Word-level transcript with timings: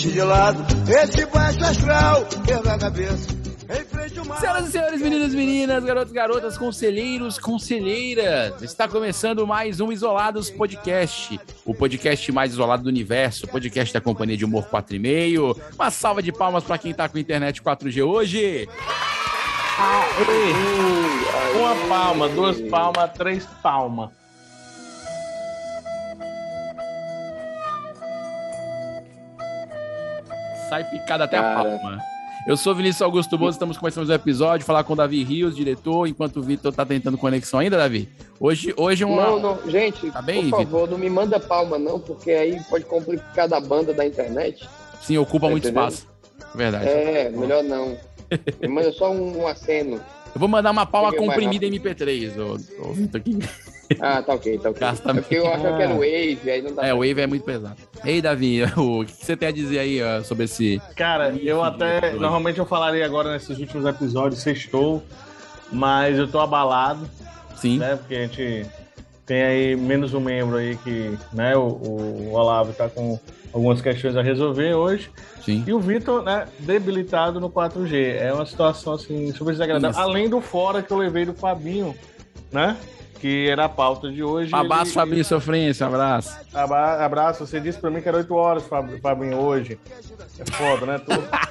Deixe 0.00 0.12
de 0.12 0.22
lado 0.22 0.64
esse 0.88 1.26
baixo 1.26 1.62
astral 1.62 2.24
que 2.24 2.50
é 2.50 2.62
na 2.62 2.78
cabeça. 2.78 3.28
Em 3.68 3.84
frente 3.84 4.18
ao 4.18 4.24
mar. 4.24 4.40
Senhoras 4.40 4.68
e 4.68 4.72
senhores, 4.72 5.02
meninos 5.02 5.34
e 5.34 5.36
meninas, 5.36 5.84
garotos 5.84 6.10
e 6.10 6.14
garotas, 6.14 6.56
conselheiros, 6.56 7.38
conselheiras, 7.38 8.62
está 8.62 8.88
começando 8.88 9.46
mais 9.46 9.78
um 9.78 9.92
Isolados 9.92 10.48
Podcast, 10.48 11.38
o 11.66 11.74
podcast 11.74 12.32
mais 12.32 12.52
isolado 12.52 12.84
do 12.84 12.88
universo, 12.88 13.44
o 13.44 13.48
podcast 13.50 13.92
da 13.92 14.00
companhia 14.00 14.38
de 14.38 14.44
humor 14.46 14.64
4,5. 14.70 15.60
Uma 15.74 15.90
salva 15.90 16.22
de 16.22 16.32
palmas 16.32 16.64
para 16.64 16.78
quem 16.78 16.94
tá 16.94 17.06
com 17.06 17.18
internet 17.18 17.60
4G 17.60 18.02
hoje. 18.02 18.66
Uma 21.58 21.88
palma, 21.90 22.26
duas 22.30 22.58
palmas, 22.62 23.10
três 23.12 23.44
palmas. 23.62 24.19
Sai 30.70 30.84
picada 30.84 31.24
até 31.24 31.36
a 31.36 31.42
Cara. 31.42 31.78
palma. 31.78 31.98
Eu 32.46 32.56
sou 32.56 32.72
Vinícius 32.74 33.02
Augusto 33.02 33.36
Bozo, 33.36 33.56
estamos 33.56 33.76
começando 33.76 34.08
um 34.08 34.12
episódio, 34.14 34.64
falar 34.64 34.84
com 34.84 34.92
o 34.92 34.96
Davi 34.96 35.22
Rios, 35.24 35.56
diretor, 35.56 36.06
enquanto 36.06 36.36
o 36.38 36.42
Vitor 36.42 36.72
tá 36.72 36.86
tentando 36.86 37.18
conexão 37.18 37.58
ainda, 37.58 37.76
Davi. 37.76 38.08
Hoje, 38.38 38.72
hoje 38.76 39.02
é 39.02 39.06
uma... 39.06 39.26
Não, 39.26 39.40
não, 39.40 39.70
gente, 39.70 40.10
Tá 40.12 40.22
bem, 40.22 40.48
por 40.48 40.60
favor, 40.60 40.88
não 40.88 40.96
me 40.96 41.10
manda 41.10 41.38
palma, 41.40 41.76
não, 41.76 41.98
porque 41.98 42.30
aí 42.30 42.58
pode 42.70 42.84
complicar 42.84 43.48
da 43.48 43.60
banda 43.60 43.92
da 43.92 44.06
internet. 44.06 44.66
Sim, 45.02 45.18
ocupa 45.18 45.46
Tá 45.46 45.50
muito 45.50 45.68
entendendo? 45.68 45.90
espaço. 45.90 46.08
Verdade. 46.54 46.88
É, 46.88 47.30
melhor 47.30 47.64
não. 47.64 47.98
Me 48.62 48.68
manda 48.68 48.92
só 48.92 49.10
um, 49.10 49.42
um 49.42 49.46
aceno. 49.48 49.96
Eu 50.32 50.38
vou 50.38 50.48
mandar 50.48 50.70
uma 50.70 50.86
palma 50.86 51.12
comprimida 51.12 51.66
em 51.66 51.72
MP3, 51.72 52.38
ô, 52.38 52.88
ô 52.88 52.92
Vitor, 52.92 53.20
aqui. 53.20 53.38
Ah, 53.98 54.22
tá 54.22 54.34
ok, 54.34 54.58
tá 54.58 54.70
ok. 54.70 54.80
Gasta 54.80 55.10
É 55.10 55.14
porque 55.14 55.34
eu 55.34 55.46
achava 55.46 55.76
que 55.76 55.82
era 55.82 55.94
Wave, 55.94 56.50
aí 56.50 56.62
não 56.62 56.74
dá 56.74 56.86
É, 56.86 56.94
o 56.94 56.98
Wave 56.98 57.20
é 57.20 57.26
muito 57.26 57.44
pesado. 57.44 57.76
Ei, 58.04 58.22
Davi, 58.22 58.62
o 58.76 59.04
que 59.04 59.12
você 59.12 59.36
tem 59.36 59.48
a 59.48 59.52
dizer 59.52 59.78
aí 59.80 60.02
ó, 60.02 60.22
sobre 60.22 60.44
esse... 60.44 60.80
Cara, 60.96 61.34
eu 61.36 61.62
até. 61.62 62.12
Normalmente 62.12 62.58
eu 62.58 62.66
falaria 62.66 63.04
agora 63.04 63.32
nesses 63.32 63.58
últimos 63.58 63.84
episódios, 63.84 64.42
sextou, 64.42 65.02
mas 65.72 66.18
eu 66.18 66.28
tô 66.28 66.38
abalado, 66.38 67.08
Sim, 67.56 67.78
né? 67.78 67.96
Porque 67.96 68.14
a 68.14 68.22
gente 68.22 68.66
tem 69.30 69.44
aí 69.44 69.76
menos 69.76 70.12
um 70.12 70.18
membro 70.18 70.56
aí 70.56 70.76
que, 70.78 71.16
né? 71.32 71.56
O, 71.56 71.60
o 71.60 72.32
Olavo 72.32 72.72
tá 72.72 72.88
com 72.88 73.16
algumas 73.52 73.80
questões 73.80 74.16
a 74.16 74.22
resolver 74.22 74.74
hoje. 74.74 75.08
sim. 75.44 75.62
E 75.64 75.72
o 75.72 75.78
Vitor, 75.78 76.20
né, 76.24 76.48
debilitado 76.58 77.38
no 77.38 77.48
4G. 77.48 78.16
É 78.18 78.32
uma 78.32 78.44
situação 78.44 78.94
assim, 78.94 79.32
super 79.32 79.52
desagradável. 79.52 79.90
Isso. 79.90 80.00
Além 80.00 80.28
do 80.28 80.40
fora 80.40 80.82
que 80.82 80.90
eu 80.92 80.96
levei 80.96 81.24
do 81.24 81.32
Fabinho, 81.32 81.94
né? 82.50 82.76
Que 83.20 83.48
era 83.48 83.66
a 83.66 83.68
pauta 83.68 84.10
de 84.10 84.20
hoje. 84.24 84.52
Um 84.52 84.58
abraço, 84.58 84.86
ele- 84.86 84.90
Fabinho 84.94 85.24
Sofrência, 85.24 85.86
abraço. 85.86 86.36
Abra- 86.52 87.04
Abraço, 87.04 87.46
você 87.46 87.60
disse 87.60 87.78
pra 87.78 87.88
mim 87.88 88.00
que 88.00 88.08
era 88.08 88.16
8 88.16 88.34
horas, 88.34 88.64
Fab- 88.66 88.98
Fabinho, 89.00 89.36
hoje. 89.38 89.78
É 90.40 90.44
foda, 90.50 90.86
né? 90.86 90.98
Tu- 90.98 91.10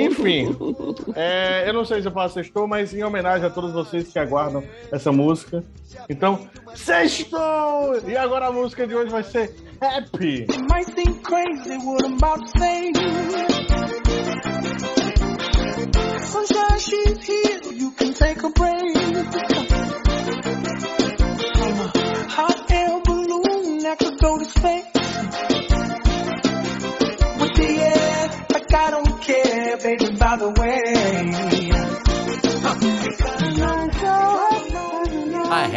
Enfim, 0.00 0.56
é, 1.14 1.68
eu 1.68 1.72
não 1.72 1.84
sei 1.84 2.00
se 2.00 2.08
eu 2.08 2.12
faço 2.12 2.34
sextou, 2.34 2.66
mas 2.66 2.94
em 2.94 3.02
homenagem 3.02 3.46
a 3.46 3.50
todos 3.50 3.72
vocês 3.72 4.08
que 4.08 4.18
aguardam 4.18 4.62
essa 4.92 5.10
música. 5.12 5.64
Então, 6.08 6.48
sextou! 6.74 8.00
E 8.06 8.16
agora 8.16 8.46
a 8.46 8.52
música 8.52 8.86
de 8.86 8.94
hoje 8.94 9.10
vai 9.10 9.22
ser 9.22 9.54
Happy. 9.80 10.46
might 10.68 10.86
think 10.94 11.22
crazy 11.22 11.76
what 11.78 12.04
I'm 12.04 12.14
about 12.14 12.40
to 12.40 12.58
say. 12.58 12.92
Sunshine, 16.24 16.78
she's 16.80 17.26
here. 17.26 17.72
You 17.72 17.92
can 17.92 18.12
take 18.12 18.42
a 18.42 18.50
break. 18.50 18.96
I'm 21.56 21.80
a 21.80 21.88
hot 22.28 22.70
air 22.72 23.00
balloon 23.04 23.78
that 23.84 23.98
could 23.98 24.18
go 24.18 24.38
to 24.38 24.44
space. 24.44 24.97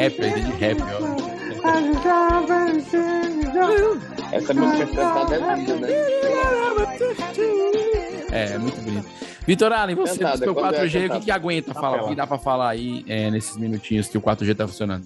Rap, 0.02 0.20
eu 0.20 0.28
entendi 0.28 0.52
rap, 0.54 0.78
ó. 0.82 1.32
Essa 4.32 4.54
música 4.54 4.88
cantada 4.88 5.36
é 5.36 5.56
linda, 5.56 5.76
né? 5.76 5.88
É, 8.32 8.54
é 8.54 8.58
muito 8.58 8.82
bonito. 8.82 9.08
Vitor 9.46 9.72
Allen, 9.74 9.96
você, 9.96 10.24
do 10.24 10.38
seu 10.38 10.54
quando 10.54 10.76
é 10.76 10.86
4G, 10.86 11.10
o 11.10 11.14
que, 11.20 11.26
que 11.26 11.32
aguenta 11.32 11.74
falar? 11.74 12.04
O 12.04 12.10
que 12.10 12.16
dá 12.16 12.26
pra 12.28 12.38
falar 12.38 12.70
aí 12.70 13.04
é, 13.08 13.30
nesses 13.32 13.58
minutinhos 13.58 14.08
que 14.08 14.18
o 14.18 14.22
4G 14.22 14.56
tá 14.56 14.68
funcionando? 14.68 15.06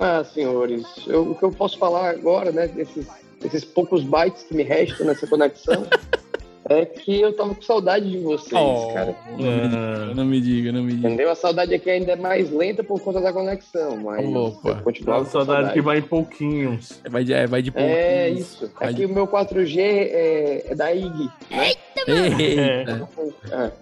Ah, 0.00 0.24
senhores, 0.24 0.84
eu- 1.06 1.30
o 1.30 1.34
que 1.34 1.42
eu 1.44 1.50
posso 1.50 1.78
falar 1.78 2.10
agora, 2.10 2.50
né, 2.52 2.66
desses, 2.68 3.06
desses 3.40 3.64
poucos 3.64 4.02
bytes 4.04 4.42
que 4.44 4.54
me 4.54 4.62
restam 4.62 5.06
nessa 5.06 5.26
conexão, 5.26 5.86
é 6.68 6.84
que 6.86 7.20
eu 7.20 7.32
tava 7.34 7.54
com 7.54 7.62
saudade 7.62 8.10
de 8.10 8.18
vocês, 8.18 8.52
Oh. 8.60 8.92
cara. 8.92 9.14
Não 10.14 10.24
me 10.24 10.40
diga, 10.40 10.72
não 10.72 10.82
me 10.82 10.92
diga. 10.94 11.08
Entendeu? 11.08 11.30
A 11.30 11.34
saudade 11.34 11.74
aqui 11.74 11.90
ainda 11.90 12.12
é 12.12 12.16
mais 12.16 12.50
lenta 12.50 12.82
por 12.82 13.00
conta 13.00 13.20
da 13.20 13.32
conexão, 13.32 13.96
mas 13.98 14.24
Opa. 14.26 14.68
eu 14.70 14.76
continuava 14.82 15.18
Uma 15.20 15.24
com 15.26 15.30
saudade 15.32 15.72
que 15.72 15.80
vai 15.80 15.98
em 15.98 16.02
pouquinhos. 16.02 17.00
Vai 17.08 17.24
de, 17.24 17.32
é, 17.34 17.46
vai 17.46 17.60
de 17.62 17.70
É 17.70 17.72
pouquinhos. 18.30 18.40
isso. 18.52 18.72
Vai 18.78 18.88
Aqui 18.88 18.96
de- 19.00 19.06
o 19.06 19.08
meu 19.08 19.26
4G 19.26 19.80
é, 19.80 20.66
é 20.70 20.74
da 20.74 20.92
IG. 20.94 21.28
Eita. 21.50 23.08
É. 23.52 23.72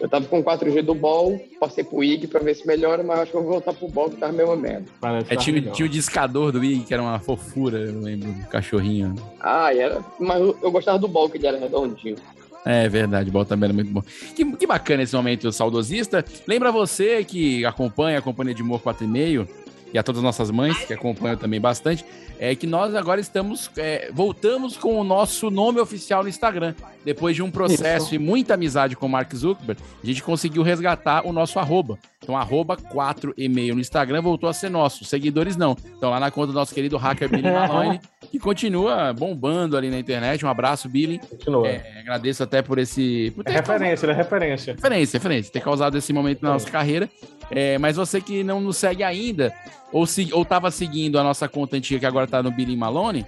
Eu 0.00 0.08
tava 0.08 0.24
com 0.26 0.42
4G 0.42 0.82
do 0.82 0.94
Ball, 0.94 1.38
passei 1.60 1.84
pro 1.84 2.02
IG 2.02 2.26
pra 2.26 2.40
ver 2.40 2.54
se 2.54 2.66
melhora, 2.66 3.02
mas 3.02 3.20
acho 3.20 3.32
que 3.32 3.36
eu 3.36 3.42
vou 3.42 3.52
voltar 3.52 3.74
pro 3.74 3.86
Ball 3.86 4.08
que 4.08 4.16
tá 4.16 4.28
a 4.28 4.32
mesma 4.32 4.56
merda. 4.56 4.86
Parece 4.98 5.32
É, 5.32 5.36
tá 5.36 5.42
tinha, 5.42 5.60
tinha 5.60 5.86
o 5.86 5.88
discador 5.88 6.52
do 6.52 6.64
Ig, 6.64 6.84
que 6.84 6.94
era 6.94 7.02
uma 7.02 7.18
fofura, 7.18 7.78
eu 7.78 8.00
lembro, 8.00 8.30
um 8.30 8.42
cachorrinho. 8.44 9.14
Ah, 9.38 9.74
era. 9.74 10.02
Mas 10.18 10.40
eu, 10.40 10.56
eu 10.62 10.70
gostava 10.70 10.98
do 10.98 11.06
Ball, 11.06 11.28
que 11.28 11.36
ele 11.36 11.46
era 11.46 11.58
redondinho. 11.58 12.16
É 12.64 12.88
verdade, 12.88 13.30
o 13.30 13.32
Ball 13.32 13.44
também 13.44 13.66
era 13.66 13.74
muito 13.74 13.90
bom. 13.90 14.02
Que, 14.34 14.44
que 14.56 14.66
bacana 14.66 15.02
esse 15.02 15.14
momento 15.14 15.50
saudosista. 15.50 16.24
Lembra 16.46 16.70
você 16.70 17.24
que 17.24 17.64
acompanha 17.64 18.18
a 18.18 18.22
Companhia 18.22 18.54
de 18.54 18.62
Humor 18.62 18.80
4,5 18.80 19.46
e 19.92 19.98
a 19.98 20.02
todas 20.02 20.18
as 20.18 20.24
nossas 20.24 20.50
mães, 20.50 20.78
que 20.84 20.92
acompanham 20.92 21.36
também 21.36 21.60
bastante, 21.60 22.04
é 22.38 22.54
que 22.54 22.66
nós 22.66 22.94
agora 22.94 23.20
estamos, 23.20 23.70
é, 23.76 24.10
voltamos 24.12 24.76
com 24.76 24.98
o 24.98 25.04
nosso 25.04 25.50
nome 25.50 25.80
oficial 25.80 26.22
no 26.22 26.28
Instagram. 26.28 26.74
Depois 27.04 27.36
de 27.36 27.42
um 27.42 27.50
processo 27.50 28.14
e 28.14 28.18
muita 28.18 28.54
amizade 28.54 28.96
com 28.96 29.06
o 29.06 29.08
Mark 29.08 29.34
Zuckerberg, 29.34 29.80
a 30.02 30.06
gente 30.06 30.22
conseguiu 30.22 30.62
resgatar 30.62 31.26
o 31.26 31.32
nosso 31.32 31.58
arroba. 31.58 31.98
Então, 32.30 32.36
arroba 32.36 32.76
4 32.76 33.34
e 33.36 33.48
meio 33.48 33.74
no 33.74 33.80
Instagram 33.80 34.22
voltou 34.22 34.48
a 34.48 34.52
ser 34.52 34.68
nosso. 34.68 35.04
Seguidores 35.04 35.56
não. 35.56 35.76
Então, 35.96 36.10
lá 36.10 36.20
na 36.20 36.30
conta 36.30 36.48
do 36.48 36.52
nosso 36.52 36.72
querido 36.72 36.96
hacker 36.96 37.28
Billy 37.28 37.42
Malone, 37.50 38.00
que 38.30 38.38
continua 38.38 39.12
bombando 39.12 39.76
ali 39.76 39.90
na 39.90 39.98
internet. 39.98 40.46
Um 40.46 40.48
abraço, 40.48 40.88
Billy. 40.88 41.18
Continua. 41.18 41.66
É, 41.66 41.98
agradeço 41.98 42.44
até 42.44 42.62
por 42.62 42.78
esse. 42.78 43.32
Por 43.34 43.48
É 43.48 43.50
referência, 43.50 44.06
ele 44.06 44.12
é 44.12 44.14
referência. 44.14 44.74
Referência, 44.74 45.18
referência. 45.18 45.52
Ter 45.52 45.60
causado 45.60 45.98
esse 45.98 46.12
momento 46.12 46.42
na 46.42 46.50
nossa 46.50 46.70
carreira. 46.70 47.10
É, 47.50 47.76
mas 47.78 47.96
você 47.96 48.20
que 48.20 48.44
não 48.44 48.60
nos 48.60 48.76
segue 48.76 49.02
ainda, 49.02 49.52
ou, 49.92 50.06
se, 50.06 50.32
ou 50.32 50.44
tava 50.44 50.70
seguindo 50.70 51.18
a 51.18 51.24
nossa 51.24 51.48
conta 51.48 51.76
antiga 51.76 51.98
que 51.98 52.06
agora 52.06 52.28
tá 52.28 52.40
no 52.44 52.52
Billy 52.52 52.76
Malone. 52.76 53.26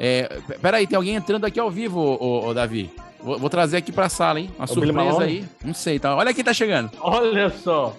É, 0.00 0.28
peraí, 0.60 0.88
tem 0.88 0.96
alguém 0.96 1.14
entrando 1.14 1.44
aqui 1.44 1.60
ao 1.60 1.70
vivo, 1.70 2.00
ô, 2.00 2.48
ô, 2.48 2.54
Davi. 2.54 2.90
Vou, 3.22 3.38
vou 3.38 3.50
trazer 3.50 3.76
aqui 3.76 3.92
pra 3.92 4.08
sala, 4.08 4.40
hein? 4.40 4.50
Uma 4.58 4.64
É 4.64 4.70
o 4.70 4.74
surpresa 4.74 5.22
aí. 5.22 5.44
Não 5.64 5.74
sei, 5.74 6.00
tá? 6.00 6.16
Olha 6.16 6.34
quem 6.34 6.42
tá 6.42 6.52
chegando. 6.52 6.90
Olha 7.00 7.50
só. 7.50 7.94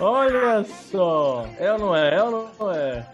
Olha 0.00 0.64
só. 0.90 1.46
É 1.58 1.72
ou 1.72 1.78
não 1.78 1.96
é? 1.96 2.14
É 2.14 2.22
ou 2.22 2.50
não 2.58 2.72
é? 2.72 3.06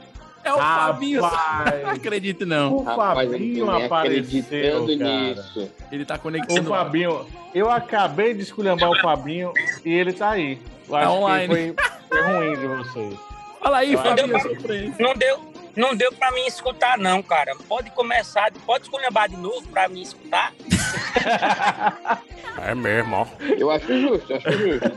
É 0.45 0.53
o 0.53 0.57
Fabinho. 0.57 1.21
Não 1.21 1.29
Rapaz. 1.29 1.85
acredito, 1.89 2.47
não. 2.47 2.73
O 2.75 2.83
Rapaz, 2.83 3.31
Fabinho 3.31 3.71
apareceu, 3.71 4.87
nisso. 4.87 5.71
Ele 5.93 6.05
tá 6.05 6.15
O 6.15 6.19
conectando. 6.19 6.71
Fabinho, 6.71 7.27
eu 7.55 7.71
acabei 7.71 8.33
de 8.35 8.43
esculhambar 8.43 8.91
o 8.91 8.99
Fabinho 9.01 9.53
e 9.85 9.93
ele 9.93 10.13
tá 10.13 10.31
aí. 10.31 10.59
Eu 10.87 10.93
Tá 10.95 11.01
acho 11.01 11.11
online. 11.11 11.49
que 11.49 11.83
foi, 12.09 12.23
foi 12.23 12.33
ruim 12.33 12.57
de 12.59 12.67
vocês. 12.67 13.15
Fala 13.61 13.79
aí, 13.79 13.97
Fabinho. 13.97 14.95
Não 14.99 15.15
deu, 15.15 15.39
não 15.79 15.95
deu 15.95 16.13
pra 16.13 16.31
mim 16.33 16.45
escutar, 16.47 16.99
não, 16.99 17.23
cara. 17.23 17.55
Pode 17.69 17.91
começar, 17.93 18.53
pode 18.67 18.85
esculhambar 18.85 19.29
de 19.29 19.37
novo 19.37 19.67
pra 19.69 19.89
mim 19.89 20.03
escutar. 20.03 20.53
É 22.61 22.75
mesmo, 22.75 23.15
ó. 23.15 23.27
Eu 23.57 23.71
acho 23.71 23.87
justo, 24.01 24.35
acho 24.35 24.51
justo. 24.51 24.91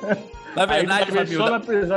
Na 0.56 0.66
verdade, 0.66 1.12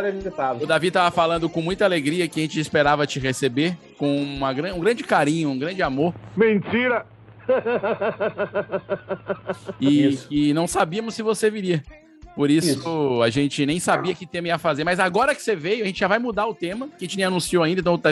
editado. 0.09 0.63
O 0.63 0.67
Davi 0.67 0.91
tava 0.91 1.11
falando 1.11 1.49
com 1.49 1.63
muita 1.63 1.87
alegria 1.87 2.29
que 2.29 2.39
a 2.41 2.43
gente 2.43 2.61
esperava 2.61 3.07
te 3.07 3.19
receber, 3.19 3.75
com 3.97 4.15
uma, 4.23 4.51
um 4.51 4.81
grande 4.81 5.03
carinho, 5.03 5.49
um 5.49 5.59
grande 5.59 5.83
amor. 5.83 6.15
Mentira! 6.37 7.07
E, 9.81 10.19
e 10.31 10.53
não 10.53 10.67
sabíamos 10.67 11.15
se 11.15 11.23
você 11.23 11.51
viria. 11.51 11.83
Por 12.35 12.51
isso, 12.51 12.79
Isso. 12.79 13.23
a 13.23 13.31
gente 13.31 13.65
nem 13.65 13.79
sabia 13.79 14.13
que 14.15 14.27
tema 14.27 14.49
ia 14.49 14.59
fazer. 14.59 14.83
Mas 14.83 14.99
agora 14.99 15.35
que 15.35 15.43
você 15.43 15.55
veio, 15.55 15.85
a 15.85 15.87
gente 15.87 16.01
já 16.01 16.09
vai 16.09 16.19
mudar 16.19 16.47
o 16.47 16.55
tema, 16.55 16.89
que 16.99 17.05
a 17.05 17.07
gente 17.07 17.17
nem 17.17 17.27
anunciou 17.27 17.63
ainda, 17.63 17.81
então 17.81 17.97
tá 17.97 18.11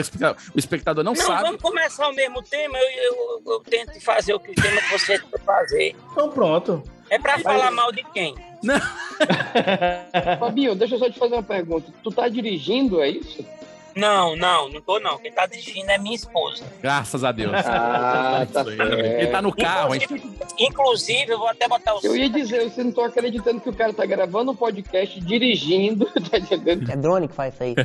o 0.55 0.57
espectador 0.57 1.03
não, 1.03 1.13
Não, 1.13 1.21
sabe. 1.21 1.41
vamos 1.41 1.61
começar 1.61 2.07
o 2.07 2.13
mesmo 2.13 2.41
tema. 2.41 2.77
Eu, 2.77 3.03
eu, 3.03 3.41
eu 3.53 3.59
tento 3.59 3.99
fazer 4.01 4.33
o 4.33 4.39
que 4.39 4.51
o 4.51 4.55
tema 4.55 4.79
que 4.81 4.91
você 4.97 5.19
quer 5.19 5.39
fazer. 5.41 5.95
Então 6.11 6.29
pronto. 6.29 6.81
É 7.09 7.19
pra 7.19 7.37
falar 7.39 7.69
mal 7.71 7.91
de 7.91 8.03
quem? 8.13 8.33
Fabinho, 10.39 10.73
deixa 10.73 10.95
eu 10.95 10.99
só 10.99 11.09
te 11.09 11.19
fazer 11.19 11.33
uma 11.35 11.43
pergunta. 11.43 11.91
Tu 12.01 12.11
tá 12.11 12.27
dirigindo, 12.29 13.01
é 13.01 13.09
isso? 13.09 13.45
Não, 13.95 14.35
não, 14.35 14.69
não 14.69 14.81
tô 14.81 14.99
não. 14.99 15.17
Quem 15.17 15.31
tá 15.31 15.45
dirigindo 15.45 15.91
é 15.91 15.97
minha 15.97 16.15
esposa. 16.15 16.63
Graças 16.81 17.23
a 17.23 17.31
Deus. 17.31 17.53
Ah, 17.53 18.45
tá 18.51 18.61
Isso. 18.61 18.71
Ele 18.71 19.27
tá 19.27 19.41
no 19.41 19.55
carro, 19.55 19.93
a 19.93 19.97
gente 19.97 20.13
Inclusive, 20.13 20.37
inclusive, 20.59 21.31
eu 21.31 21.37
vou 21.37 21.47
até 21.47 21.67
botar 21.67 21.95
o 21.95 21.99
Eu 22.03 22.15
ia 22.15 22.29
dizer, 22.29 22.69
você 22.69 22.83
não 22.83 22.91
tô 22.91 23.01
acreditando 23.01 23.59
que 23.59 23.69
o 23.69 23.73
cara 23.73 23.93
tá 23.93 24.05
gravando 24.05 24.51
um 24.51 24.55
podcast 24.55 25.19
dirigindo, 25.21 26.05
tá 26.29 26.37
entendendo? 26.37 26.91
É 26.91 26.95
drone 26.95 27.27
que 27.27 27.35
faz 27.35 27.53
isso 27.53 27.63
aí. 27.63 27.75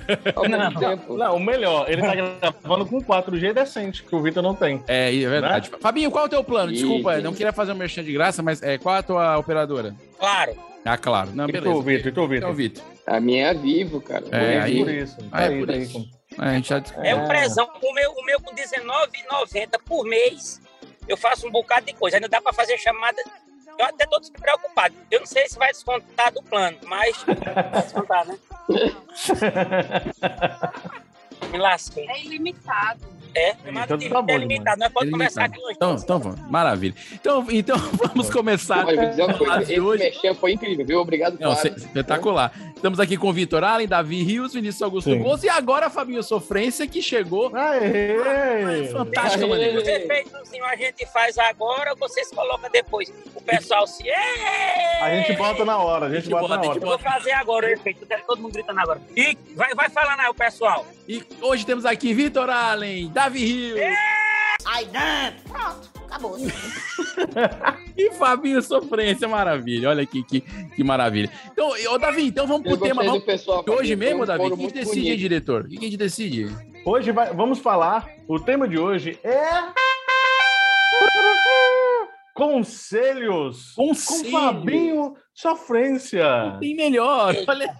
Não, 0.48 1.16
não, 1.16 1.36
o 1.36 1.40
melhor, 1.40 1.90
ele 1.90 2.02
tá 2.02 2.14
gravando 2.14 2.86
com 2.86 3.02
4G 3.02 3.52
decente, 3.52 4.02
que 4.02 4.14
o 4.14 4.22
Vitor 4.22 4.42
não 4.42 4.54
tem. 4.54 4.82
É, 4.86 5.14
é 5.14 5.28
verdade. 5.28 5.70
Fabinho, 5.80 6.10
qual 6.10 6.24
é 6.24 6.26
o 6.26 6.30
teu 6.30 6.44
plano? 6.44 6.72
Desculpa, 6.72 7.18
Ih. 7.18 7.22
não 7.22 7.32
queria 7.32 7.52
fazer 7.52 7.72
um 7.72 7.76
merchan 7.76 8.02
de 8.02 8.12
graça, 8.12 8.42
mas 8.42 8.62
é, 8.62 8.78
qual 8.78 8.96
é 8.96 8.98
a 8.98 9.02
tua 9.02 9.38
operadora? 9.38 9.94
Claro. 10.18 10.52
Ah, 10.84 10.96
claro. 10.96 11.30
Não, 11.34 11.44
E 11.48 11.52
tu, 11.52 11.60
beleza. 11.60 11.82
Vitor, 11.82 12.08
e 12.08 12.12
tu, 12.12 12.34
Então, 12.34 12.52
Vitor? 12.54 12.84
A 13.08 13.20
minha 13.20 13.48
é 13.48 13.54
vivo, 13.54 14.00
cara. 14.00 14.24
É, 14.30 14.54
É, 14.54 14.60
aí- 14.60 14.78
por 14.78 14.88
isso. 14.90 15.16
Tá 15.30 15.40
é 15.42 15.48
aí, 15.48 15.58
por 15.58 15.66
tá 15.66 15.72
aí. 15.72 15.82
isso. 15.82 16.08
A 16.38 16.52
gente 16.54 16.68
já... 16.68 16.82
É 17.02 17.14
um 17.14 17.26
prezão. 17.26 17.68
O 17.82 17.92
meu, 17.94 18.12
o 18.12 18.24
meu 18.24 18.40
com 18.40 18.54
R$19,90 18.54 19.78
por 19.84 20.04
mês, 20.04 20.60
eu 21.08 21.16
faço 21.16 21.48
um 21.48 21.50
bocado 21.50 21.86
de 21.86 21.94
coisa. 21.94 22.18
Ainda 22.18 22.28
dá 22.28 22.40
pra 22.40 22.52
fazer 22.52 22.78
chamada. 22.78 23.20
Eu 23.78 23.86
até 23.86 24.06
tô 24.06 24.18
despreocupado. 24.20 24.94
Eu 25.10 25.20
não 25.20 25.26
sei 25.26 25.48
se 25.48 25.58
vai 25.58 25.72
descontar 25.72 26.32
do 26.32 26.42
plano, 26.42 26.76
mas. 26.86 27.16
Vai 27.72 27.82
descontar, 27.82 28.26
né? 28.26 28.38
Me 31.50 31.58
lasquei. 31.58 32.06
É 32.08 32.20
ilimitado. 32.24 33.00
É, 33.34 33.54
Então 33.66 33.98
tá 33.98 34.22
bom, 34.22 34.32
é 34.32 34.38
limitado. 34.38 34.78
Nós 34.80 34.92
podemos 34.92 35.12
começar 35.12 35.44
aqui 35.44 35.58
hoje. 35.60 35.74
Então, 35.76 35.94
então 35.94 36.18
vamos. 36.18 36.40
Maravilha. 36.50 36.94
Então, 37.12 37.46
então 37.50 37.76
vamos 37.78 38.30
começar. 38.30 38.86
Olha, 38.86 39.00
vou 39.00 39.10
dizer 39.10 39.22
uma 39.24 39.34
coisa, 39.34 39.62
esse 39.62 39.80
hoje. 39.80 40.04
mexer 40.04 40.34
foi 40.34 40.52
incrível, 40.52 40.86
viu? 40.86 41.00
Obrigado, 41.00 41.38
Não, 41.40 41.54
Fábio. 41.54 41.76
espetacular. 41.76 42.52
Estamos 42.74 43.00
aqui 43.00 43.16
com 43.16 43.28
o 43.28 43.32
Vitor 43.32 43.64
Allen, 43.64 43.88
Davi 43.88 44.22
Rios, 44.22 44.54
Vinícius 44.54 44.82
Augusto 44.82 45.10
Sim. 45.10 45.18
Bozo 45.20 45.44
e 45.44 45.48
agora 45.48 45.90
Fabinho 45.90 46.22
Sofrência, 46.22 46.86
que 46.86 47.02
chegou. 47.02 47.50
Aê! 47.54 48.88
Fantástica 48.92 49.44
Aê! 49.44 49.50
maneira. 49.50 49.78
Os 49.80 49.88
efeitos 49.88 50.38
a 50.68 50.76
gente 50.76 51.06
faz 51.06 51.38
agora, 51.38 51.94
vocês 51.94 52.30
colocam 52.30 52.70
depois. 52.70 53.12
O 53.34 53.40
pessoal 53.40 53.86
se. 53.86 54.04
A 54.10 55.10
gente 55.10 55.32
bota 55.34 55.64
na 55.64 55.78
hora, 55.78 56.06
a 56.06 56.08
gente, 56.08 56.18
A 56.18 56.20
gente 56.20 56.30
bota, 56.30 56.42
bota, 56.48 56.56
na 56.56 56.62
a 56.62 56.70
hora. 56.70 56.78
Eu 56.78 56.86
vou 56.86 56.98
fazer 56.98 57.32
agora 57.32 57.66
o 57.66 57.70
efeito. 57.70 58.02
Eu 58.02 58.06
quero 58.06 58.22
todo 58.26 58.40
mundo 58.42 58.52
gritando 58.52 58.78
agora. 58.80 59.00
E 59.16 59.36
vai, 59.54 59.74
vai 59.74 59.88
falando 59.88 60.20
aí, 60.20 60.28
o 60.28 60.34
pessoal. 60.34 60.86
E 61.08 61.22
hoje 61.40 61.64
temos 61.64 61.86
aqui 61.86 62.12
Vitor 62.12 62.50
Allen, 62.50 63.08
Davi 63.18 63.44
Rios 63.44 63.80
Ai, 64.64 64.86
não. 64.92 65.52
Pronto, 65.52 65.90
acabou. 66.06 66.36
e 67.96 68.10
Fabinho 68.12 68.62
Sofrência. 68.62 69.26
Maravilha. 69.26 69.88
Olha 69.88 70.02
aqui 70.04 70.22
que, 70.22 70.40
que 70.40 70.84
maravilha. 70.84 71.28
Então, 71.50 71.70
ô 71.90 71.98
Davi, 71.98 72.26
então 72.26 72.46
vamos 72.46 72.64
Eu 72.70 72.76
pro 72.78 72.86
tema. 72.86 73.02
Vamos 73.02 73.24
pessoal. 73.24 73.64
hoje 73.66 73.76
Fabinho, 73.76 73.98
mesmo, 73.98 74.24
Davi? 74.26 74.38
foro 74.38 74.54
Quem 74.56 74.62
muito 74.62 74.74
decide, 74.74 75.00
bonito. 75.00 75.18
diretor? 75.18 75.68
Quem 75.68 75.78
que 75.78 75.84
a 75.86 75.88
gente 75.88 75.96
decide? 75.98 76.56
Hoje 76.84 77.10
vai- 77.10 77.32
vamos 77.34 77.58
falar, 77.58 78.08
o 78.28 78.38
tema 78.38 78.68
de 78.68 78.78
hoje 78.78 79.18
é... 79.24 79.38
Conselhos 82.34 83.72
Conselho. 83.74 84.22
com 84.24 84.30
Fabinho 84.30 85.14
Sofrência. 85.34 86.56
Tem 86.60 86.76
melhor. 86.76 87.34
Olha. 87.48 87.74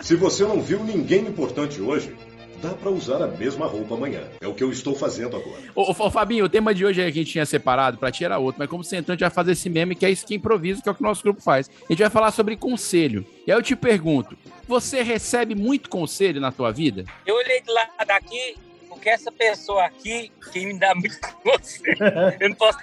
Se 0.00 0.16
você 0.16 0.44
não 0.44 0.62
viu 0.62 0.82
ninguém 0.82 1.26
importante 1.26 1.80
hoje, 1.82 2.16
dá 2.62 2.70
pra 2.70 2.90
usar 2.90 3.22
a 3.22 3.26
mesma 3.26 3.66
roupa 3.66 3.94
amanhã. 3.94 4.22
É 4.40 4.46
o 4.46 4.54
que 4.54 4.62
eu 4.62 4.70
estou 4.70 4.94
fazendo 4.94 5.36
agora. 5.36 5.62
Ô, 5.74 5.90
ô, 5.90 6.10
Fabinho, 6.10 6.44
o 6.44 6.48
tema 6.48 6.74
de 6.74 6.84
hoje 6.84 7.00
é 7.00 7.04
que 7.04 7.10
a 7.10 7.22
gente 7.22 7.32
tinha 7.32 7.46
separado, 7.46 7.98
pra 7.98 8.10
ti 8.10 8.24
era 8.24 8.38
outro, 8.38 8.58
mas 8.58 8.68
como 8.68 8.84
você 8.84 8.96
entrou, 8.96 9.12
a 9.12 9.16
gente 9.16 9.20
vai 9.20 9.30
fazer 9.30 9.52
esse 9.52 9.68
meme 9.68 9.94
que 9.94 10.04
é 10.04 10.10
isso 10.10 10.26
que 10.26 10.34
improvisa, 10.34 10.82
que 10.82 10.88
é 10.88 10.92
o 10.92 10.94
que 10.94 11.02
o 11.02 11.06
nosso 11.06 11.22
grupo 11.22 11.40
faz. 11.40 11.70
A 11.88 11.92
gente 11.92 12.00
vai 12.00 12.10
falar 12.10 12.30
sobre 12.30 12.56
conselho. 12.56 13.24
E 13.46 13.52
aí 13.52 13.58
eu 13.58 13.62
te 13.62 13.76
pergunto, 13.76 14.36
você 14.66 15.02
recebe 15.02 15.54
muito 15.54 15.88
conselho 15.88 16.40
na 16.40 16.52
tua 16.52 16.72
vida? 16.72 17.04
Eu 17.26 17.36
olhei 17.36 17.60
de 17.60 17.70
lá 17.70 17.88
daqui, 18.06 18.56
porque 18.88 19.08
essa 19.08 19.30
pessoa 19.30 19.84
aqui, 19.84 20.30
que 20.52 20.66
me 20.66 20.78
dá 20.78 20.94
muito 20.94 21.18
conselho, 21.42 21.96
eu 22.40 22.48
não 22.48 22.56
posso. 22.56 22.78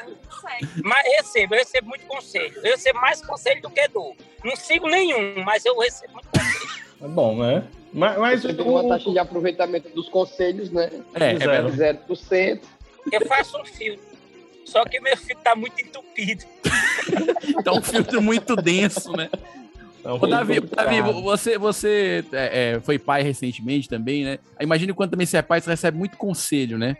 Mas 0.83 1.03
recebo, 1.17 1.55
eu 1.55 1.59
recebo 1.59 1.87
muito 1.89 2.05
conselho. 2.05 2.53
Eu 2.57 2.71
recebo 2.71 2.99
mais 2.99 3.19
conselho 3.25 3.61
do 3.61 3.69
que 3.69 3.87
dou. 3.87 4.15
Não 4.43 4.55
sigo 4.55 4.87
nenhum, 4.87 5.43
mas 5.43 5.65
eu 5.65 5.77
recebo 5.79 6.13
muito 6.13 6.29
conselho. 6.29 6.64
É 7.01 7.07
bom, 7.07 7.37
né? 7.37 7.63
Mas, 7.93 8.17
mas 8.17 8.41
Você 8.41 8.53
tem 8.53 8.65
o- 8.65 8.69
uma 8.69 8.87
taxa 8.87 9.09
de 9.11 9.19
aproveitamento 9.19 9.89
dos 9.89 10.09
conselhos, 10.09 10.69
né? 10.71 10.89
É, 11.13 11.33
é 11.33 11.37
Zero. 11.37 11.69
verdade. 11.69 11.99
0%. 12.07 12.61
Eu 13.11 13.25
faço 13.27 13.57
um 13.59 13.65
filtro. 13.65 14.03
Só 14.65 14.83
que 14.85 14.99
meu 14.99 15.15
filtro 15.15 15.43
tá 15.43 15.55
muito 15.55 15.79
entupido. 15.81 16.43
Tá 17.63 17.71
um 17.73 17.81
filtro 17.81 18.21
muito 18.21 18.55
denso, 18.55 19.11
né? 19.15 19.29
Não, 20.03 20.15
Ô, 20.15 20.27
Davi. 20.27 20.59
Davi, 20.59 21.01
você, 21.21 21.57
você 21.57 22.23
é, 22.31 22.73
é, 22.75 22.79
foi 22.79 22.99
pai 22.99 23.21
recentemente 23.23 23.87
também, 23.87 24.23
né? 24.23 24.39
Imagina 24.59 24.93
quando 24.93 25.11
também 25.11 25.25
você 25.25 25.37
é 25.37 25.41
pai, 25.41 25.61
você 25.61 25.69
recebe 25.69 25.97
muito 25.97 26.17
conselho, 26.17 26.77
né? 26.77 26.97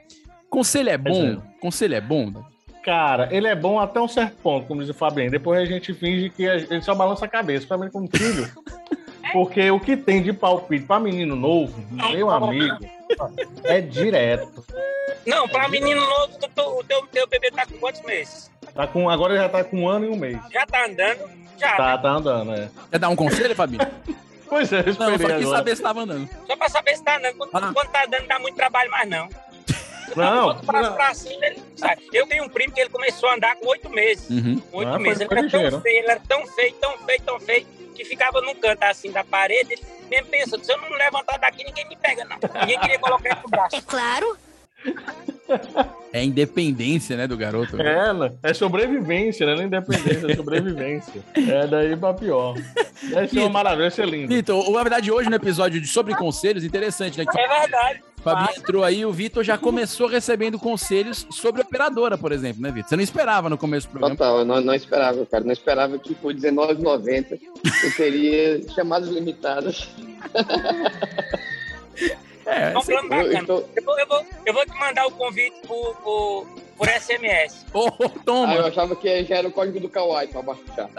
Conselho 0.50 0.89
é 0.89 0.97
bom? 0.97 1.42
Conselho 1.59 1.95
é 1.95 2.01
bom? 2.01 2.31
Davi? 2.31 2.45
Cara, 2.83 3.27
ele 3.36 3.47
é 3.47 3.56
bom 3.56 3.80
até 3.80 4.00
um 4.00 4.07
certo 4.07 4.38
ponto, 4.38 4.68
como 4.68 4.81
diz 4.81 4.89
o 4.89 4.94
Fabinho. 4.94 5.30
Depois 5.31 5.59
a 5.59 5.65
gente 5.65 5.94
finge 5.94 6.30
que 6.30 6.47
a 6.47 6.57
gente 6.59 6.86
só 6.86 6.94
balança 6.95 7.25
a 7.25 7.27
cabeça. 7.27 7.65
Pra 7.68 7.77
mim, 7.77 7.89
como 7.92 8.07
filho. 8.07 8.47
Porque 9.31 9.69
o 9.72 9.80
que 9.80 9.98
tem 9.98 10.22
de 10.22 10.31
palpite 10.33 10.86
pra 10.86 11.00
menino 11.00 11.36
novo, 11.36 11.74
meu 11.92 12.30
amigo, 12.30 12.77
é 13.63 13.81
direto. 13.81 14.63
Não, 15.25 15.48
pra 15.48 15.68
menino 15.68 16.01
novo, 16.01 16.38
tu- 16.39 16.50
tu- 16.54 16.80
o 16.80 16.83
teu, 16.83 17.06
teu 17.07 17.27
bebê 17.27 17.50
tá 17.51 17.66
com 17.66 17.77
quantos 17.77 18.01
meses? 18.04 18.51
Tá 18.74 18.86
com, 18.88 19.10
agora 19.10 19.33
ele 19.33 19.42
já 19.42 19.50
tá 19.50 19.63
com 19.63 19.77
um 19.81 19.88
ano 19.89 20.06
e 20.06 20.10
um 20.10 20.16
mês. 20.16 20.38
Já 20.51 20.66
tá 20.66 20.86
andando? 20.86 21.30
Já. 21.57 21.75
Tá, 21.75 21.95
né? 21.95 22.01
tá 22.01 22.10
andando, 22.10 22.51
é. 22.54 22.69
Quer 22.92 23.00
dar 23.00 23.10
um 23.10 23.16
conselho, 23.16 23.56
Fabinho? 23.56 23.81
Pois 24.48 24.72
é, 24.72 24.81
eu 24.81 24.86
Não, 24.86 24.94
só 24.94 25.12
quis 25.18 25.25
agora. 25.25 25.57
saber 25.57 25.75
se 25.75 25.81
tava 25.81 26.01
andando. 26.01 26.30
Só 26.45 26.56
pra 26.56 26.69
saber 26.69 26.95
se 26.95 27.04
tá 27.04 27.18
andando. 27.18 27.36
Quando, 27.36 27.63
Ah. 27.66 27.71
quando 27.74 27.88
tá 27.89 28.04
andando, 28.06 28.28
dá 28.28 28.38
muito 28.38 28.56
trabalho 28.56 28.92
mais 28.92 29.10
não. 29.10 29.28
Não, 30.16 30.54
não. 30.54 30.94
pra 30.94 31.13
cima, 31.16 31.44
ele. 31.48 31.60
Eu 32.14 32.28
tenho 32.28 32.44
um 32.44 32.50
primo 32.50 32.71
que 32.71 32.80
ele 32.80 32.92
começou 32.92 33.28
a 33.28 33.33
andar 33.33 33.56
com 33.56 33.68
oito 33.69 33.90
meses. 33.90 34.30
Uhum. 34.30 34.61
Oito 34.71 34.92
Ah, 34.94 35.00
meses. 35.00 35.21
Ele 35.21 35.33
era 35.33 35.81
feio, 35.81 35.97
ele 35.97 36.11
era 36.11 36.21
tão 36.30 36.45
feio, 36.45 36.73
tão 36.76 36.97
feio, 37.00 37.21
tão 37.26 37.40
feio, 37.40 37.68
que 37.95 38.06
ficava 38.06 38.42
num 38.42 38.54
canto 38.56 38.83
assim 38.83 39.11
da 39.11 39.23
parede. 39.23 39.73
Ele 39.73 39.81
mesmo 40.09 40.30
pensou, 40.30 40.64
se 40.64 40.71
eu 40.71 40.78
não 40.78 40.90
levantar 40.90 41.40
daqui, 41.40 41.64
ninguém 41.64 41.87
me 41.87 41.95
pega, 41.95 42.25
não. 42.25 42.37
Ninguém 42.61 42.80
queria 42.80 42.99
colocar 42.99 43.30
ele 43.30 43.40
pro 43.40 43.49
braço. 43.49 43.81
Claro. 43.87 44.37
É 46.14 46.23
independência, 46.23 47.18
né, 47.18 47.28
do 47.28 47.37
garoto. 47.37 47.80
É, 47.81 48.14
né? 48.14 48.33
é 48.44 48.54
sobrevivência, 48.54 49.45
né? 49.45 49.56
Não 49.56 49.61
é 49.61 49.66
independência, 49.66 50.31
é 50.31 50.35
sobrevivência. 50.35 51.21
É 51.35 51.68
daí 51.68 51.95
pra 51.95 52.14
pior. 52.14 52.56
Vai 53.11 53.28
ser 53.28 53.40
uma 53.40 53.49
maravilha, 53.49 53.83
vai 53.83 53.92
ser 53.92 54.07
lindo. 54.07 54.33
Vitor, 54.33 54.71
na 54.71 54.81
verdade, 54.81 55.11
hoje 55.11 55.30
no 55.30 55.35
episódio 55.35 55.80
de 55.81 55.87
sobre 55.87 56.16
conselhos, 56.16 56.64
interessante, 56.64 57.18
né? 57.18 57.25
Que 57.25 57.40
É 57.40 57.47
verdade. 57.47 58.04
O 58.26 58.30
Fabinho 58.36 58.58
entrou 58.58 58.84
aí, 58.84 59.06
o 59.06 59.12
Vitor 59.12 59.44
já 59.44 59.58
começou 59.58 60.08
recebendo 60.08 60.58
conselhos 60.58 61.28
sobre 61.30 61.62
operadora, 61.62 62.18
por 62.18 62.32
exemplo, 62.32 62.62
né, 62.62 62.72
Vitor? 62.72 62.90
Você 62.90 62.96
não 62.96 63.04
esperava 63.04 63.50
no 63.50 63.58
começo 63.58 63.88
do 63.88 63.92
programa. 63.92 64.16
Total, 64.16 64.40
eu 64.40 64.46
não, 64.46 64.62
não 64.62 64.74
esperava, 64.74 65.26
cara. 65.26 65.44
Não 65.44 65.54
esperava 65.54 65.98
que 66.00 66.16
por 66.16 66.34
R$19,90 66.34 67.40
eu 67.84 67.96
teria 67.96 68.70
chamadas 68.74 69.10
limitadas. 69.10 69.88
É, 72.46 72.72
plano 72.72 72.86
Eu, 72.90 73.10
bacana. 73.10 73.40
eu 73.40 73.46
tô... 73.46 73.64
Eu 73.76 73.84
vou, 73.84 74.00
eu, 74.00 74.08
vou, 74.08 74.26
eu 74.46 74.54
vou 74.54 74.66
te 74.66 74.80
mandar 74.80 75.08
o 75.08 75.12
convite 75.12 75.56
por, 75.68 75.96
por, 75.96 76.48
por 76.78 76.88
SMS. 76.88 77.66
Ô, 77.74 77.88
ô, 77.88 78.10
toma! 78.24 78.54
Ah, 78.54 78.56
eu 78.58 78.66
achava 78.68 78.96
que 78.96 79.24
já 79.24 79.38
era 79.38 79.48
o 79.48 79.52
código 79.52 79.80
do 79.80 79.90
Kawaii 79.90 80.28
pra 80.28 80.44
baixar. 80.44 80.90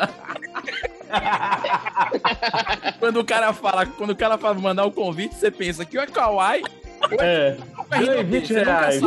Quando 2.98 3.20
o 3.20 3.24
cara 3.24 3.52
fala, 3.52 3.86
quando 3.86 4.10
o 4.10 4.16
cara 4.16 4.36
fala 4.36 4.54
mandar 4.54 4.84
o 4.84 4.90
convite, 4.90 5.36
você 5.36 5.50
pensa 5.50 5.84
que 5.84 5.96
é 5.96 6.06
Kawaii. 6.06 6.64
É. 7.20 7.56
Aí, 7.90 8.06
não, 8.06 8.24
20 8.24 8.46
você 8.46 8.58
nunca 8.58 8.70
reais. 8.88 9.00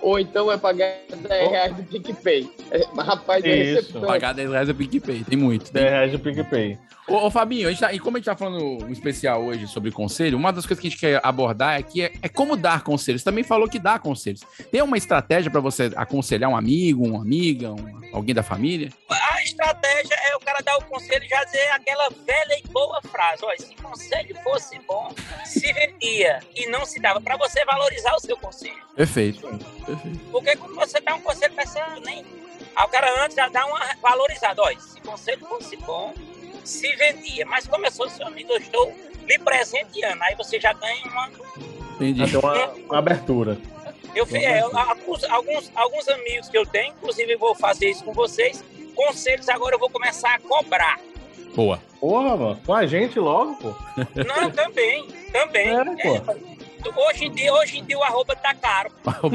Ou 0.00 0.18
então 0.18 0.50
é 0.52 0.56
pagar 0.56 0.94
10 1.28 1.50
reais 1.50 1.76
do 1.76 1.82
PicPay. 1.84 2.50
É, 2.70 2.86
mas, 2.94 3.06
rapaz, 3.06 3.44
eu 3.44 3.54
Isso. 3.54 4.00
Pagar 4.00 4.32
10 4.34 4.50
reais 4.50 4.68
é 4.68 4.72
PicPay, 4.72 5.24
tem 5.24 5.36
muito. 5.38 5.70
Tem 5.72 5.82
10 5.82 5.92
reais 5.92 6.12
do 6.12 6.18
PicPay. 6.18 6.78
Ô, 7.08 7.26
ô, 7.26 7.30
Fabinho, 7.30 7.66
a 7.66 7.70
gente 7.72 7.80
tá- 7.80 7.92
e 7.92 7.98
como 7.98 8.16
a 8.16 8.20
gente 8.20 8.26
tá 8.26 8.36
falando 8.36 8.84
um 8.84 8.88
especial 8.92 9.42
hoje 9.44 9.66
sobre 9.66 9.90
conselho, 9.90 10.38
uma 10.38 10.52
das 10.52 10.64
coisas 10.64 10.80
que 10.80 10.86
a 10.86 10.90
gente 10.90 11.00
quer 11.00 11.20
abordar 11.24 11.76
aqui 11.76 12.02
é, 12.02 12.12
é 12.22 12.28
como 12.28 12.56
dar 12.56 12.82
conselhos. 12.84 13.22
Você 13.22 13.24
também 13.24 13.42
falou 13.42 13.68
que 13.68 13.80
dá 13.80 13.98
conselhos. 13.98 14.40
Tem 14.70 14.80
uma 14.82 14.96
estratégia 14.96 15.50
pra 15.50 15.60
você 15.60 15.90
aconselhar 15.96 16.48
um 16.48 16.56
amigo, 16.56 17.04
uma 17.04 17.20
amiga, 17.20 17.72
um- 17.72 18.00
alguém 18.12 18.32
da 18.34 18.44
família? 18.44 18.88
A 19.42 19.44
estratégia 19.44 20.14
é 20.30 20.36
o 20.36 20.38
cara 20.38 20.60
dar 20.62 20.76
o 20.76 20.84
conselho 20.84 21.24
e 21.24 21.28
já 21.28 21.42
dizer 21.42 21.66
aquela 21.72 22.08
velha 22.10 22.60
e 22.64 22.68
boa 22.68 23.02
frase. 23.02 23.44
Olha, 23.44 23.58
se 23.58 23.74
o 23.74 23.82
conselho 23.82 24.36
fosse 24.44 24.78
bom, 24.86 25.12
se 25.44 25.72
vendia 25.72 26.38
e 26.54 26.66
não 26.66 26.86
se 26.86 27.00
dava 27.00 27.20
para 27.20 27.36
você 27.36 27.64
valorizar 27.64 28.14
o 28.14 28.20
seu 28.20 28.36
conselho. 28.36 28.80
Perfeito. 28.94 29.40
Perfeito. 29.84 30.20
Porque 30.30 30.54
quando 30.56 30.76
você 30.76 31.00
dá 31.00 31.16
um 31.16 31.20
conselho, 31.22 31.54
ser 31.66 31.82
nem. 32.04 32.24
Aí 32.76 32.84
o 32.84 32.88
cara 32.88 33.24
antes 33.24 33.34
já 33.36 33.48
dá 33.48 33.66
uma 33.66 33.80
valorizada. 34.00 34.62
Olha, 34.62 34.78
se 34.78 35.00
o 35.00 35.02
conselho 35.02 35.44
fosse 35.44 35.76
bom, 35.78 36.14
se 36.64 36.94
vendia. 36.94 37.44
Mas 37.44 37.66
como 37.66 37.84
eu 37.84 37.90
sou 37.90 38.08
seu 38.08 38.24
amigo, 38.28 38.52
eu 38.52 38.58
estou 38.58 38.94
lhe 39.26 39.38
presenteando. 39.40 40.22
Aí 40.22 40.36
você 40.36 40.60
já 40.60 40.72
ganha 40.72 41.04
uma. 41.06 41.30
Entendi. 41.96 42.30
Tem 42.30 42.38
uma, 42.38 42.66
uma 42.74 42.98
abertura. 42.98 43.58
Eu, 44.14 44.24
é, 44.32 44.60
eu- 44.62 44.78
alguns, 44.78 45.24
alguns, 45.24 45.72
alguns 45.74 46.08
amigos 46.08 46.48
que 46.48 46.56
eu 46.58 46.64
tenho, 46.66 46.92
inclusive 46.92 47.34
vou 47.34 47.56
fazer 47.56 47.90
isso 47.90 48.04
com 48.04 48.12
vocês. 48.12 48.62
Conselhos 48.94 49.48
agora 49.48 49.74
eu 49.74 49.78
vou 49.78 49.90
começar 49.90 50.34
a 50.34 50.38
cobrar. 50.38 50.98
Boa. 51.54 51.80
Porra, 52.00 52.36
mano. 52.36 52.60
Com 52.64 52.74
a 52.74 52.86
gente 52.86 53.18
logo, 53.18 53.54
pô. 53.56 53.74
Não, 54.26 54.50
também, 54.50 55.06
também. 55.32 55.68
É, 55.68 55.84
pô. 55.84 56.32
É, 56.32 56.52
hoje, 57.08 57.26
em 57.26 57.30
dia, 57.30 57.52
hoje 57.54 57.78
em 57.78 57.84
dia 57.84 57.96
o 57.98 58.02
arroba 58.02 58.34
tá 58.34 58.54
caro. 58.54 58.90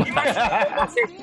Imagina 0.06 0.88
você. 0.88 1.02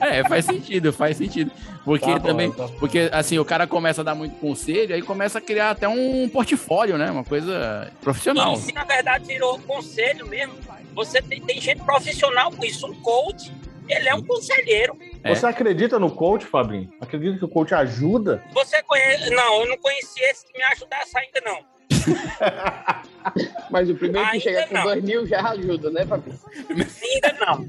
É, 0.00 0.22
faz 0.28 0.44
sentido, 0.46 0.92
faz 0.92 1.16
sentido. 1.16 1.50
Porque 1.84 2.06
Tá 2.06 2.18
bom, 2.18 2.28
também, 2.28 2.50
tá 2.52 2.66
bom. 2.66 2.74
porque 2.78 3.08
assim, 3.12 3.38
o 3.38 3.44
cara 3.44 3.66
começa 3.66 4.00
a 4.00 4.04
dar 4.04 4.14
muito 4.14 4.36
conselho, 4.36 4.94
aí 4.94 5.02
começa 5.02 5.38
a 5.38 5.40
criar 5.40 5.70
até 5.70 5.88
um 5.88 6.28
portfólio, 6.28 6.96
né? 6.98 7.10
Uma 7.10 7.24
coisa 7.24 7.90
profissional. 8.00 8.54
E 8.54 8.58
se 8.58 8.72
na 8.72 8.84
verdade 8.84 9.24
virou 9.26 9.58
conselho 9.60 10.26
mesmo, 10.26 10.54
você 10.94 11.20
tem, 11.22 11.40
tem 11.40 11.60
gente 11.60 11.82
profissional 11.82 12.50
com 12.50 12.64
isso. 12.64 12.86
Um 12.86 12.94
coach, 13.02 13.52
ele 13.88 14.08
é 14.08 14.14
um 14.14 14.22
conselheiro. 14.22 14.96
É. 15.22 15.34
Você 15.34 15.46
acredita 15.46 15.98
no 15.98 16.10
coach, 16.10 16.46
Fabinho? 16.46 16.90
Acredita 17.00 17.38
que 17.38 17.44
o 17.44 17.48
coach 17.48 17.74
ajuda? 17.74 18.42
Você 18.54 18.82
conhece. 18.82 19.30
Não, 19.30 19.62
eu 19.62 19.68
não 19.68 19.76
conheci 19.78 20.20
esse 20.22 20.46
que 20.46 20.56
me 20.56 20.64
ajudasse 20.64 21.16
ainda, 21.18 21.40
não. 21.44 21.58
Mas 23.70 23.90
o 23.90 23.94
primeiro 23.94 24.26
que 24.28 24.32
Ainda 24.34 24.42
chegar 24.42 24.68
com 24.68 24.74
não. 24.74 24.82
2 24.84 25.04
mil 25.04 25.26
já 25.26 25.50
ajuda, 25.50 25.90
né, 25.90 26.06
Fabinho? 26.06 26.38
Ainda 26.70 27.36
não. 27.44 27.66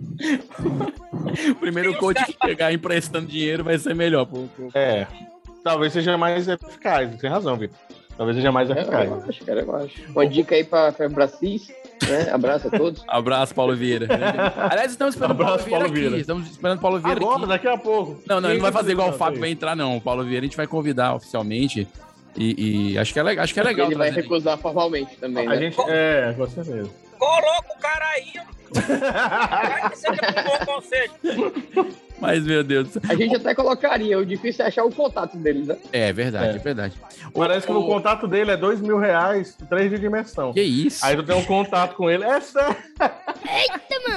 O 1.52 1.56
primeiro 1.56 1.98
coach 1.98 2.24
que 2.26 2.38
chegar 2.48 2.72
emprestando 2.74 3.28
dinheiro 3.28 3.64
vai 3.64 3.78
ser 3.78 3.94
melhor. 3.94 4.26
Pô, 4.26 4.48
pô. 4.56 4.70
É. 4.74 5.06
Talvez 5.64 5.94
seja 5.94 6.18
mais 6.18 6.48
eficaz. 6.48 7.16
Tem 7.18 7.30
razão, 7.30 7.58
Vitor. 7.58 7.78
Talvez 8.18 8.38
seja 8.38 8.52
mais 8.52 8.70
É, 8.70 8.74
eficaz. 8.80 9.10
eu 9.10 9.24
acho, 9.28 9.46
cara, 9.46 9.62
eu 9.62 9.76
acho. 9.76 10.12
Uma 10.12 10.26
dica 10.28 10.56
aí 10.56 10.64
pra, 10.64 10.92
pra 10.92 11.10
Bracis, 11.10 11.72
né? 12.08 12.30
Abraço 12.32 12.68
a 12.68 12.72
todos. 12.72 13.04
Abraço, 13.08 13.54
Paulo 13.56 13.76
Vieira. 13.76 14.08
Aliás, 14.70 14.92
estamos 14.92 15.16
esperando 15.16 15.34
o 15.34 15.38
Paulo 15.38 15.54
Abraço, 15.54 15.66
Vieira 15.66 15.80
Paulo 15.80 15.92
aqui. 15.94 16.00
Vieira. 16.00 16.18
Estamos 16.18 16.50
esperando 16.50 16.78
o 16.78 16.82
Paulo 16.82 17.00
Vieira 17.00 17.20
Agora, 17.22 17.38
aqui. 17.38 17.48
daqui 17.48 17.68
a 17.68 17.78
pouco. 17.78 18.22
Não, 18.28 18.42
não, 18.42 18.50
ele 18.50 18.58
não 18.58 18.64
vai 18.64 18.72
fazer 18.72 18.92
igual 18.92 19.10
o 19.10 19.14
Fábio 19.14 19.40
vai 19.40 19.50
entrar, 19.52 19.76
não. 19.76 19.98
O 19.98 20.02
Paulo 20.02 20.24
Vieira 20.24 20.46
a 20.46 20.48
gente 20.48 20.58
vai 20.58 20.68
convidar 20.68 21.16
oficialmente. 21.16 21.88
E, 22.36 22.92
e 22.94 22.98
acho 22.98 23.12
que 23.14 23.20
é 23.20 23.24
legal. 23.24 23.44
Acho 23.44 23.54
que 23.54 23.60
é 23.60 23.64
legal. 23.64 23.88
ele 23.88 23.96
vai 23.96 24.10
recusar 24.10 24.58
formalmente 24.58 25.16
também, 25.18 25.46
A 25.48 25.52
né? 25.52 25.58
gente, 25.58 25.78
é, 25.90 26.34
com 26.38 26.48
certeza. 26.48 26.90
Coloca 27.20 27.74
o 27.78 27.80
cara 27.80 28.06
aí. 28.10 28.34
Vai 28.74 29.90
que 29.90 29.98
você 29.98 30.08
tem 30.12 30.30
um 30.30 30.44
bom 30.44 30.66
conselho. 30.66 31.12
Mas, 32.22 32.44
meu 32.46 32.64
Deus. 32.64 32.90
A 33.10 33.16
gente 33.16 33.36
até 33.36 33.54
colocaria, 33.56 34.18
o 34.18 34.24
difícil 34.26 34.64
é 34.64 34.68
achar 34.68 34.84
o 34.86 34.92
contato 34.94 35.36
deles, 35.38 35.66
né? 35.68 35.76
É 35.92 36.14
verdade, 36.14 36.54
é, 36.54 36.56
É. 36.56 36.58
verdade. 36.60 36.96
Parece 37.34 37.66
que 37.66 37.74
O- 37.74 37.86
contato 37.88 38.28
dele 38.28 38.52
é 38.52 38.58
dois 38.58 38.80
mil 38.80 38.98
reais, 39.00 39.58
três 39.68 39.90
de 39.90 39.98
dimensão. 39.98 40.54
Que 40.54 40.62
isso? 40.62 41.04
Aí 41.04 41.16
tu 41.16 41.24
tem 41.24 41.36
um 41.36 41.44
contato 41.44 41.96
com 41.96 42.10
ele. 42.10 42.24
É 42.24 42.40
sério. 42.40 42.76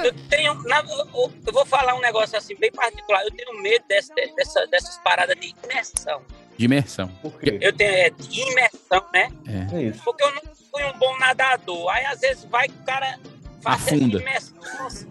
Eu 0.03 0.13
tenho. 0.29 0.53
na- 0.63 0.81
eu, 1.13 1.31
eu 1.47 1.53
vou 1.53 1.65
falar 1.65 1.95
um 1.95 2.01
negócio 2.01 2.37
assim, 2.37 2.55
bem 2.55 2.71
particular. 2.71 3.23
Eu 3.23 3.31
tenho 3.31 3.59
medo 3.61 3.83
dessa, 3.89 4.13
dessa- 4.35 4.67
dessas 4.67 4.97
paradas 4.99 5.35
de 5.39 5.53
imersão. 5.63 6.21
De 6.57 6.65
imersão. 6.65 7.07
Por 7.21 7.37
quê? 7.39 7.57
Eu 7.61 7.73
tenho 7.73 7.91
é, 7.91 8.09
de 8.09 8.41
imersão, 8.41 9.03
né? 9.13 9.29
É. 9.47 9.75
É 9.77 9.83
isso. 9.83 10.01
Porque 10.03 10.23
eu 10.23 10.31
não 10.33 10.41
fui 10.71 10.83
um 10.83 10.97
bom 10.97 11.17
nadador. 11.19 11.89
Aí 11.89 12.05
às 12.05 12.19
vezes 12.19 12.45
vai 12.45 12.67
que 12.67 12.75
o 12.79 12.85
cara 12.85 13.07
essa 13.07 13.69
Afunda. 13.69 14.19
imersão 14.21 14.55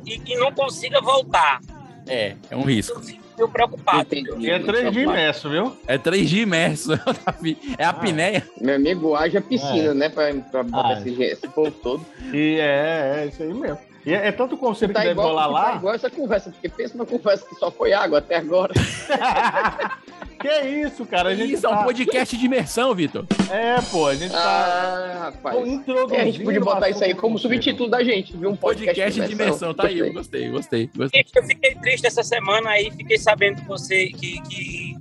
e, 0.07 0.23
e 0.27 0.37
não 0.39 0.53
consiga 0.53 1.01
voltar. 1.01 1.61
É, 2.07 2.37
é 2.51 2.57
um 2.57 2.63
risco. 2.63 3.01
Eu 3.37 3.49
preocupado. 3.49 4.01
Entendi. 4.03 4.47
E 4.47 4.51
é 4.51 4.59
três 4.61 4.93
de 4.93 5.01
imerso, 5.01 5.51
viu? 5.51 5.77
É 5.89 5.99
3G 5.99 6.43
imerso. 6.43 6.93
É 7.77 7.85
a 7.85 7.91
apneia. 7.91 8.49
Meu 8.61 8.77
amigo, 8.77 9.15
haja 9.17 9.41
piscina, 9.41 9.91
É. 9.91 9.95
né? 9.95 10.09
Pra, 10.09 10.33
pra 10.35 10.63
botar 10.63 10.89
Ah, 10.89 10.93
esse, 11.01 11.21
esse 11.23 11.49
povo 11.49 11.71
todo. 11.73 12.07
E 12.33 12.59
é, 12.61 13.23
é 13.23 13.27
isso 13.27 13.43
aí 13.43 13.53
mesmo. 13.53 13.79
E 14.07 14.13
é, 14.13 14.29
é 14.29 14.33
tanto 14.33 14.57
conselho 14.57 14.93
Tá 14.93 15.01
que 15.01 15.07
deve 15.09 15.19
igual, 15.19 15.29
rolar 15.29 15.45
tá 15.45 15.51
lá. 15.71 15.77
igual 15.77 15.95
essa 15.95 16.11
conversa, 16.11 16.51
porque 16.51 16.69
pensa 16.69 16.97
numa 16.97 17.07
conversa 17.07 17.47
que 17.49 17.55
só 17.55 17.71
foi 17.71 17.93
água 17.93 18.19
até 18.19 18.37
agora. 18.37 18.75
que 20.41 20.61
isso, 20.61 21.07
cara? 21.07 21.31
A 21.31 21.35
gente 21.35 21.55
Isso, 21.55 21.65
é 21.65 21.69
um 21.71 21.77
tá... 21.77 21.85
podcast 21.85 22.37
de 22.37 22.45
imersão, 22.45 22.95
Vitor. 22.95 23.25
É, 23.51 23.81
pô, 23.91 24.09
a 24.09 24.15
gente 24.15 24.31
tá 24.31 24.39
Ah, 24.39 25.19
rapaz. 25.25 25.67
introduzindo. 25.67 26.15
É, 26.15 26.21
a 26.21 26.25
gente 26.27 26.45
podia 26.45 26.61
botar 26.61 26.91
isso 26.91 27.03
aí 27.03 27.15
como 27.15 27.39
subtítulo 27.39 27.89
da 27.89 28.05
gente, 28.05 28.37
viu? 28.37 28.51
Um 28.51 28.57
podcast, 28.57 29.01
Podcast 29.01 29.27
de 29.27 29.33
imersão. 29.33 29.73
Tá 29.73 29.87
aí, 29.87 29.99
eu 29.99 30.13
gostei, 30.13 30.51
gostei, 30.51 30.91
gostei. 30.95 31.23
Gente, 31.23 31.33
eu 31.35 31.43
fiquei 31.45 31.75
triste 31.77 32.07
essa 32.07 32.23
semana 32.23 32.71
aí, 32.71 32.91
fiquei 32.91 33.17
sabendo 33.19 33.63
que 33.63 33.67
você 33.69 34.09
que, 34.09 34.41
que, 34.43 34.97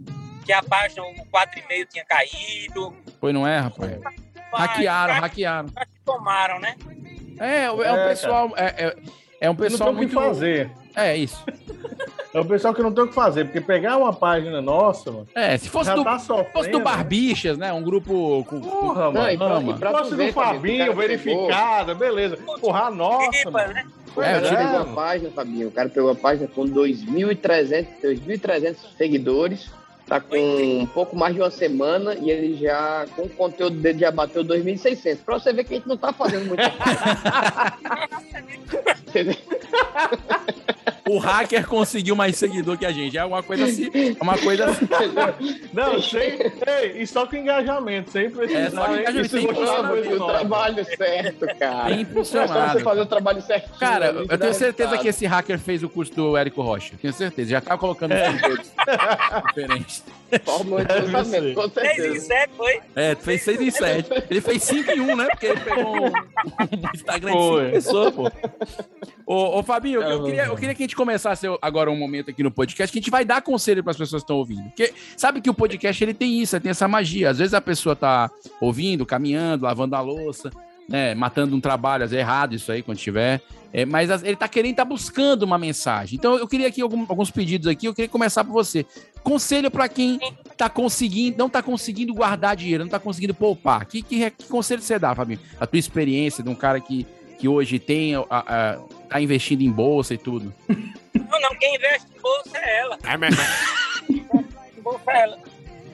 que 0.45 0.53
a 0.53 0.63
página, 0.63 1.03
o 1.03 1.13
4,5 1.13 1.87
tinha 1.91 2.05
caído. 2.05 2.93
Foi, 3.19 3.33
não 3.33 3.45
é, 3.45 3.59
rapaz? 3.59 3.99
Hackearam, 4.53 5.15
hackearam. 5.15 5.69
Tomaram, 6.05 6.59
né? 6.59 6.75
É, 7.39 7.63
é 7.65 7.71
um 7.71 7.81
É, 7.83 8.07
pessoal. 8.09 8.53
É, 8.55 8.65
é, 8.85 8.95
é 9.41 9.49
um 9.49 9.53
Não 9.53 9.59
tem 9.61 9.69
pessoal 9.69 9.89
o 9.89 9.93
que 9.93 9.97
muito. 9.99 10.13
fazer. 10.13 10.71
É 10.95 11.17
isso. 11.17 11.43
É 12.33 12.39
o 12.39 12.45
pessoal 12.45 12.73
que 12.73 12.81
não 12.81 12.91
tem 12.91 13.03
o 13.03 13.07
que 13.07 13.13
fazer, 13.13 13.45
porque 13.45 13.61
pegar 13.61 13.97
uma 13.97 14.11
página 14.11 14.59
nossa, 14.61 15.11
mano, 15.11 15.27
É, 15.35 15.55
se 15.57 15.69
fosse 15.69 15.87
já 15.91 15.95
do, 15.95 16.03
tá 16.03 16.17
se 16.17 16.25
sofrendo. 16.25 16.51
fosse 16.51 16.69
do 16.71 16.79
Barbichas, 16.79 17.57
né? 17.59 17.71
Um 17.71 17.83
grupo 17.83 18.43
com. 18.49 18.59
Porra, 18.59 19.11
Não, 19.11 19.29
e 19.29 19.37
mano. 19.37 19.37
pra, 19.37 19.57
Ama. 19.57 19.71
e 19.71 19.79
pra 19.79 19.91
Fosse 19.91 20.15
do 20.15 20.33
Fabinho, 20.33 20.95
verificada, 20.95 21.93
beleza. 21.93 22.37
Porra, 22.59 22.89
nossa, 22.89 23.51
né? 23.51 23.85
O 24.15 24.21
É, 24.21 24.25
cara 24.25 24.37
eu 24.37 24.49
pegou 24.49 24.65
tive- 24.65 24.91
a 24.91 24.95
página, 24.95 25.29
Fabinho. 25.31 25.67
O 25.67 25.71
cara 25.71 25.89
pegou 25.89 26.09
a 26.11 26.15
página 26.15 26.47
com 26.47 26.65
2.300 26.65 27.87
2.300 28.01 28.77
seguidores. 28.97 29.71
Tá 30.07 30.19
com 30.19 30.35
um 30.37 30.85
pouco 30.85 31.15
mais 31.15 31.33
de 31.33 31.41
uma 31.41 31.49
semana 31.49 32.13
e 32.15 32.29
ele 32.29 32.55
já, 32.57 33.05
com 33.15 33.23
o 33.23 33.29
conteúdo 33.29 33.77
dele, 33.77 33.99
já 33.99 34.11
bateu 34.11 34.43
2.600. 34.43 35.19
Pra 35.23 35.39
você 35.39 35.53
ver 35.53 35.63
que 35.63 35.73
a 35.73 35.77
gente 35.77 35.87
não 35.87 35.97
tá 35.97 36.11
fazendo 36.11 36.45
muita 36.45 36.69
coisa. 39.11 39.37
O 41.07 41.17
hacker 41.17 41.67
conseguiu 41.67 42.15
mais 42.15 42.37
seguidor 42.37 42.77
que 42.77 42.85
a 42.85 42.91
gente. 42.91 43.17
É 43.17 43.25
uma 43.25 43.43
coisa 43.43 43.65
assim. 43.65 43.91
É 43.93 44.23
uma 44.23 44.37
coisa 44.37 44.65
assim. 44.65 44.87
Não, 45.73 46.01
sem, 46.01 46.39
ei, 46.67 47.01
e 47.01 47.07
só 47.07 47.25
com 47.25 47.35
engajamento, 47.35 48.11
sem 48.11 48.29
precisar. 48.29 48.59
É, 48.59 48.69
só 48.69 48.85
com 48.85 48.95
engajamento, 48.95 49.29
sem 49.29 49.45
é 49.45 50.15
o 50.15 50.27
trabalho 50.27 50.85
certo, 50.85 51.45
cara. 51.59 51.91
É 51.91 51.99
impulsionado. 51.99 52.73
você 52.73 52.83
fazer 52.83 53.01
o 53.01 53.05
trabalho 53.05 53.41
certinho. 53.41 53.77
Cara, 53.77 54.09
ali, 54.09 54.27
eu 54.29 54.37
tenho 54.37 54.53
certeza 54.53 54.89
resultado. 54.89 55.01
que 55.01 55.07
esse 55.09 55.25
hacker 55.25 55.59
fez 55.59 55.83
o 55.83 55.89
curso 55.89 56.13
do 56.13 56.37
Érico 56.37 56.61
Rocha. 56.61 56.93
Tenho 57.01 57.13
certeza. 57.13 57.49
Já 57.49 57.61
tá 57.61 57.77
colocando 57.77 58.13
os 58.13 58.21
conteúdos 58.21 58.71
diferentes. 59.47 60.03
Fórmula 60.45 60.83
de 60.85 61.11
lançamento, 61.11 61.53
com 61.53 61.69
6 61.69 61.77
em 61.77 61.95
certeza. 61.95 62.25
7 62.25 62.51
foi. 62.55 62.81
É, 62.95 63.15
fez 63.15 63.41
6 63.43 63.61
em 63.61 63.71
7. 63.71 64.09
Ele 64.29 64.41
fez 64.41 64.63
5 64.63 64.91
em 64.91 65.01
1, 65.01 65.15
né? 65.15 65.27
Porque 65.27 65.45
ele 65.45 65.59
pegou 65.59 65.95
um, 65.95 66.05
um 66.07 66.89
Instagram 66.93 67.31
de 67.31 67.37
5 67.37 67.49
Foi. 67.49 67.71
pessoas, 67.71 68.15
pô. 68.15 68.31
Ô, 69.25 69.59
ô 69.59 69.63
Fabinho, 69.63 70.01
eu, 70.01 70.09
eu 70.09 70.23
queria, 70.23 70.45
eu 70.45 70.55
queria 70.55 70.75
que 70.75 70.83
a 70.83 70.85
gente 70.85 70.92
começasse 70.95 71.45
agora 71.61 71.89
um 71.91 71.97
momento 71.97 72.29
aqui 72.29 72.43
no 72.43 72.51
podcast 72.51 72.91
que 72.91 72.97
a 72.99 73.01
gente 73.01 73.11
vai 73.11 73.23
dar 73.25 73.41
conselho 73.41 73.83
para 73.83 73.91
as 73.91 73.97
pessoas 73.97 74.21
que 74.21 74.25
estão 74.25 74.37
ouvindo. 74.37 74.63
Porque 74.63 74.93
sabe 75.17 75.41
que 75.41 75.49
o 75.49 75.53
podcast 75.53 76.03
ele 76.03 76.13
tem 76.13 76.41
isso, 76.41 76.55
ele 76.55 76.63
tem 76.63 76.69
essa 76.71 76.87
magia. 76.87 77.29
Às 77.29 77.37
vezes 77.39 77.53
a 77.53 77.61
pessoa 77.61 77.95
tá 77.95 78.29
ouvindo, 78.61 79.05
caminhando, 79.05 79.63
lavando 79.65 79.95
a 79.95 80.01
louça, 80.01 80.49
né, 80.89 81.15
matando 81.15 81.55
um 81.55 81.61
trabalho, 81.61 82.03
às 82.03 82.11
vezes 82.11 82.19
é 82.25 82.27
errado 82.27 82.55
isso 82.55 82.71
aí 82.71 82.81
quando 82.81 82.97
tiver. 82.97 83.41
É, 83.75 83.85
mas 83.85 84.11
as- 84.11 84.21
ele 84.23 84.35
tá 84.35 84.47
querendo, 84.47 84.75
tá 84.75 84.85
buscando 84.85 85.41
uma 85.43 85.57
mensagem. 85.57 86.15
Então 86.15 86.37
eu 86.37 86.47
queria 86.47 86.67
aqui 86.67 86.79
algum- 86.81 87.05
alguns 87.09 87.31
pedidos 87.31 87.67
aqui, 87.67 87.87
eu 87.87 87.93
queria 87.93 88.07
começar 88.09 88.43
por 88.43 88.51
você. 88.53 88.85
Conselho 89.23 89.71
para 89.71 89.87
quem 89.89 90.19
tá 90.55 90.69
conseguindo, 90.69 91.37
não 91.39 91.49
tá 91.49 91.63
conseguindo 91.63 92.13
guardar 92.13 92.55
dinheiro, 92.55 92.83
não 92.83 92.91
tá 92.91 92.99
conseguindo 92.99 93.33
poupar. 93.33 93.85
Que, 93.87 94.03
que, 94.03 94.29
que 94.29 94.45
conselho 94.47 94.79
você 94.81 94.99
dá, 94.99 95.15
Fabinho? 95.15 95.39
A 95.59 95.65
tua 95.65 95.79
experiência 95.79 96.43
de 96.43 96.49
um 96.49 96.55
cara 96.55 96.79
que, 96.79 97.07
que 97.43 97.47
hoje 97.49 97.77
tem, 97.77 98.15
a, 98.15 98.23
a- 98.29 98.77
tá 99.09 99.19
investindo 99.19 99.61
em 99.63 99.69
bolsa 99.69 100.13
e 100.13 100.17
tudo. 100.17 100.53
Não, 101.13 101.41
não, 101.41 101.53
quem 101.59 101.75
investe 101.75 102.07
em 102.15 102.21
bolsa 102.21 102.57
é 102.57 102.79
ela. 102.79 102.97
Em 104.09 104.81
bolsa 104.81 105.11
é 105.11 105.21
ela. 105.23 105.37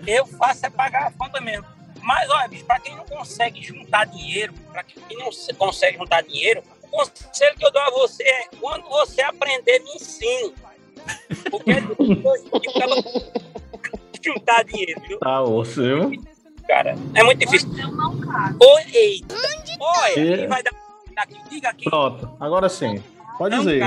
Eu 0.06 0.28
faço 0.28 0.68
é 0.68 0.70
pagar 0.70 1.08
a 1.08 1.12
conta 1.12 1.42
mesmo. 1.42 1.66
Mas, 2.04 2.30
olha, 2.30 2.48
bicho, 2.48 2.66
pra 2.66 2.80
quem 2.80 2.96
não 2.96 3.04
consegue 3.04 3.64
juntar 3.64 4.06
dinheiro, 4.06 4.54
pra 4.72 4.84
quem 4.84 5.18
não 5.18 5.32
se- 5.32 5.52
consegue 5.56 5.98
juntar 5.98 6.22
dinheiro, 6.22 6.62
o 6.84 6.88
conselho 6.88 7.58
que 7.58 7.66
eu 7.66 7.72
dou 7.72 7.82
a 7.82 7.90
você 7.90 8.22
é, 8.24 8.48
quando 8.62 8.88
você 8.88 9.24
aprender, 9.24 9.80
me 9.80 9.96
ensine. 9.96 10.54
Porque 11.50 11.72
é 11.72 11.82
difícil 11.82 12.22
juntar 14.24 14.64
dinheiro, 14.66 15.02
viu? 15.08 15.18
Tá, 15.18 15.42
osso, 15.42 15.82
viu? 15.82 16.12
cara. 16.68 16.96
É 17.16 17.24
muito 17.24 17.40
difícil. 17.40 17.68
Oi, 17.72 18.84
eita. 18.94 19.36
Olha, 19.80 20.34
É. 20.34 20.38
quem 20.38 20.48
vai 20.48 20.62
dar 20.62 20.72
aqui? 21.24 21.38
Diga 21.50 21.70
aqui. 21.70 21.86
Pronto, 21.90 22.30
agora 22.40 22.70
sim. 22.70 23.04
Pode 23.38 23.56
não 23.56 23.64
dizer. 23.64 23.82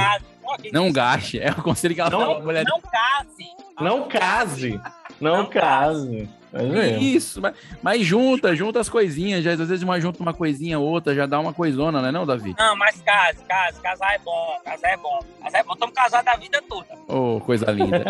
quem 0.61 0.73
Não 0.73 0.91
gaste. 0.93 1.39
É 1.41 1.51
o 1.51 1.63
conselho 1.63 1.95
que 1.95 2.01
ela 2.01 2.11
Não- 2.11 2.41
mulher. 2.43 2.65
Não 2.65 2.81
case. 2.81 3.51
Não 3.81 4.09
case. 4.09 4.81
Não 5.21 5.37
Não 5.39 5.47
case. 5.47 6.29
É. 6.55 6.99
Isso, 6.99 7.41
mas, 7.41 7.55
mas 7.83 8.05
junta, 8.05 8.55
junta 8.55 8.79
as 8.79 8.89
coisinhas. 8.89 9.43
Já, 9.43 9.53
às 9.53 9.59
vezes 9.59 9.83
uma 9.83 9.99
junta 9.99 10.23
uma 10.23 10.35
coisinha, 10.35 10.79
outra, 10.79 11.15
já 11.15 11.25
dá 11.25 11.41
uma 11.41 11.55
coisona, 11.55 12.03
não 12.03 12.09
é 12.09 12.13
não, 12.13 12.27
Davi? 12.27 12.55
Não, 12.59 12.77
mas 12.77 13.01
case, 13.01 13.43
case. 13.45 13.81
Casar 13.81 14.15
é 14.15 14.19
bom, 14.19 14.59
casar 14.63 14.89
é 14.91 14.97
bom. 14.99 15.19
Casar 15.43 15.59
é 15.59 15.63
bom. 15.63 15.73
Estamos 15.73 15.95
casados 15.95 16.27
a 16.31 16.37
vida 16.37 16.63
toda. 16.69 16.89
Ô, 17.09 17.41
coisa 17.41 17.71
linda. 17.73 18.05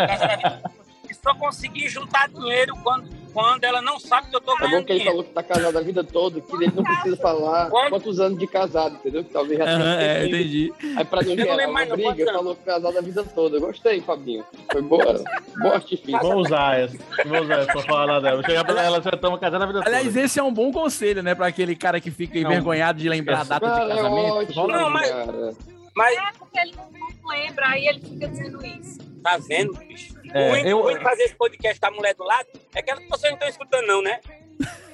Casar 1.15 1.31
a 1.31 1.33
vida 1.33 1.33
E 1.33 1.35
só 1.35 1.35
consegui 1.35 1.89
juntar 1.89 2.29
dinheiro 2.29 2.75
quando, 2.83 3.09
quando 3.33 3.65
ela 3.65 3.81
não 3.83 3.99
sabe 4.01 4.29
que 4.31 4.37
eu 4.37 4.41
tô 4.41 4.53
É 4.53 4.55
bom 4.57 4.61
ganhando 4.67 4.85
que 4.87 4.93
ele 4.93 4.99
dinheiro. 5.01 5.11
falou 5.19 5.25
que 5.25 5.31
tá 5.31 5.43
casado 5.43 5.79
a 5.79 5.81
vida 5.83 6.05
toda, 6.05 6.41
que 6.41 6.55
ele 6.57 6.73
não 6.75 6.83
precisa 6.83 7.17
falar 7.17 7.71
Quando- 7.71 7.91
quantos 7.91 8.21
anos 8.21 8.39
de 8.39 8.47
casado, 8.47 8.95
entendeu? 8.97 9.25
Que 9.25 9.31
talvez 9.31 9.59
já 9.59 9.65
tenha 9.65 9.77
Aham, 9.79 10.01
é, 10.01 10.27
entendi. 10.27 10.73
Aí 10.97 11.05
pra 11.05 11.23
não 11.23 11.31
Eu 11.31 11.37
não 11.37 11.45
gerar 11.45 11.55
lembro 11.57 11.71
uma 11.71 11.75
mais 11.75 11.89
não, 11.89 11.97
briga, 11.97 12.33
falou 12.33 12.57
que 12.57 12.63
casado 12.65 12.99
a 12.99 13.01
vida 13.01 13.25
toda. 13.25 13.57
Eu 13.57 13.61
gostei, 13.61 14.01
Fabinho. 14.01 14.45
Foi 14.71 14.83
boa. 14.83 15.25
Boa 15.61 15.75
artifício. 15.75 16.19
Vou 16.21 16.37
usar 16.37 16.81
essa. 16.81 16.99
Vou 17.27 17.41
usar 17.43 17.55
essa 17.61 17.73
pra 17.73 17.83
falar 17.83 18.21
dela. 18.21 18.37
Vou 18.37 18.45
chegar 18.45 18.65
pra 18.65 18.83
ela, 18.83 19.01
já 19.03 19.11
estamos 19.11 19.41
casados 19.41 19.63
a 19.65 19.67
vida 19.67 19.83
Aliás, 19.87 20.07
toda. 20.07 20.21
esse 20.21 20.39
é 20.39 20.43
um 20.43 20.53
bom 20.53 20.73
conselho, 20.73 21.23
né? 21.23 21.35
Pra 21.35 21.47
aquele 21.47 21.77
cara 21.77 22.01
que 22.01 22.11
fica 22.11 22.39
Não. 22.41 22.51
envergonhado 22.51 22.99
de 22.99 23.09
lembrar 23.09 23.41
a 23.41 23.45
data 23.45 23.67
de 23.67 23.73
Cara, 23.73 23.93
é 23.93 23.97
casamento. 23.97 24.35
ótimo, 24.35 24.61
Rola- 24.63 24.77
Não, 24.79 24.91
mas- 24.91 25.11
cara. 25.11 25.53
Mas 25.95 26.17
É 26.17 26.33
porque 26.39 26.59
ele 26.59 26.75
não 26.75 26.91
lembra, 27.29 27.69
aí 27.69 27.87
ele 27.87 28.01
fica 28.01 28.29
dizendo 28.29 28.65
isso. 28.67 28.99
tá 29.23 29.37
vendo, 29.39 29.75
bicho? 29.75 30.15
É, 30.35 30.49
o 30.49 30.51
ruim, 30.53 30.69
eu- 30.69 30.83
ruim 30.83 30.95
de 30.99 31.03
fazer 31.03 31.23
esse 31.25 31.35
podcast 31.37 31.79
com 31.81 31.87
a 31.87 31.91
mulher 31.91 32.15
do 32.15 32.25
lado 32.25 32.49
é 32.75 32.83
que 32.83 32.91
ela- 32.91 33.01
vocês 33.09 33.31
não 33.31 33.35
estão 33.35 33.49
escutando, 33.49 33.87
não, 33.87 34.03
né? 34.03 34.21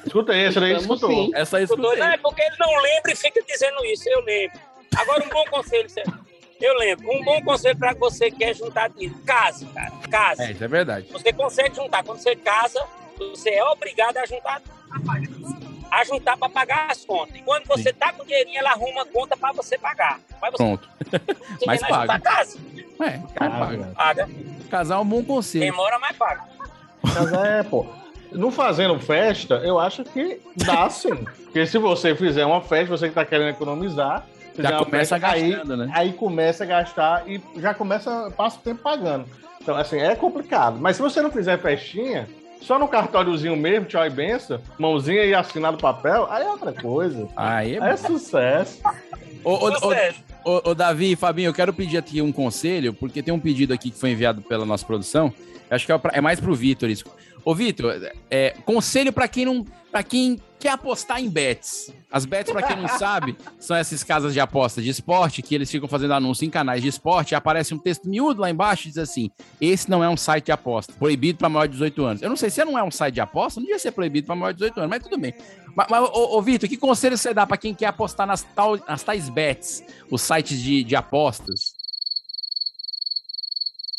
Escuta 0.06 0.36
esse 0.36 0.58
daí, 0.60 0.72
Estamos 0.72 0.96
escutou. 0.96 1.10
sim. 1.10 1.30
Essa 1.34 1.56
aí 1.58 1.64
Escutou? 1.64 1.96
Não, 1.96 2.06
é 2.06 2.16
porque 2.16 2.42
ele 2.42 2.56
não 2.58 2.74
lembra 2.80 3.12
e 3.12 3.16
fica 3.16 3.42
dizendo 3.42 3.84
isso. 3.84 4.08
Eu 4.08 4.20
lembro. 4.24 4.58
Agora, 4.96 5.24
um 5.24 5.28
bom 5.28 5.44
conselho. 5.50 5.88
Eu 6.60 6.74
lembro. 6.78 7.08
Um 7.10 7.22
bom 7.24 7.42
conselho 7.42 7.78
pra 7.78 7.92
você 7.94 8.30
que 8.30 8.38
quer 8.38 8.54
juntar 8.54 8.88
dinheiro. 8.88 9.14
Case, 9.26 9.66
cara. 9.66 9.90
Case. 10.10 10.42
É, 10.42 10.52
isso 10.52 10.64
é 10.64 10.68
verdade. 10.68 11.06
Você 11.12 11.32
consegue 11.32 11.74
juntar. 11.76 12.02
Quando 12.02 12.18
você 12.20 12.34
casa, 12.36 12.84
você 13.18 13.50
é 13.50 13.64
obrigado 13.64 14.16
a 14.16 14.26
juntar. 14.26 14.62
A 15.90 16.04
juntar 16.04 16.36
para 16.36 16.48
pagar 16.48 16.90
as 16.90 17.04
contas. 17.04 17.34
E 17.36 17.42
quando 17.42 17.66
você 17.66 17.92
tá 17.92 18.12
com 18.12 18.24
dinheirinho, 18.24 18.58
ela 18.58 18.70
arruma 18.72 19.04
conta 19.06 19.36
para 19.36 19.52
você 19.52 19.78
pagar. 19.78 20.20
Mas 20.40 20.50
você 20.52 20.56
Pronto. 20.56 20.88
você 21.58 21.64
Mas 21.66 21.80
paga. 21.80 22.18
casa. 22.20 22.58
É, 23.00 23.10
paga. 23.38 23.92
Paga. 23.96 24.28
Casar 24.70 24.96
é 24.96 24.98
um 24.98 25.04
bom 25.06 25.24
conselho. 25.24 25.64
Demora, 25.64 25.98
mas 26.00 26.16
paga. 26.16 26.44
Casar 27.14 27.46
é, 27.46 27.62
pô. 27.62 27.86
Não 28.30 28.50
fazendo 28.50 28.98
festa, 29.00 29.54
eu 29.64 29.78
acho 29.78 30.04
que 30.04 30.38
dá 30.56 30.90
sim. 30.90 31.14
Porque 31.44 31.66
se 31.66 31.78
você 31.78 32.14
fizer 32.14 32.44
uma 32.44 32.60
festa, 32.60 32.94
você 32.94 33.08
que 33.08 33.14
tá 33.14 33.24
querendo 33.24 33.48
economizar, 33.48 34.26
Já 34.58 34.76
começa 34.84 35.18
festa, 35.18 35.28
aí- 35.34 35.50
gastando, 35.52 35.76
né? 35.78 35.90
aí 35.94 36.12
começa 36.12 36.64
a 36.64 36.66
gastar 36.66 37.26
e 37.26 37.40
já 37.56 37.72
começa, 37.72 38.30
passa 38.36 38.58
o 38.58 38.60
tempo 38.60 38.82
pagando. 38.82 39.26
Então, 39.62 39.74
assim, 39.74 39.96
é 39.98 40.14
complicado. 40.14 40.78
Mas 40.78 40.96
se 40.96 41.02
você 41.02 41.22
não 41.22 41.30
fizer 41.30 41.58
festinha, 41.58 42.28
só 42.60 42.78
no 42.78 42.88
cartóriozinho 42.88 43.56
mesmo, 43.56 43.86
tchau 43.86 44.04
e 44.06 44.10
benção, 44.10 44.60
mãozinha 44.78 45.24
e 45.24 45.34
assinado 45.34 45.78
papel, 45.78 46.26
aí 46.30 46.44
é 46.44 46.50
outra 46.50 46.72
coisa. 46.72 47.28
Aí 47.36 47.76
é 47.76 47.78
É 47.78 47.96
sucesso. 47.96 48.80
Ô, 49.44 49.50
ô, 49.52 49.68
ô, 49.68 49.70
Você, 49.80 50.14
Ô, 50.44 50.70
ô, 50.70 50.74
Davi 50.74 51.12
e 51.12 51.16
Fabinho, 51.16 51.48
eu 51.48 51.54
quero 51.54 51.72
pedir 51.72 51.96
aqui 51.98 52.20
um 52.22 52.32
conselho, 52.32 52.92
porque 52.94 53.22
tem 53.22 53.32
um 53.34 53.40
pedido 53.40 53.72
aqui 53.72 53.90
que 53.90 53.98
foi 53.98 54.10
enviado 54.10 54.40
pela 54.42 54.64
nossa 54.64 54.84
produção. 54.84 55.32
Eu 55.70 55.74
Acho 55.76 55.84
que 55.86 55.92
é, 55.92 55.98
pra- 55.98 56.12
é 56.14 56.20
mais 56.20 56.40
pro 56.40 56.54
Vitor 56.54 56.88
isso. 56.88 57.04
Ô, 57.48 57.54
Vitor, 57.54 57.98
é, 58.30 58.54
conselho 58.66 59.10
pra 59.10 59.26
quem 59.26 59.46
não. 59.46 59.64
para 59.90 60.02
quem 60.02 60.38
quer 60.58 60.68
apostar 60.68 61.18
em 61.18 61.30
bets. 61.30 61.90
As 62.12 62.26
bets, 62.26 62.52
pra 62.52 62.62
quem 62.62 62.76
não 62.76 62.86
sabe, 62.86 63.38
são 63.58 63.74
essas 63.74 64.04
casas 64.04 64.34
de 64.34 64.40
aposta 64.40 64.82
de 64.82 64.90
esporte 64.90 65.40
que 65.40 65.54
eles 65.54 65.70
ficam 65.70 65.88
fazendo 65.88 66.12
anúncio 66.12 66.44
em 66.44 66.50
canais 66.50 66.82
de 66.82 66.88
esporte 66.88 67.32
e 67.32 67.34
aparece 67.34 67.72
um 67.72 67.78
texto 67.78 68.06
miúdo 68.06 68.42
lá 68.42 68.50
embaixo 68.50 68.86
e 68.86 68.90
diz 68.90 68.98
assim: 68.98 69.30
esse 69.58 69.88
não 69.88 70.04
é 70.04 70.10
um 70.10 70.16
site 70.16 70.44
de 70.44 70.52
aposta, 70.52 70.92
proibido 70.98 71.38
pra 71.38 71.48
maior 71.48 71.64
de 71.64 71.72
18 71.72 72.04
anos. 72.04 72.22
Eu 72.22 72.28
não 72.28 72.36
sei 72.36 72.50
se 72.50 72.62
não 72.66 72.78
é 72.78 72.82
um 72.82 72.90
site 72.90 73.14
de 73.14 73.20
aposta, 73.22 73.60
não 73.60 73.64
devia 73.64 73.78
ser 73.78 73.92
proibido 73.92 74.26
pra 74.26 74.36
maior 74.36 74.52
de 74.52 74.58
18 74.58 74.80
anos, 74.80 74.90
mas 74.90 75.02
tudo 75.02 75.16
bem. 75.16 75.32
Mas, 75.74 75.86
mas 75.88 76.02
ô, 76.02 76.36
ô, 76.36 76.42
Vitor, 76.42 76.68
que 76.68 76.76
conselho 76.76 77.16
você 77.16 77.32
dá 77.32 77.46
pra 77.46 77.56
quem 77.56 77.74
quer 77.74 77.86
apostar 77.86 78.26
nas, 78.26 78.42
tal, 78.42 78.76
nas 78.86 79.02
tais 79.02 79.30
bets, 79.30 79.82
os 80.10 80.20
sites 80.20 80.60
de, 80.60 80.84
de 80.84 80.94
apostas? 80.94 81.67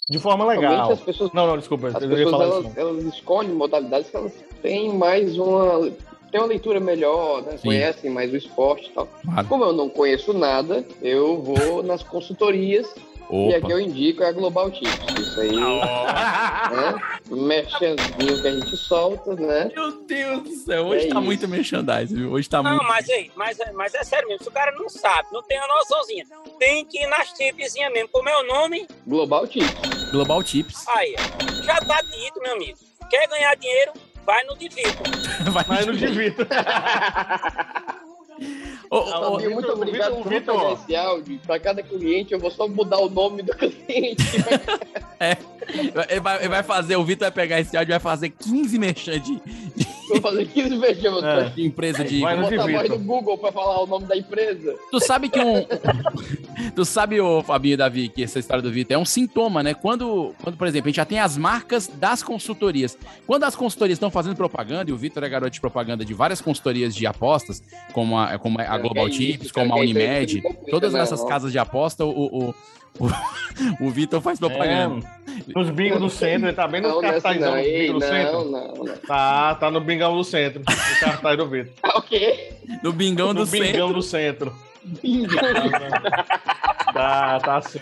De 0.09 0.17
forma 0.17 0.45
legal. 0.45 0.91
as 0.91 0.99
pessoas, 0.99 1.31
Não, 1.33 1.45
não, 1.45 1.57
desculpa. 1.57 1.87
as 1.89 1.93
pessoas 1.93 2.29
falar 2.31 2.45
elas, 2.45 2.77
elas 2.77 3.03
escolhem 3.05 3.51
modalidades 3.51 4.09
que 4.09 4.15
elas 4.17 4.33
têm 4.61 4.93
mais 4.93 5.37
uma. 5.37 5.91
Tem 6.31 6.39
uma 6.39 6.47
leitura 6.47 6.79
melhor, 6.79 7.41
né? 7.43 7.57
Conhecem 7.61 8.11
mais 8.11 8.31
o 8.31 8.37
esporte 8.37 8.87
e 8.87 8.93
tal. 8.93 9.07
Claro. 9.23 9.47
Como 9.47 9.63
eu 9.63 9.73
não 9.73 9.89
conheço 9.89 10.31
nada, 10.33 10.85
eu 11.01 11.41
vou 11.41 11.81
nas 11.81 12.03
consultorias 12.03 12.87
e 13.31 13.53
aqui 13.53 13.65
Opa. 13.65 13.73
eu 13.73 13.79
indico 13.79 14.21
é 14.23 14.27
a 14.27 14.31
Global 14.31 14.69
Tips. 14.71 15.19
Isso 15.19 15.41
aí, 15.41 15.55
né? 15.55 17.01
Merchandinho 17.31 18.41
que 18.41 18.47
a 18.47 18.51
gente 18.51 18.77
solta, 18.77 19.35
né? 19.35 19.71
Meu 19.75 19.91
Deus 20.03 20.43
do 20.43 20.49
céu, 20.55 20.85
hoje 20.87 21.05
É 21.05 21.09
tá 21.09 21.15
isso. 21.15 21.21
muito 21.21 21.47
merchandising, 21.47 22.15
viu? 22.15 22.31
Hoje 22.31 22.49
tá 22.49 22.61
Não, 22.61 22.71
muito. 22.71 22.85
mas, 22.87 23.09
aí, 23.09 23.31
mas, 23.35 23.59
é- 23.59 23.71
mas 23.71 23.93
é 23.95 24.03
sério 24.03 24.27
mesmo. 24.27 24.43
Se 24.43 24.49
o 24.49 24.51
cara 24.51 24.71
não 24.71 24.89
sabe, 24.89 25.27
não 25.31 25.41
tem 25.43 25.57
a 25.57 25.67
noçãozinha, 25.67 26.25
tem 26.59 26.85
que 26.85 27.01
ir 27.03 27.07
nas 27.07 27.31
tipzinhas 27.33 27.91
mesmo. 27.91 28.09
Como 28.11 28.29
é 28.29 28.37
o 28.37 28.47
nome? 28.47 28.87
Global 29.07 29.47
Tips. 29.47 29.98
Global 30.11 30.43
Tips. 30.43 30.87
Aí, 30.87 31.15
ó. 31.17 31.63
já 31.63 31.75
tá 31.81 32.01
dito, 32.01 32.39
meu 32.41 32.53
amigo. 32.53 32.77
Quer 33.09 33.27
ganhar 33.27 33.55
dinheiro? 33.55 33.93
Vai 34.25 34.43
no 34.43 34.55
Divito. 34.57 35.03
Vai 35.51 35.65
Mas 35.67 35.85
não 35.85 35.93
divido. 35.93 36.45
Ô, 38.91 38.97
ô, 38.97 39.35
ô, 39.35 39.39
muito 39.49 39.71
obrigado 39.71 40.15
Vitor, 40.15 40.23
por 40.23 40.29
Vitor. 40.29 40.73
esse 40.73 40.95
áudio. 40.95 41.39
Para 41.45 41.59
cada 41.59 41.83
cliente, 41.83 42.33
eu 42.33 42.39
vou 42.39 42.51
só 42.51 42.67
mudar 42.67 42.99
o 42.99 43.09
nome 43.09 43.41
do 43.41 43.53
cliente. 43.57 44.23
ele, 46.09 46.19
vai, 46.19 46.37
ele 46.39 46.49
vai 46.49 46.63
fazer, 46.63 46.95
o 46.95 47.03
Vitor 47.03 47.25
vai 47.25 47.31
pegar 47.31 47.59
esse 47.59 47.75
áudio 47.75 47.91
e 47.91 47.93
vai 47.93 47.99
fazer 47.99 48.29
15 48.29 48.79
merchan 48.79 49.19
de, 49.19 49.41
Vou 50.09 50.21
fazer 50.21 50.45
15 50.45 50.77
vezes. 50.77 51.03
É. 51.05 51.49
de 51.49 51.65
empresa 51.65 52.03
de. 52.03 52.19
Vai 52.19 52.35
no 52.35 52.43
botar 52.43 52.67
mais 52.67 52.83
Divito. 52.83 52.99
no 52.99 53.05
Google 53.05 53.37
para 53.37 53.51
falar 53.51 53.83
o 53.83 53.87
nome 53.87 54.05
da 54.05 54.17
empresa. 54.17 54.75
Tu 54.91 54.99
sabe 54.99 55.29
que 55.29 55.39
um. 55.39 55.65
tu 56.75 56.83
sabe, 56.83 57.21
ô 57.21 57.41
Fabinho 57.43 57.73
e 57.73 57.77
Davi, 57.77 58.09
que 58.09 58.23
essa 58.23 58.39
história 58.39 58.61
do 58.61 58.71
Vitor 58.71 58.95
é 58.95 58.97
um 58.97 59.05
sintoma, 59.05 59.63
né? 59.63 59.73
Quando, 59.73 60.33
quando, 60.41 60.57
por 60.57 60.67
exemplo, 60.67 60.87
a 60.87 60.89
gente 60.89 60.97
já 60.97 61.05
tem 61.05 61.19
as 61.19 61.37
marcas 61.37 61.87
das 61.87 62.23
consultorias. 62.23 62.97
Quando 63.25 63.43
as 63.43 63.55
consultorias 63.55 63.95
estão 63.97 64.09
fazendo 64.09 64.35
propaganda, 64.35 64.89
e 64.89 64.93
o 64.93 64.97
Vitor 64.97 65.23
é 65.23 65.29
garoto 65.29 65.51
de 65.51 65.61
propaganda 65.61 66.03
de 66.03 66.13
várias 66.13 66.41
consultorias 66.41 66.95
de 66.95 67.05
apostas, 67.05 67.63
como 67.93 68.17
a, 68.17 68.37
como 68.37 68.59
a 68.59 68.63
Cara, 68.63 68.77
Global 68.79 69.07
isso, 69.07 69.17
Tips, 69.17 69.51
como 69.51 69.73
a 69.73 69.77
aí 69.77 69.83
Unimed, 69.83 70.41
todas 70.69 70.95
essas 70.95 71.23
casas 71.23 71.51
de 71.51 71.59
aposta, 71.59 72.05
o, 72.05 72.09
o, 72.49 72.55
o, 72.97 73.85
o 73.85 73.89
Vitor 73.91 74.21
faz 74.21 74.39
propaganda. 74.39 75.05
É, 75.27 75.53
nos 75.55 75.69
bingos 75.69 75.99
do 75.99 76.09
centro, 76.09 76.47
ele 76.47 76.55
tá 76.55 76.67
bem 76.67 76.81
nos 76.81 76.91
é 77.03 77.07
assim, 77.09 77.21
cartazão 77.21 77.51
não. 77.51 77.57
dos 77.57 77.65
Ei, 77.65 77.87
bingos 77.87 78.03
do 78.03 78.07
centro. 78.09 78.33
não, 78.33 78.45
não, 78.51 78.73
não. 78.85 78.97
Tá, 78.97 79.55
tá 79.55 79.71
no 79.71 79.81
bingão 79.81 80.15
do 80.15 80.23
centro. 80.23 80.61
O 80.61 80.99
cartaz 80.99 81.37
do 81.37 81.47
Vitor. 81.47 81.73
Ah, 81.83 81.97
o 81.99 82.01
quê? 82.01 82.51
No 82.83 82.91
bingão 82.93 83.27
No 83.33 83.45
do 83.45 83.51
bingão 83.51 83.87
centro. 83.87 83.93
do 83.93 84.01
centro. 84.01 84.55
Tá, 86.93 87.39
tá 87.39 87.57
assim. 87.57 87.77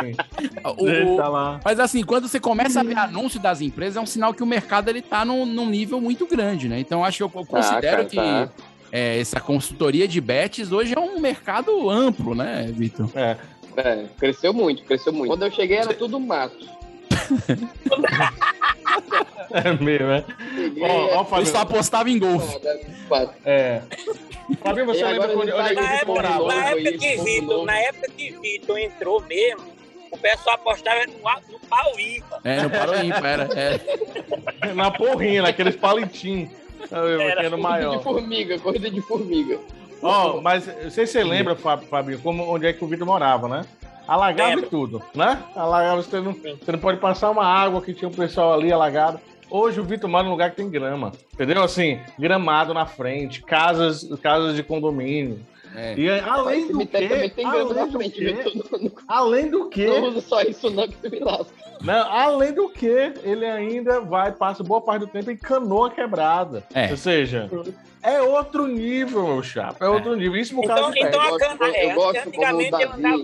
O- 0.78 0.88
Ele 0.88 1.12
o- 1.12 1.17
tá 1.17 1.28
lá. 1.30 1.60
Mas 1.63 1.80
assim, 1.80 2.04
quando 2.04 2.28
você 2.28 2.39
começa 2.39 2.80
a 2.80 2.84
ver 2.84 2.98
anúncio 2.98 3.39
das 3.39 3.62
empresas, 3.62 3.96
é 3.98 4.02
um 4.02 4.06
sinal 4.06 4.34
que 4.34 4.43
o 4.43 4.46
mercado 4.46 4.89
ele 4.89 5.02
tá 5.02 5.24
num, 5.24 5.46
num 5.46 5.65
nível 5.70 6.02
muito 6.02 6.26
grande, 6.28 6.67
né? 6.67 6.80
Então 6.80 7.04
acho 7.06 7.17
que 7.17 7.24
eu 7.24 7.46
considero 7.46 7.98
cara, 7.98 8.06
que 8.06 8.15
tá. 8.15 8.50
é, 8.91 9.20
essa 9.20 9.39
consultoria 9.39 10.08
de 10.08 10.20
bets 10.20 10.72
hoje 10.72 10.93
é 10.96 11.00
um 11.00 11.20
mercado 11.20 11.89
amplo, 11.89 12.36
né, 12.36 12.67
Vitor? 12.72 13.10
É. 13.15 13.38
É, 13.78 14.06
cresceu 14.20 14.52
muito, 14.54 14.84
cresceu 14.84 15.13
muito. 15.13 15.30
Quando 15.30 15.44
eu 15.44 15.52
cheguei 15.52 15.78
era 15.78 15.94
tudo 15.94 16.20
mato. 16.20 16.68
É 19.52 19.72
mesmo, 19.74 20.08
é. 20.12 20.26
Cheguei, 20.56 20.84
Ó, 20.84 20.88
ó, 21.18 21.20
Eu 21.22 21.26
Fabinho. 21.26 21.48
só 21.48 21.58
apostava 21.60 22.10
em 22.10 22.20
golfe. 22.20 22.60
mato. 23.10 23.34
É. 23.46 23.82
Fabinho, 24.62 24.86
você 24.86 25.04
lembra 25.06 25.30
quando 25.30 25.50
é 25.50 25.74
Na 25.74 25.82
o 25.82 25.86
época, 25.86 26.06
morava? 26.06 26.38
novo, 26.40 26.48
na 26.48 26.66
época 26.70 26.92
que 26.98 27.16
Vitor, 27.18 27.66
na 27.66 27.78
época 27.80 28.12
que 28.18 28.32
Vitor 28.32 28.78
entrou 28.80 29.22
mesmo, 29.22 29.63
o 30.12 30.18
pessoal 30.18 30.56
apostava 30.56 31.06
no, 31.06 31.13
no 31.54 31.60
pau 31.68 32.00
ímpar. 32.00 32.40
É, 32.44 32.62
no 32.62 32.70
Paro 32.70 33.04
Ímpar, 33.06 33.26
era. 33.26 33.50
É. 33.56 34.74
Na 34.74 34.92
porrinha, 34.92 35.42
naqueles 35.44 35.76
palitinhos. 35.76 36.50
Eu 36.92 36.98
Era 37.22 37.24
era 37.24 37.36
Corrida 37.36 37.56
de 37.58 37.62
maior. 37.62 38.04
formiga, 38.04 38.60
corrida 38.60 38.90
de 38.90 39.02
formiga. 39.02 39.60
Ó, 40.01 40.41
mas 40.41 40.67
não 40.83 40.89
sei 40.91 41.05
se 41.05 41.13
você 41.13 41.23
lembra, 41.23 41.55
Fab- 41.55 41.83
Fabinho, 41.86 42.19
como, 42.19 42.43
onde 42.49 42.67
é 42.67 42.73
que 42.73 42.83
o 42.83 42.88
Vitor 42.88 43.05
morava, 43.07 43.47
né? 43.47 43.65
Alagava 44.07 44.49
Lembro. 44.51 44.65
e 44.65 44.69
tudo, 44.69 45.01
né? 45.13 45.38
Alagava, 45.55 46.01
você 46.01 46.19
não, 46.21 46.33
você 46.33 46.71
não 46.71 46.79
pode 46.79 46.99
passar 46.99 47.29
uma 47.29 47.45
água 47.45 47.81
que 47.81 47.93
tinha 47.93 48.07
um 48.07 48.13
pessoal 48.13 48.53
ali 48.53 48.71
alagado. 48.71 49.19
Hoje 49.49 49.79
o 49.79 49.83
Vitor 49.83 50.10
mora 50.10 50.23
num 50.23 50.31
lugar 50.31 50.49
que 50.51 50.57
tem 50.57 50.69
grama, 50.69 51.12
entendeu? 51.33 51.63
Assim, 51.63 51.99
gramado 52.19 52.73
na 52.73 52.86
frente, 52.86 53.41
casas, 53.41 54.07
casas 54.21 54.55
de 54.55 54.63
condomínio. 54.63 55.39
É. 55.75 55.93
E 55.97 56.10
além 56.10 56.67
do 56.67 56.86
que, 56.86 56.97
além 57.43 57.73
do 57.89 57.91
frente, 57.91 58.12
que, 58.15 58.58
não, 58.58 58.91
além 59.08 59.49
do 59.49 59.69
que, 59.69 59.86
não 59.86 60.08
usa 60.10 60.21
só 60.21 60.41
isso 60.41 60.69
não, 60.69 60.88
que 60.88 60.95
tu 60.95 61.10
me 61.10 61.19
lasca. 61.19 61.53
Não, 61.82 62.12
além 62.12 62.53
do 62.53 62.69
que, 62.69 63.13
ele 63.23 63.45
ainda 63.45 64.01
vai, 64.01 64.32
passa 64.32 64.63
boa 64.63 64.82
parte 64.82 65.01
do 65.01 65.08
tempo 65.08 65.30
em 65.30 65.38
canoa 65.38 65.91
quebrada. 65.91 66.63
É. 66.73 66.89
Ou 66.89 66.97
seja, 66.97 67.49
é 68.01 68.21
outro 68.21 68.65
nível, 68.67 69.27
meu 69.27 69.43
chapa. 69.43 69.86
É 69.86 69.88
outro 69.88 70.15
nível. 70.15 70.36
Isso 70.39 70.56
no 70.56 70.63
Então, 70.63 70.75
caso 70.75 70.93
então 70.97 71.23
Eu 71.23 71.36
a 71.36 71.39
cana 71.39 71.58
eu 71.77 71.89
é. 71.91 71.93
gosto 71.93 72.27
Antigamente 72.27 72.75
ele 72.75 72.84
andava, 72.86 73.23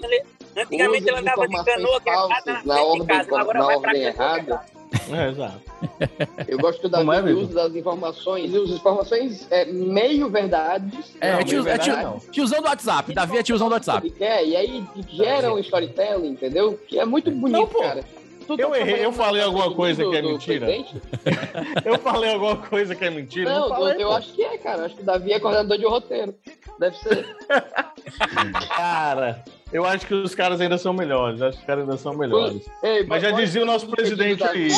antigamente 0.57 1.07
ele 1.09 1.17
andava 1.17 1.47
de 1.47 1.63
canoa 1.63 2.01
quebrada 2.01 2.41
na 2.45 2.63
na 2.63 2.75
de 2.75 2.79
ordem, 2.81 3.05
casa. 3.07 3.39
Agora 3.39 3.59
na 3.59 3.65
vai 3.65 3.79
pra 3.79 3.89
ordem 3.89 4.03
errada. 4.03 4.39
quebrada. 4.39 4.65
É, 5.11 5.29
exato. 5.29 5.61
Eu 6.47 6.57
gosto 6.59 6.79
que 6.81 6.85
o 6.85 6.89
Davi 6.89 7.05
Como 7.05 7.13
é, 7.17 7.21
Vitor? 7.21 7.43
usa 7.43 7.53
das 7.53 7.75
informações, 7.75 8.53
usa 8.53 8.75
informações 8.75 9.47
é, 9.51 9.65
meio 9.65 10.29
verdades. 10.29 11.15
É, 11.19 11.33
Não, 11.33 11.39
é, 11.39 11.43
tio, 11.43 11.63
não 11.63 11.69
é 11.69 11.73
é 11.73 11.77
tio- 11.77 11.93
verdade, 11.95 12.19
tiozão 12.31 12.61
do 12.61 12.67
WhatsApp. 12.67 13.13
Davi 13.13 13.37
é 13.37 13.43
tiozão 13.43 13.67
do 13.69 13.73
WhatsApp. 13.73 14.09
Quer, 14.11 14.45
e 14.45 14.55
aí 14.55 14.83
gera 15.09 15.53
um 15.53 15.59
storytelling, 15.59 16.29
entendeu? 16.29 16.79
Que 16.87 16.99
é 16.99 17.05
muito 17.05 17.31
bonito, 17.31 17.57
Não, 17.59 17.67
pô. 17.67 17.79
cara. 17.81 18.03
Tu 18.45 18.55
Eu 18.59 18.71
tá 18.71 18.79
errei, 18.79 19.05
eu 19.05 19.13
falei 19.13 19.41
alguma 19.41 19.73
coisa 19.73 20.03
do- 20.03 20.11
que 20.11 20.17
é 20.17 20.21
do 20.21 20.29
mentira? 20.31 20.67
Eu 21.85 21.97
falei 21.99 22.33
alguma 22.33 22.57
coisa 22.57 22.93
que 22.93 23.05
é 23.05 23.09
mentira? 23.09 23.49
Não, 23.49 23.59
Não, 23.61 23.67
eu, 23.69 23.75
falei, 23.75 24.03
eu 24.03 24.07
pô. 24.09 24.13
acho 24.15 24.33
que 24.33 24.43
é, 24.43 24.57
cara. 24.57 24.85
Acho 24.85 24.95
que 24.95 25.01
o 25.01 25.05
Davi 25.05 25.31
é 25.31 25.39
coordenador 25.39 25.77
de 25.77 25.85
roteiro. 25.85 26.35
Deve 26.77 26.97
ser. 26.97 27.25
Cara, 28.75 29.43
eu 29.73 29.85
acho 29.85 30.05
que 30.07 30.13
os 30.13 30.33
caras 30.35 30.61
ainda 30.61 30.77
são 30.77 30.93
melhores. 30.93 31.41
Acho 31.41 31.57
que 31.57 31.63
os 31.63 31.67
caras 31.67 31.83
ainda 31.83 31.97
são 31.97 32.13
melhores. 32.15 32.65
Ei, 32.81 33.05
Mas 33.05 33.21
já 33.21 33.31
dizia 33.31 33.61
o 33.61 33.65
nosso 33.65 33.87
presidente 33.87 34.43
aí. 34.43 34.69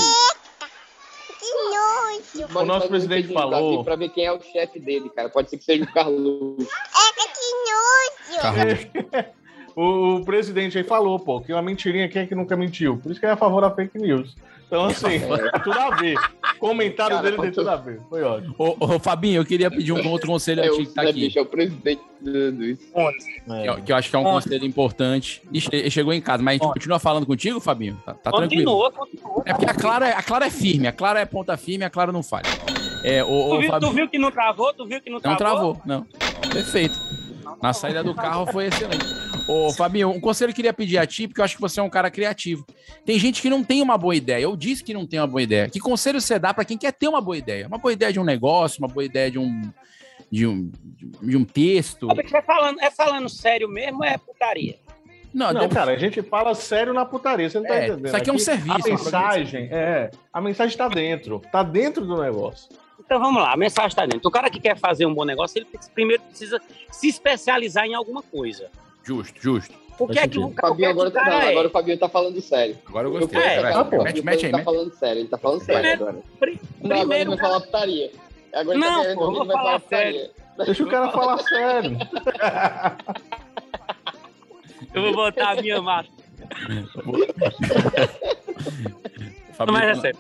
Bota 2.50 2.60
O 2.60 2.66
nosso 2.66 2.84
no 2.86 2.90
presidente 2.90 3.34
falou- 3.34 3.84
Pra 3.84 3.96
ver 3.96 4.10
quem 4.10 4.26
é 4.26 4.32
o 4.32 4.42
chefe 4.42 4.80
dele, 4.80 5.10
cara. 5.10 5.30
Pode 5.30 5.50
ser 5.50 5.58
que 5.58 5.64
seja 5.64 5.84
o 5.84 5.94
Carlos. 5.94 6.66
O, 9.76 10.16
o 10.20 10.26
presidente 10.26 10.78
aí 10.78 10.86
falou, 10.86 11.20
pô, 11.20 11.42
que 11.42 11.52
uma 11.52 11.62
mentirinha 11.62 12.08
quem 12.08 12.22
é 12.22 12.26
que 12.26 12.34
nunca 12.34 12.56
mentiu? 12.56 12.96
Por 12.98 13.12
isso 13.12 13.20
que 13.20 13.26
é 13.26 13.32
a 13.32 13.36
favor 13.36 13.60
da 13.60 13.70
fake 13.70 13.98
news. 13.98 14.34
Então, 14.68 14.86
assim, 14.86 15.20
tem 15.20 15.62
tudo 15.64 15.80
a 15.80 15.90
ver. 15.96 16.16
Comentário 16.60 17.18
Cara, 17.18 17.30
dele 17.30 17.42
tem 17.42 17.52
tudo 17.52 17.70
a 17.70 17.76
ver. 17.76 18.00
Foi 18.10 18.24
ótimo. 18.24 18.56
Ô, 18.58 18.76
ô, 18.80 19.00
Fabinho, 19.00 19.42
eu 19.42 19.46
queria 19.46 19.70
pedir 19.70 19.92
um 19.92 20.10
outro 20.10 20.28
conselho 20.28 20.62
É 20.62 20.68
a 20.68 20.72
ti 20.72 20.86
que 20.86 20.94
tá 20.94 21.02
aqui. 21.04 21.14
Bicho, 21.14 21.40
é 21.40 21.42
o 21.42 21.46
presidente 21.46 22.02
do, 22.22 22.64
isso. 22.64 22.84
Que 22.94 23.68
eu, 23.68 23.82
que 23.84 23.92
eu 23.92 23.96
acho 23.96 24.10
que 24.10 24.16
é 24.16 24.20
um 24.20 24.24
conselho 24.24 24.66
importante. 24.66 25.42
Ele 25.72 25.90
chegou 25.90 26.14
em 26.14 26.22
casa, 26.22 26.42
mas 26.42 26.60
a 26.60 26.64
gente 26.64 26.74
continua 26.74 27.00
falando 27.00 27.26
contigo, 27.26 27.60
Fabinho? 27.60 28.02
Tá, 28.06 28.14
tá 28.14 28.32
tranquilo. 28.32 28.72
Continua, 28.72 28.92
continua. 28.92 29.44
É 29.46 29.54
porque 29.54 29.70
a 29.70 29.74
Clara, 29.74 30.08
é- 30.08 30.14
a 30.14 30.24
Clara 30.24 30.46
é 30.48 30.50
firme, 30.50 30.88
a 30.88 30.92
Clara 30.92 31.20
é 31.20 31.26
ponta 31.26 31.56
firme, 31.58 31.86
a 31.86 31.90
Clara 31.90 32.12
não 32.12 32.24
falha. 32.24 32.46
É, 33.04 33.24
o, 33.24 33.28
Tu 33.28 33.58
viu, 33.60 33.62
tu 33.62 33.72
Fabinho 33.72 33.94
viu 33.94 34.10
que 34.10 34.18
não 34.18 34.32
travou? 34.32 34.74
Tu 34.74 34.86
viu 34.88 35.02
que 35.02 35.10
não 35.10 35.20
não 35.24 35.36
travou? 35.36 35.76
travou, 35.76 35.82
não. 35.86 36.08
Perfeito. 36.52 36.96
Na 37.62 37.74
saída 37.74 38.04
do 38.04 38.14
carro 38.16 38.46
foi 38.52 38.66
excelente. 38.68 39.06
Ô, 39.48 39.72
Fabinho, 39.74 40.10
um 40.10 40.20
conselho 40.20 40.50
que 40.50 40.54
eu 40.54 40.56
queria 40.58 40.74
pedir 40.74 40.98
a 40.98 41.06
ti, 41.06 41.28
porque 41.28 41.40
eu 41.42 41.46
acho 41.46 41.56
que 41.56 41.62
você 41.62 41.80
é 41.80 41.84
um 41.84 41.90
cara 41.90 42.10
criativo. 42.10 42.66
Tem 43.06 43.18
gente 43.20 43.42
que 43.42 43.50
não 43.50 43.64
tem 43.64 43.82
uma 43.82 43.98
boa 43.98 44.16
ideia. 44.16 44.42
Eu 44.44 44.56
disse 44.56 44.84
que 44.84 44.94
não 44.94 45.06
tem 45.06 45.20
uma 45.20 45.28
boa 45.28 45.42
ideia. 45.42 45.70
Que 45.70 45.80
conselho 45.80 46.20
você 46.20 46.40
dá 46.40 46.54
pra 46.54 46.66
quem 46.66 46.78
quer 46.78 46.92
ter 46.94 47.08
uma 47.08 47.22
boa 47.22 47.38
ideia? 47.38 47.68
Uma 47.68 47.78
boa 47.78 47.94
ideia 47.94 48.12
de 48.12 48.20
um 48.20 48.24
negócio, 48.24 48.80
uma 48.80 48.88
boa 48.88 49.04
ideia 49.06 49.30
de 49.30 49.40
um 49.40 49.62
de 50.32 50.48
um, 50.48 50.72
de 51.22 51.38
um 51.38 51.46
texto. 51.46 52.08
É 52.12 52.42
falando, 52.42 52.82
é 52.82 52.90
falando 52.90 53.30
sério 53.30 53.70
mesmo, 53.70 54.04
é 54.04 54.18
putaria. 54.18 54.76
Não, 55.34 55.52
Não, 55.54 55.62
deve- 55.62 55.74
cara, 55.76 55.92
a 55.92 55.98
gente 55.98 56.22
fala 56.24 56.56
sério 56.56 56.94
na 56.94 57.06
putaria, 57.06 57.50
você 57.50 57.60
não 57.60 57.68
tá 57.68 57.76
É, 57.76 57.86
entendendo. 57.88 58.06
isso 58.08 58.16
aqui 58.16 58.30
é 58.30 58.34
um 58.34 58.40
serviço, 58.40 58.88
A 58.88 58.90
mensagem, 58.90 59.68
é, 59.72 60.10
a 60.34 60.42
mensagem 60.42 60.78
tá 60.78 60.88
dentro, 60.88 61.42
tá 61.52 61.62
dentro 61.62 62.06
do 62.06 62.20
negócio. 62.22 62.70
Então 63.06 63.20
vamos 63.20 63.42
lá, 63.42 63.54
a 63.54 63.58
mensagem 63.58 63.90
está 63.90 64.06
dentro. 64.06 64.28
O 64.28 64.32
cara 64.32 64.50
que 64.50 64.60
quer 64.60 64.78
fazer 64.78 65.06
um 65.06 65.14
bom 65.14 65.24
negócio, 65.26 65.60
ele 65.60 65.68
primeiro 65.94 66.24
precisa 66.24 66.60
se 66.92 67.08
especializar 67.08 67.86
em 67.86 67.94
alguma 67.94 68.22
coisa. 68.24 68.70
Justo, 69.04 69.40
justo. 69.42 69.74
O 69.98 70.08
que 70.08 70.20
é 70.20 70.28
que 70.28 70.38
o, 70.40 70.52
Fabinho 70.52 70.88
é 70.88 70.92
agora, 70.92 71.08
o 71.08 71.12
tá, 71.12 71.24
cara 71.24 71.36
não, 71.36 71.42
é? 71.44 71.50
agora 71.52 71.68
o 71.68 71.72
Fabinho 71.72 71.98
tá 71.98 72.10
falando 72.10 72.42
sério. 72.42 72.78
Agora 72.86 73.08
eu 73.08 73.14
Eu 73.14 73.20
gostei. 73.22 73.42
É, 73.42 73.62
vai, 73.62 73.74
ah, 73.74 73.86
pô. 73.86 74.04
Mete, 74.04 74.22
mete 74.24 74.40
aí, 74.40 74.44
ele 74.46 74.52
tá 74.52 74.58
mete. 74.58 74.66
falando 74.66 74.94
sério, 74.94 75.20
ele 75.22 75.28
tá 75.30 75.38
falando 75.38 75.62
sério 75.62 75.82
Primeiro- 75.82 76.04
agora. 76.10 76.24
Pri- 76.40 76.60
Não, 76.82 76.96
agora 76.98 76.98
ele 76.98 77.00
Primeiro, 77.06 77.30
vai 77.30 77.40
falar 77.40 77.62
putaria. 77.62 78.12
Agora 78.54 78.78
ele 78.78 78.86
Não, 78.86 78.96
tá 78.96 79.02
querendo 79.02 79.22
eu 79.22 79.30
ele 79.30 79.38
vai 79.46 79.56
falar 79.56 79.80
putaria. 79.80 80.32
Deixa 80.66 80.84
o 80.84 80.88
cara 80.88 81.12
falar 81.12 81.38
sério. 81.44 81.98
eu 84.94 85.02
vou 85.02 85.14
botar 85.14 85.52
a 85.52 85.56
minha 85.62 85.82
massa. 85.82 86.10
Fabinho, 89.54 89.78
Mas 89.80 89.98
é 89.98 90.02
sério. 90.02 90.20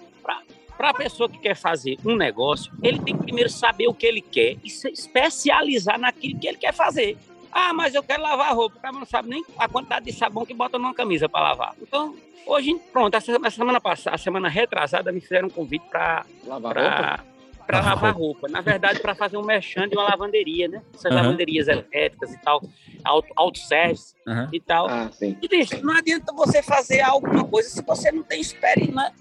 Pra, 0.77 0.93
pra 0.93 0.93
pessoa 0.93 1.29
que 1.29 1.38
quer 1.38 1.55
fazer 1.55 1.97
um 2.05 2.15
negócio, 2.15 2.71
ele 2.83 2.99
tem 2.99 3.15
que 3.15 3.23
primeiro 3.23 3.49
saber 3.49 3.88
o 3.88 3.93
que 3.93 4.05
ele 4.05 4.21
quer 4.21 4.57
e 4.63 4.69
se 4.69 4.89
especializar 4.89 5.99
naquilo 5.99 6.39
que 6.39 6.47
ele 6.47 6.57
quer 6.57 6.73
fazer. 6.73 7.17
Ah, 7.51 7.73
mas 7.73 7.95
eu 7.95 8.03
quero 8.03 8.21
lavar 8.21 8.53
roupa. 8.53 8.77
O 8.77 8.81
cara 8.81 8.93
não 8.93 9.05
sabe 9.05 9.29
nem 9.29 9.45
a 9.57 9.69
quantidade 9.69 10.05
de 10.05 10.11
sabão 10.11 10.45
que 10.45 10.53
bota 10.53 10.77
numa 10.77 10.93
camisa 10.93 11.29
para 11.29 11.49
lavar. 11.49 11.73
Então, 11.81 12.15
hoje, 12.45 12.75
pronto, 12.91 13.15
essa, 13.15 13.31
essa 13.31 13.51
semana 13.51 13.79
passada, 13.79 14.15
a 14.15 14.19
semana 14.19 14.49
retrasada, 14.49 15.11
me 15.11 15.21
fizeram 15.21 15.47
um 15.47 15.51
convite 15.51 15.85
para 15.89 16.25
Lavar 16.45 16.77
roupa? 16.77 17.35
Para 17.65 17.80
Lavar 17.82 18.15
roupa. 18.15 18.47
Na 18.47 18.62
verdade, 18.62 18.99
para 18.99 19.15
fazer 19.15 19.38
um 19.38 19.43
merchan 19.43 19.88
de 19.88 19.95
uma 19.95 20.04
lavanderia, 20.10 20.67
né? 20.67 20.82
Essas 20.93 21.12
Aham. 21.12 21.21
lavanderias 21.23 21.67
elétricas 21.67 22.34
e 22.34 22.38
tal, 22.41 22.62
auto, 23.04 23.28
autosservice 23.36 24.13
Aham. 24.28 24.49
e 24.54 24.60
tal. 24.60 24.88
Ah, 24.88 25.10
sim. 25.12 25.38
E 25.41 25.47
bicho, 25.47 25.84
não 25.84 25.95
adianta 25.95 26.32
você 26.34 26.62
fazer 26.62 27.01
alguma 27.01 27.43
coisa 27.45 27.69
se 27.69 27.82
você 27.82 28.12
não 28.12 28.23
tem 28.23 28.39
experiência. 28.41 28.93
né? 28.93 29.12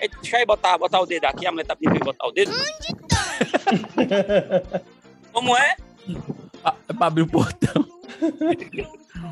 Ei, 0.00 0.08
Deixa 0.20 0.40
eu 0.40 0.46
botar, 0.46 0.76
botar 0.78 1.00
o 1.00 1.06
dedo 1.06 1.24
aqui, 1.26 1.46
a 1.46 1.50
mulher 1.52 1.64
tá 1.66 1.76
pedindo 1.76 2.04
botar 2.04 2.26
o 2.26 2.32
dedo. 2.32 2.52
Como 5.32 5.56
é? 5.56 5.76
Ah, 6.64 6.74
é 6.88 6.92
pra 6.92 7.06
abrir 7.06 7.22
o 7.22 7.26
portão. 7.26 7.86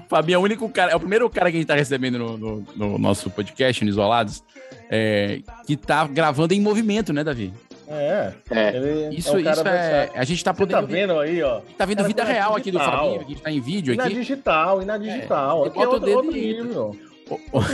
Fabinho 0.09 0.37
é 0.37 0.38
o 0.38 0.43
único 0.43 0.69
cara, 0.69 0.93
é 0.93 0.97
o 0.97 1.01
primeiro 1.01 1.29
cara 1.31 1.51
que 1.51 1.57
a 1.57 1.61
gente 1.61 1.69
tá 1.69 1.75
recebendo 1.75 2.19
no, 2.19 2.37
no- 2.37 2.67
no 2.77 2.99
nosso 2.99 3.31
podcast, 3.31 3.83
no 3.85 3.90
Isolados, 3.90 4.43
é, 4.90 5.40
que 5.67 5.77
tá 5.77 6.07
gravando 6.07 6.53
em 6.55 6.61
movimento, 6.61 7.12
né, 7.12 7.25
Davi? 7.25 7.53
É, 7.88 8.33
É. 8.51 8.77
ele 8.77 9.16
Isso, 9.16 9.37
é 9.37 9.40
isso 9.40 9.68
é. 9.68 10.11
A 10.14 10.25
gente 10.25 10.42
tá 10.44 10.53
Você 10.53 10.66
tá 10.66 10.79
podendo. 10.81 10.87
vendo 10.87 11.18
aí, 11.18 11.42
ó? 11.42 11.61
tá 11.77 11.85
vendo 11.85 11.97
Cara, 11.99 12.09
vida 12.09 12.25
real 12.25 12.57
aqui 12.57 12.70
do 12.70 12.79
digital. 12.79 12.99
Fabinho, 13.05 13.18
que 13.20 13.25
a 13.25 13.29
gente 13.29 13.42
tá 13.42 13.51
em 13.53 13.61
vídeo 13.61 13.94
E 13.94 13.97
na 13.97 14.05
aqui. 14.05 14.14
digital, 14.14 14.83
e 14.83 14.85
na 14.85 14.99
digital. 14.99 15.64
É, 15.64 15.68
Aqui 15.68 15.79
é 15.83 15.87
outro, 15.88 16.11
outro 16.16 16.37
e 16.37 16.40
nível. 16.55 16.97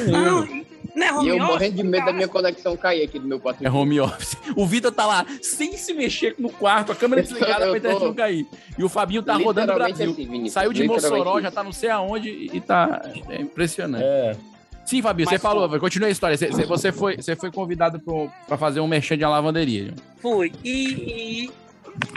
Não, 0.09 0.47
não 0.95 1.05
é 1.05 1.09
E 1.09 1.13
home 1.13 1.29
eu 1.29 1.37
office, 1.37 1.49
morrendo 1.51 1.77
de 1.77 1.83
medo 1.83 2.07
da 2.07 2.13
minha 2.13 2.29
conexão 2.29 2.77
cair 2.77 3.03
aqui 3.03 3.19
do 3.19 3.27
meu 3.27 3.41
quarto. 3.41 3.65
É 3.65 3.71
home 3.71 4.01
office. 4.01 4.37
O 4.57 4.65
Vitor 4.67 4.93
tá 4.93 5.07
lá 5.07 5.27
sem 5.43 5.77
se 5.77 5.93
mexer 5.93 6.35
no 6.39 6.51
quarto, 6.51 6.93
a 6.93 6.95
câmera 6.95 7.23
desligada 7.23 7.65
Eu 7.67 7.71
pra 7.71 7.79
internet 7.79 8.03
não 8.05 8.15
cair. 8.15 8.47
E 8.79 8.85
o 8.85 8.89
Fabinho 8.89 9.23
tá 9.23 9.35
rodando 9.35 9.73
o 9.73 9.75
Brasil. 9.75 10.11
assim, 10.11 10.49
Saiu 10.49 10.73
de 10.73 10.85
Mossoró, 10.87 11.35
isso. 11.35 11.43
já 11.43 11.51
tá 11.51 11.63
não 11.65 11.73
sei 11.73 11.91
aonde 11.91 12.29
e 12.53 12.61
tá. 12.61 13.03
É 13.29 13.41
impressionante. 13.41 14.05
É. 14.05 14.37
Sim, 14.85 15.01
Fabinho, 15.03 15.29
você 15.29 15.39
falou, 15.39 15.69
pô. 15.69 15.79
continua 15.79 16.09
a 16.09 16.11
história. 16.11 16.37
Você, 16.37 16.49
você- 16.67 16.91
foi, 16.93 17.17
você 17.17 17.37
foi 17.37 17.51
convidado 17.53 18.01
pra 18.49 18.57
fazer 18.57 18.81
um 18.81 18.89
merchan 18.89 19.17
de 19.17 19.25
lavanderia. 19.25 19.95
Fui. 20.21 20.53
E, 20.65 21.45
e 21.47 21.51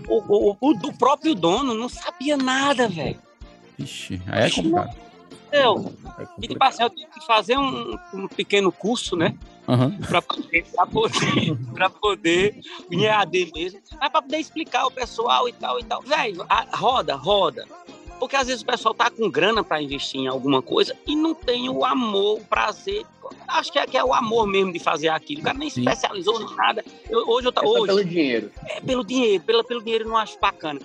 o, 0.08 0.52
o, 0.52 0.58
o 0.60 0.74
do 0.74 0.92
próprio 0.94 1.36
dono 1.36 1.74
não 1.74 1.88
sabia 1.90 2.36
nada, 2.38 2.88
velho. 2.88 3.20
Ixi, 3.78 4.22
aí 4.28 4.44
é 4.44 4.50
complicado. 4.50 4.96
Eu, 5.52 5.94
é 6.18 6.24
e 6.42 6.48
tipo 6.48 6.64
assim, 6.64 6.82
eu 6.82 6.90
tive 6.90 7.08
que 7.12 7.26
fazer 7.28 7.58
um, 7.60 7.96
um 8.14 8.28
pequeno 8.28 8.72
curso, 8.72 9.16
né? 9.16 9.36
Aham. 9.68 9.92
Pra 10.10 10.20
poder, 10.22 10.66
pra 10.76 10.86
poder, 10.88 11.58
pra 11.74 11.90
poder, 11.92 12.60
em 12.92 13.04
EAD 13.04 13.52
mesmo, 13.54 13.80
mas 14.02 14.10
pra 14.12 14.22
poder 14.22 14.38
explicar 14.38 14.82
ao 14.82 14.90
pessoal 14.92 15.48
e 15.48 15.54
tal 15.54 15.80
e 15.80 15.84
tal. 15.84 16.02
Velho, 16.02 16.44
roda, 16.74 17.16
roda. 17.16 17.66
Porque 18.20 18.36
às 18.36 18.48
vezes 18.48 18.62
o 18.62 18.66
pessoal 18.66 18.94
tá 18.94 19.10
com 19.10 19.30
grana 19.30 19.64
pra 19.64 19.82
investir 19.82 20.22
em 20.22 20.28
alguma 20.28 20.62
coisa 20.62 20.96
e 21.06 21.16
não 21.16 21.34
tem 21.36 21.70
o 21.70 21.84
amor, 21.84 22.40
o 22.40 22.46
prazer. 22.46 23.06
Acho 23.48 23.72
que 23.72 23.80
é, 23.80 23.86
que 23.86 23.98
é 23.98 24.04
o 24.04 24.14
amor 24.14 24.48
mesmo 24.48 24.72
de 24.72 24.80
fazer 24.80 25.10
aquilo. 25.10 25.42
O 25.42 25.44
cara 25.44 25.58
nem 25.58 25.70
Sim. 25.70 25.82
especializou 25.82 26.42
em 26.42 26.56
nada. 26.56 26.84
Eu- 27.10 27.28
hoje 27.30 27.48
eu 27.48 27.52
tá, 27.52 27.62
É 27.62 27.68
hoje 27.68 27.86
pelo 27.88 28.06
dinheiro. 28.06 28.52
é 28.68 28.80
pelo 28.82 29.04
dinheiro, 29.04 29.44
pela, 29.44 29.64
pelo 29.64 29.82
dinheiro 29.84 30.06
eu 30.06 30.10
não 30.10 30.18
acho 30.18 30.40
bacana. 30.40 30.80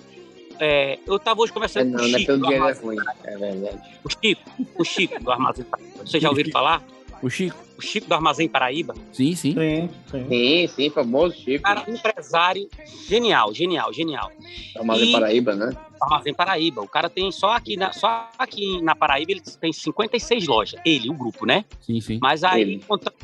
É, 0.59 0.99
eu 1.07 1.17
tava 1.17 1.41
hoje 1.41 1.51
É, 1.51 1.53
conversando 1.53 1.91
não, 1.91 1.99
com 1.99 2.05
o 2.05 2.07
não 2.09 2.15
é 2.15 2.19
Chico, 2.19 2.25
pelo 2.33 2.41
dinheiro, 2.43 2.67
é 2.67 2.73
ruim. 2.73 2.97
É 3.23 3.37
verdade. 3.37 3.81
o 4.03 4.09
Chico, 4.09 4.51
o 4.77 4.83
Chico 4.83 5.23
do 5.23 5.31
Armazém. 5.31 5.65
Vocês 6.03 6.21
já 6.21 6.29
ouviram 6.29 6.51
falar? 6.51 6.83
O 7.21 7.29
Chico? 7.29 7.57
O 7.77 7.81
Chico 7.81 8.07
do 8.07 8.13
Armazém 8.13 8.47
Paraíba. 8.47 8.93
Sim, 9.11 9.35
sim. 9.35 9.53
Sim, 9.53 9.89
sim. 10.11 10.27
Sim, 10.27 10.67
sim, 10.67 10.89
famoso 10.89 11.35
Chico. 11.35 11.63
Cara, 11.63 11.83
empresário 11.87 12.69
genial, 13.07 13.53
genial, 13.53 13.91
genial. 13.93 14.31
Armazém 14.75 15.09
e- 15.09 15.11
Paraíba, 15.11 15.55
né? 15.55 15.71
Armazém 16.01 16.33
Paraíba. 16.33 16.81
O 16.81 16.87
cara 16.87 17.09
tem 17.09 17.31
só 17.31 17.51
aqui, 17.53 17.75
na, 17.75 17.91
só 17.91 18.29
aqui 18.37 18.81
na 18.81 18.95
Paraíba, 18.95 19.31
ele 19.31 19.41
tem 19.41 19.71
56 19.73 20.47
lojas. 20.47 20.79
Ele, 20.85 21.09
o 21.09 21.13
grupo, 21.13 21.45
né? 21.45 21.65
Sim, 21.81 21.99
sim. 21.99 22.19
Mas 22.21 22.43
aí, 22.43 22.81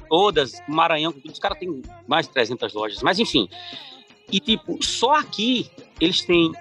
todas, 0.10 0.62
o 0.68 0.72
Maranhão, 0.74 1.14
os 1.26 1.40
caras 1.40 1.58
têm 1.58 1.82
mais 2.08 2.28
de 2.28 2.34
300 2.34 2.74
lojas. 2.74 3.02
Mas 3.02 3.20
enfim. 3.20 3.48
E 4.32 4.40
tipo, 4.40 4.84
só 4.84 5.14
aqui 5.16 5.70
eles 6.02 6.26
têm 6.26 6.52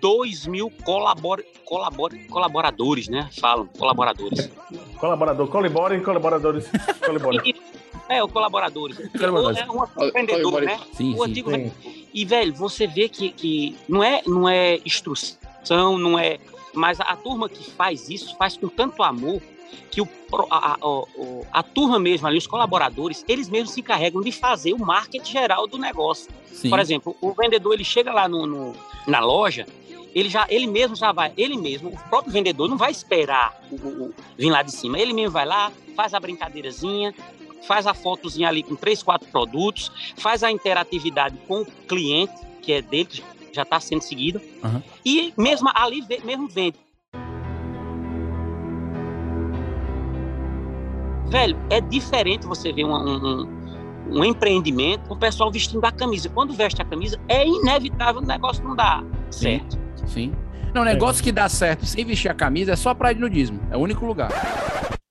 2 0.00 0.46
mil 0.46 0.70
colabor, 0.84 1.44
colabor, 1.64 2.12
colaboradores, 2.28 3.08
né? 3.08 3.28
Falam, 3.40 3.66
colaboradores. 3.78 4.50
Colaborador, 4.98 5.48
colabora 5.48 5.96
e 5.96 6.00
colaboradores. 6.00 6.68
Colabora. 7.04 7.42
E- 7.46 7.54
é, 8.08 8.22
o 8.22 8.28
colaboradores. 8.28 8.96
Colaboradores. 9.12 9.58
É 9.58 9.70
um 9.70 9.82
antigo 9.82 10.12
vendedor, 10.12 10.62
né? 10.62 10.80
Sim, 10.94 11.14
O 11.14 11.24
sim. 11.24 11.30
antigo 11.30 11.50
Sim. 11.50 11.72
E, 12.12 12.24
velho, 12.24 12.52
você 12.54 12.86
vê 12.86 13.08
que, 13.08 13.30
que 13.30 13.76
não, 13.88 14.02
é, 14.02 14.22
não 14.26 14.48
é 14.48 14.78
instrução, 14.84 15.96
não 15.98 16.18
é. 16.18 16.38
Mas 16.74 17.00
a, 17.00 17.04
a 17.04 17.16
turma 17.16 17.48
que 17.48 17.70
faz 17.70 18.08
isso 18.08 18.36
faz 18.36 18.56
com 18.56 18.68
tanto 18.68 19.02
amor 19.02 19.40
que 19.90 20.00
o, 20.00 20.08
a, 20.50 20.72
a- 20.74 20.78
a 21.52 21.62
turma 21.62 21.98
mesmo 21.98 22.26
ali, 22.26 22.38
os 22.38 22.46
colaboradores, 22.46 23.24
eles 23.28 23.48
mesmos 23.48 23.72
se 23.72 23.80
encarregam 23.80 24.20
de 24.22 24.32
fazer 24.32 24.72
o 24.72 24.78
marketing 24.78 25.30
geral 25.30 25.66
do 25.68 25.78
negócio. 25.78 26.28
Sim. 26.52 26.68
Por 26.70 26.78
exemplo, 26.80 27.16
o 27.20 27.32
vendedor 27.32 27.74
ele 27.74 27.84
chega 27.84 28.12
lá 28.12 28.28
no, 28.28 28.46
no- 28.46 28.72
na 29.06 29.20
loja, 29.20 29.66
ele 30.14 30.28
já 30.28 30.46
ele 30.48 30.66
mesmo 30.66 30.94
já 30.96 31.12
vai, 31.12 31.32
ele 31.36 31.56
mesmo, 31.56 31.90
o 31.90 32.08
próprio 32.08 32.32
vendedor 32.32 32.68
não 32.68 32.76
vai 32.76 32.90
esperar 32.90 33.60
o, 33.70 33.74
o- 33.76 34.04
o- 34.08 34.14
vir 34.36 34.50
lá 34.50 34.62
de 34.62 34.72
cima. 34.72 34.98
Ele 34.98 35.12
mesmo 35.12 35.32
vai 35.32 35.46
lá, 35.46 35.70
faz 35.96 36.14
a 36.14 36.20
brincadeirazinha, 36.20 37.14
faz 37.66 37.86
a 37.86 37.94
fotozinha 37.94 38.48
ali 38.48 38.62
com 38.62 38.74
três, 38.74 39.02
quatro 39.02 39.28
produtos, 39.30 39.90
faz 40.16 40.42
a 40.42 40.50
interatividade 40.50 41.36
com 41.46 41.62
o 41.62 41.66
cliente, 41.66 42.32
que 42.62 42.72
é 42.72 42.82
dele, 42.82 43.04
que 43.06 43.22
já 43.52 43.62
está 43.62 43.78
sendo 43.80 44.02
seguido, 44.02 44.40
Aham. 44.64 44.82
e 45.04 45.32
mesmo 45.36 45.68
ali 45.74 46.04
mesmo 46.24 46.48
vende. 46.48 46.78
Velho, 51.28 51.56
é 51.70 51.80
diferente 51.80 52.46
você 52.46 52.72
ver 52.72 52.84
um, 52.84 52.92
um, 52.92 53.42
um- 54.10 54.24
empreendimento 54.24 55.06
com 55.08 55.14
o 55.14 55.16
pessoal 55.16 55.50
vestindo 55.52 55.84
a 55.84 55.92
camisa. 55.92 56.28
Quando 56.28 56.52
veste 56.52 56.82
a 56.82 56.84
camisa, 56.84 57.20
é 57.28 57.46
inevitável 57.46 58.20
o 58.20 58.24
negócio 58.26 58.64
não 58.64 58.74
dar 58.74 59.04
certo. 59.30 59.74
Sim. 59.74 59.80
Não, 60.74 60.82
o 60.82 60.84
negócio 60.84 61.22
que 61.22 61.32
dá 61.32 61.48
certo 61.48 61.84
sem 61.86 62.04
vestir 62.04 62.30
a 62.30 62.34
camisa 62.34 62.72
é 62.72 62.76
só 62.76 62.94
praia 62.94 63.14
de 63.14 63.20
nudismo. 63.20 63.60
É 63.70 63.76
o 63.76 63.80
único 63.80 64.04
lugar. 64.06 64.30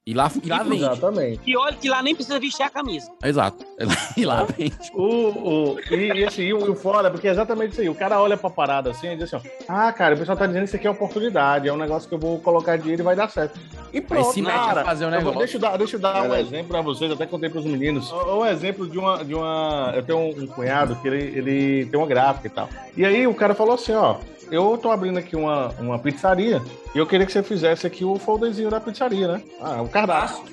E 0.09 0.13
lá, 0.15 0.31
e 0.43 0.49
lá 0.49 0.63
vende. 0.63 0.83
Exatamente. 0.83 1.39
E 1.45 1.55
olha 1.55 1.75
que 1.75 1.87
lá 1.87 2.01
nem 2.01 2.15
precisa 2.15 2.39
vestir 2.39 2.63
a 2.63 2.69
camisa. 2.69 3.11
Exato. 3.23 3.63
E 4.17 4.25
lá 4.25 4.43
vende. 4.43 4.75
O, 4.93 5.03
o, 5.05 5.79
e, 5.91 5.95
e 6.19 6.25
assim, 6.25 6.41
e 6.41 6.53
o, 6.53 6.71
o 6.71 6.75
foda, 6.75 7.11
porque 7.11 7.27
é 7.27 7.31
exatamente 7.31 7.73
isso 7.73 7.81
aí. 7.81 7.89
O 7.89 7.93
cara 7.95 8.19
olha 8.19 8.35
pra 8.35 8.49
parada 8.49 8.89
assim 8.89 9.11
e 9.11 9.15
diz 9.15 9.31
assim: 9.31 9.47
ó, 9.47 9.71
ah, 9.71 9.93
cara, 9.93 10.15
o 10.15 10.17
pessoal 10.17 10.35
tá 10.35 10.47
dizendo 10.47 10.63
que 10.63 10.67
isso 10.69 10.75
aqui 10.77 10.87
é 10.87 10.89
oportunidade, 10.89 11.67
é 11.69 11.71
um 11.73 11.77
negócio 11.77 12.09
que 12.09 12.15
eu 12.15 12.19
vou 12.19 12.39
colocar 12.39 12.75
dinheiro 12.77 13.03
e 13.03 13.05
vai 13.05 13.15
dar 13.15 13.29
certo. 13.29 13.59
E 13.93 14.01
pronto, 14.01 14.33
se 14.33 14.41
mete 14.41 14.53
a 14.55 14.65
cara. 14.65 14.83
fazer 14.83 15.05
o 15.05 15.07
eu 15.07 15.11
vou- 15.11 15.19
negócio. 15.19 15.39
deixa 15.39 15.57
eu 15.57 15.61
dar, 15.61 15.77
deixa 15.77 15.95
eu 15.95 15.99
dar 15.99 16.23
um 16.23 16.35
exemplo 16.35 16.67
pra 16.69 16.81
vocês, 16.81 17.11
até 17.11 17.25
contei 17.27 17.49
pros 17.49 17.65
meninos. 17.65 18.11
Um 18.11 18.45
exemplo 18.45 18.87
de 18.89 18.97
uma. 18.97 19.23
De 19.23 19.35
uma 19.35 19.93
eu 19.95 20.03
tenho 20.03 20.17
um, 20.17 20.29
um 20.43 20.47
cunhado 20.47 20.95
que 20.95 21.07
ele, 21.07 21.37
ele 21.37 21.85
tem 21.85 21.99
uma 21.99 22.07
gráfica 22.07 22.47
e 22.47 22.49
tal. 22.49 22.67
E 22.97 23.05
aí 23.05 23.27
o 23.27 23.33
cara 23.35 23.53
falou 23.53 23.75
assim: 23.75 23.93
ó, 23.93 24.15
eu 24.51 24.77
tô 24.81 24.89
abrindo 24.89 25.19
aqui 25.19 25.35
uma, 25.35 25.69
uma 25.79 25.99
pizzaria 25.99 26.61
e 26.93 26.97
eu 26.97 27.05
queria 27.05 27.25
que 27.25 27.31
você 27.31 27.43
fizesse 27.43 27.85
aqui 27.85 28.03
o 28.03 28.17
folderzinho 28.17 28.69
da 28.69 28.79
pizzaria, 28.79 29.27
né? 29.27 29.43
Ah, 29.61 29.81
o 29.81 29.87
cardápio. 29.87 30.43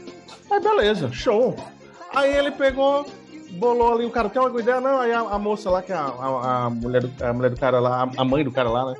Aí 0.50 0.60
beleza, 0.60 1.10
show. 1.12 1.56
Aí 2.14 2.34
ele 2.36 2.50
pegou, 2.50 3.06
bolou 3.52 3.94
ali, 3.94 4.04
o 4.04 4.10
cara 4.10 4.28
tem 4.28 4.40
alguma 4.40 4.60
ideia? 4.60 4.80
Não, 4.80 5.00
aí 5.00 5.12
a, 5.12 5.20
a 5.20 5.38
moça 5.38 5.70
lá, 5.70 5.82
que 5.82 5.92
é 5.92 5.96
a, 5.96 6.00
a, 6.00 6.64
a 6.64 6.70
mulher 6.70 7.02
do, 7.02 7.24
a 7.24 7.32
mulher 7.32 7.50
do 7.50 7.58
cara 7.58 7.80
lá, 7.80 8.08
a, 8.16 8.24
mãe 8.24 8.44
do 8.44 8.52
cara 8.52 8.68
lá, 8.68 8.92
né? 8.92 8.94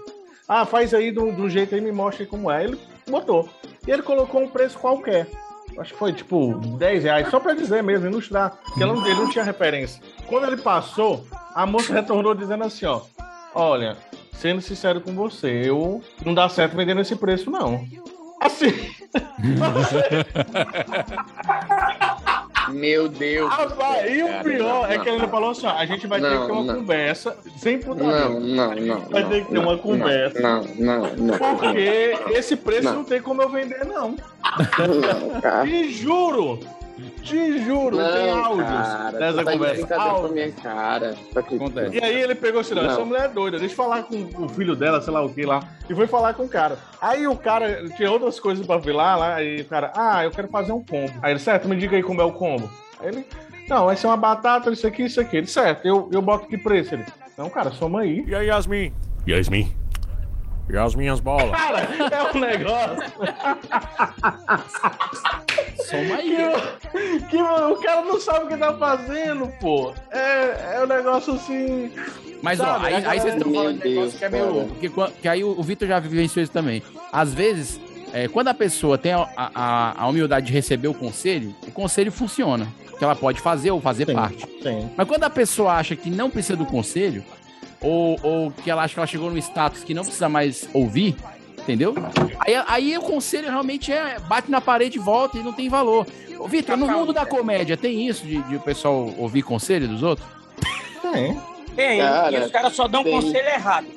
Ah, 0.49 0.64
faz 0.64 0.94
aí 0.94 1.11
do, 1.11 1.33
do 1.33 1.49
jeito 1.49 1.75
aí, 1.75 1.81
me 1.81 1.92
mostra 1.92 2.25
aí 2.25 2.29
como 2.29 2.51
é. 2.51 2.64
Ele 2.64 2.79
botou. 3.09 3.49
E 3.87 3.90
ele 3.90 4.03
colocou 4.03 4.42
um 4.42 4.49
preço 4.49 4.79
qualquer. 4.79 5.29
Acho 5.79 5.92
que 5.92 5.99
foi 5.99 6.12
tipo 6.12 6.55
10 6.79 7.05
reais, 7.05 7.29
só 7.29 7.38
pra 7.38 7.53
dizer 7.53 7.83
mesmo, 7.83 8.07
ilustrar. 8.07 8.59
Porque 8.64 8.83
ele 8.83 8.92
não, 8.92 9.07
ele 9.07 9.14
não 9.14 9.29
tinha 9.29 9.44
referência. 9.44 10.03
Quando 10.27 10.46
ele 10.46 10.57
passou, 10.57 11.27
a 11.55 11.66
moça 11.66 11.92
retornou 11.92 12.35
dizendo 12.35 12.64
assim, 12.64 12.87
ó. 12.87 13.03
Olha, 13.59 13.97
sendo 14.35 14.61
sincero 14.61 15.01
com 15.01 15.14
você, 15.14 15.62
eu 15.64 16.03
não 16.23 16.35
dá 16.35 16.47
certo 16.47 16.77
vendendo 16.77 17.01
esse 17.01 17.16
preço, 17.16 17.51
não. 17.51 17.87
Assim. 18.38 18.66
Meu 22.69 23.09
Deus. 23.09 23.51
Rapaz, 23.51 24.14
e 24.14 24.23
o 24.23 24.45
pior 24.45 24.59
não, 24.59 24.85
é 24.87 24.99
que 24.99 25.09
ele 25.09 25.27
falou 25.29 25.53
assim: 25.53 25.66
ó, 25.66 25.71
a 25.71 25.87
gente 25.87 26.07
vai 26.07 26.21
ter 26.21 26.29
Não, 26.29 26.42
que 26.42 26.47
ter 26.47 26.53
uma 26.53 26.75
conversa 26.75 27.35
sem 27.57 27.79
putaria. 27.79 28.29
não, 28.29 28.40
não. 28.40 28.69
Vai 29.09 29.23
não, 29.23 29.31
ter 29.31 29.42
que 29.42 29.49
ter 29.49 29.55
não, 29.55 29.62
uma 29.62 29.79
conversa. 29.79 30.38
Não, 30.40 30.62
não, 30.75 31.16
não. 31.16 31.38
Porque 31.38 32.14
esse 32.33 32.57
preço 32.57 32.92
não. 32.92 33.05
Tem 33.05 33.23
como 33.23 33.40
eu 33.40 33.49
vender, 33.49 33.87
não. 33.87 34.11
Não, 34.11 34.16
cara. 35.40 35.64
Te 35.64 35.90
juro! 35.92 36.61
Te 37.27 37.59
juro, 37.65 37.97
tem 37.97 38.27
Não, 38.29 38.45
áudios 38.45 38.69
cara, 38.69 39.11
dessa 39.19 39.39
tu 39.39 39.45
tá 39.45 39.53
conversa. 39.53 39.87
com 39.87 40.29
minha 40.29 40.53
cara. 40.53 41.15
Acredita? 41.35 41.41
Acontece. 41.41 41.97
E 41.97 42.03
aí 42.05 42.23
ele 42.23 42.35
pegou 42.37 42.61
assim, 42.61 42.75
não, 42.75 42.85
Não. 42.85 42.91
essa 42.91 43.05
mulher 43.05 43.25
é 43.25 43.29
doida, 43.29 43.59
deixa 43.59 43.73
eu 43.73 43.77
falar 43.77 44.05
com 44.05 44.17
o 44.45 44.49
filho 44.49 44.77
dela, 44.77 45.01
sei 45.03 45.12
lá 45.12 45.25
o 45.25 45.29
que 45.29 45.45
lá, 45.45 45.61
e 45.91 45.95
foi 45.95 46.07
falar 46.07 46.35
com 46.35 46.45
o 46.45 46.49
cara. 46.49 46.79
Aí 47.01 47.27
o 47.27 47.37
cara 47.37 47.89
tinha 47.97 48.11
outras 48.11 48.39
coisas 48.39 48.65
pra 48.65 48.79
ver 48.79 48.93
lá, 48.93 49.17
lá, 49.17 49.35
aí 49.35 49.61
o 49.61 49.65
cara, 49.65 49.93
ah, 49.97 50.25
eu 50.25 50.31
quero 50.31 50.47
fazer 50.49 50.73
um 50.73 50.85
combo. 50.85 51.12
Aí 51.21 51.33
ele, 51.33 51.41
certo, 51.41 51.69
me 51.69 51.77
diga 51.77 51.97
aí 51.97 52.03
como 52.03 52.21
é 52.21 52.25
o 52.25 52.33
combo. 52.33 52.71
Aí 53.01 53.09
ele, 53.09 53.27
não, 53.69 53.87
vai 53.87 53.97
ser 53.97 54.07
uma 54.07 54.17
batata, 54.17 54.71
isso 54.71 54.87
aqui, 54.87 55.03
isso 55.05 55.21
aqui. 55.21 55.39
Ele, 55.39 55.47
certo, 55.49 55.85
eu, 55.85 56.09
eu 56.12 56.23
boto 56.23 56.47
que 56.47 56.57
preço? 56.57 56.95
Ele, 56.95 57.05
não, 57.37 57.51
cara, 57.51 57.71
soma 57.73 58.03
aí. 58.03 58.25
E 58.27 58.35
aí, 58.35 58.47
Yasmin? 58.47 58.93
Yasmin? 59.27 59.75
E 60.68 60.76
as 60.76 60.94
minhas 60.94 61.20
bolas? 61.20 61.50
Cara, 61.50 61.79
é 61.81 62.37
um 62.37 62.40
negócio 62.40 62.96
Soma 65.88 66.16
aí. 66.16 66.37
que, 66.90 66.96
o- 66.96 67.26
que 67.29 67.37
o 67.37 67.76
cara 67.76 68.02
não 68.02 68.20
sabe 68.20 68.44
o 68.46 68.48
que 68.48 68.57
tá 68.57 68.72
fazendo, 68.76 69.48
pô. 69.61 69.92
É, 70.11 70.76
é 70.76 70.81
um 70.83 70.87
negócio 70.87 71.35
assim. 71.35 71.90
Mas, 72.42 72.61
ó, 72.61 72.64
Sabe, 72.64 72.87
aí, 72.87 72.94
a 73.05 73.11
aí 73.11 73.20
vocês 73.20 73.35
estão 73.37 73.52
falando 73.52 73.79
de 73.81 73.88
negócio 73.88 74.00
Deus, 74.11 74.14
que 74.18 74.24
é 74.24 74.29
meio 74.29 74.52
louco. 74.52 74.68
Porque, 74.70 74.88
quan- 74.88 75.11
que 75.22 75.29
aí 75.29 75.44
o, 75.44 75.50
o 75.59 75.62
Vitor 75.62 75.87
já 75.88 75.98
vivenciou 76.00 76.42
isso 76.42 76.52
também. 76.52 76.83
Às 77.12 77.33
vezes, 77.33 77.81
é, 78.12 78.26
quando 78.29 78.48
a 78.48 78.55
pessoa 78.55 78.98
tem 78.98 79.12
a, 79.12 79.29
a, 79.37 80.02
a 80.02 80.09
humildade 80.09 80.46
de 80.46 80.52
receber 80.52 80.88
o 80.88 80.94
conselho, 80.94 81.55
o 81.66 81.70
conselho 81.70 82.11
funciona. 82.11 82.66
Que 82.98 83.05
ela 83.05 83.14
pode 83.14 83.40
fazer 83.40 83.70
ou 83.70 83.81
fazer 83.81 84.07
Sim, 84.07 84.14
parte. 84.14 84.46
sim. 84.62 84.90
Mas 84.96 85.07
quando 85.07 85.22
a 85.24 85.31
pessoa 85.31 85.74
acha 85.74 85.94
que 85.94 86.09
não 86.11 86.31
precisa 86.31 86.57
do 86.57 86.64
conselho, 86.64 87.22
ou, 87.81 88.19
ou 88.23 88.51
que 88.51 88.71
ela 88.71 88.83
acha 88.83 88.95
que 88.95 89.01
ela 89.01 89.07
chegou 89.07 89.31
num 89.31 89.39
status 89.39 89.85
que 89.85 89.95
não 89.95 90.03
precisa 90.03 90.29
mais 90.29 90.69
ouvir, 90.73 91.17
entendeu? 91.59 91.95
Aí, 92.41 92.55
aí 92.67 92.99
o 92.99 93.03
conselho 93.03 93.49
realmente 93.49 93.93
é 93.93 94.19
bate 94.21 94.51
na 94.51 94.61
parede 94.61 94.99
e 94.99 95.01
volta 95.01 95.39
e 95.39 95.43
não 95.43 95.53
tem 95.53 95.69
valor. 95.69 96.07
Ô, 96.39 96.47
Vitor, 96.47 96.77
no 96.77 96.87
mundo 96.87 97.12
da 97.12 97.25
comédia 97.25 97.77
tem 97.77 98.07
isso 98.07 98.27
de, 98.27 98.43
de 98.43 98.57
o 98.57 98.61
pessoal 98.61 99.12
ouvir 99.19 99.43
conselho 99.43 99.89
dos 99.89 100.03
outros? 100.03 100.27
Tem. 101.12 101.41
Tem, 101.75 102.01
Cara, 102.01 102.39
e 102.39 102.41
os 102.43 102.51
caras 102.51 102.75
só 102.75 102.89
dão 102.89 103.05
tem. 103.05 103.12
conselho 103.12 103.49
errado. 103.49 103.87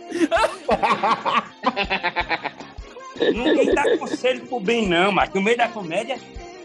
Ninguém 3.19 3.73
dá 3.73 3.97
conselho 3.97 4.45
pro 4.47 4.59
bem, 4.59 4.87
não, 4.87 5.11
mas 5.11 5.33
no 5.33 5.41
meio 5.41 5.57
da 5.57 5.67
comédia 5.67 6.17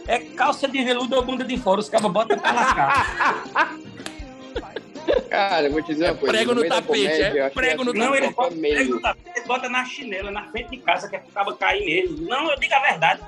é 0.06 0.18
calça 0.18 0.68
de 0.68 0.82
veludo 0.82 1.16
ou 1.16 1.24
bunda 1.24 1.44
de 1.44 1.56
fora. 1.56 1.80
Os 1.80 1.88
cabas 1.88 2.10
botam 2.12 2.38
pra 2.38 2.52
lascar. 2.52 3.74
Cara, 5.28 5.66
eu 5.66 5.72
vou 5.72 5.82
te 5.82 5.88
dizer 5.92 6.06
uma 6.10 6.14
coisa. 6.16 6.32
prego 6.34 6.54
no 6.54 6.62
da 6.62 6.68
tapete, 6.68 6.86
comédia, 6.86 7.24
é? 7.24 7.40
acho 7.42 7.50
que 7.50 7.54
Prego 7.60 7.84
no 7.84 7.90
assim, 7.90 7.98
Não, 8.00 8.14
ele 8.14 8.30
bota, 8.30 8.54
meio- 8.54 8.76
pega 8.76 8.90
no 8.90 9.00
tapete, 9.00 9.30
ele 9.38 9.46
bota 9.46 9.68
na 9.68 9.84
chinela, 9.84 10.30
na 10.30 10.44
frente 10.50 10.70
de 10.70 10.76
casa, 10.78 11.08
que 11.08 11.16
é 11.16 11.22
cabo 11.34 11.54
cair 11.56 11.84
mesmo. 11.84 12.26
Não, 12.28 12.50
eu 12.50 12.58
digo 12.58 12.74
a 12.74 12.78
verdade. 12.80 13.20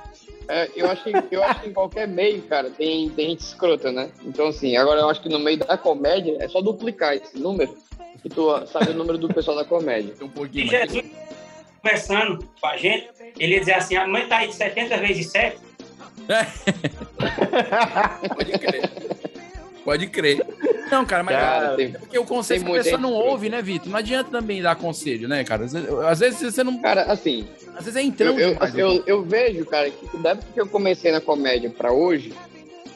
É, 0.48 0.70
eu, 0.76 0.88
acho 0.88 1.02
que, 1.02 1.12
eu 1.32 1.42
acho 1.42 1.60
que 1.62 1.68
em 1.68 1.72
qualquer 1.72 2.06
meio, 2.06 2.40
cara, 2.42 2.70
tem, 2.70 3.08
tem 3.10 3.30
gente 3.30 3.40
escrota, 3.40 3.90
né? 3.90 4.10
Então, 4.24 4.46
assim, 4.48 4.76
agora 4.76 5.00
eu 5.00 5.08
acho 5.10 5.20
que 5.20 5.28
no 5.28 5.40
meio 5.40 5.58
da 5.58 5.76
comédia 5.76 6.36
é 6.40 6.48
só 6.48 6.60
duplicar 6.60 7.14
esse 7.16 7.36
número 7.38 7.76
e 8.24 8.28
tu 8.28 8.48
sabe 8.68 8.90
o 8.90 8.94
número 8.94 9.18
do 9.18 9.28
pessoal 9.28 9.56
da 9.56 9.64
comédia. 9.64 10.14
Um 10.22 10.26
E 10.26 10.28
pouquinho. 10.28 10.66
mas- 10.66 10.92
Jesus, 10.92 11.04
conversando 11.82 12.48
com 12.60 12.66
a 12.68 12.76
gente, 12.76 13.08
ele 13.38 13.54
ia 13.54 13.60
dizer 13.60 13.74
assim, 13.74 13.96
a 13.96 14.06
mãe 14.06 14.26
tá 14.28 14.38
aí 14.38 14.52
70 14.52 14.96
vezes 14.98 15.30
7. 15.32 15.58
Pode 18.34 18.52
crer. 18.58 18.90
Pode 19.84 20.06
crer. 20.08 20.46
Não, 20.90 21.04
cara, 21.04 21.22
mas 21.22 21.36
Cara, 21.36 21.72
é 21.72 21.76
tem- 21.76 21.92
porque 21.92 22.18
o 22.18 22.24
conselho 22.24 22.64
tem 22.64 22.74
a 22.74 22.82
pessoa 22.82 23.00
não 23.00 23.12
ouve, 23.12 23.48
né, 23.48 23.60
Vitor? 23.60 23.88
Não 23.90 23.98
adianta 23.98 24.30
também 24.30 24.62
dar 24.62 24.76
conselho, 24.76 25.28
né, 25.28 25.42
cara? 25.44 25.64
Às 25.64 25.72
vezes, 25.72 25.88
às 25.92 26.18
vezes 26.20 26.54
você 26.54 26.62
não. 26.64 26.78
Cara, 26.78 27.02
assim, 27.04 27.46
Às 27.76 27.84
vezes 27.84 27.96
é 27.96 28.00
eu, 28.00 28.06
entrando 28.06 28.40
eu, 28.40 28.52
demais. 28.54 28.78
eu, 28.78 29.02
eu 29.06 29.22
vejo, 29.22 29.64
cara, 29.66 29.90
que 29.90 30.16
da 30.18 30.30
época 30.30 30.46
que 30.54 30.60
eu 30.60 30.66
comecei 30.68 31.10
na 31.12 31.20
comédia 31.20 31.68
pra 31.70 31.92
hoje, 31.92 32.32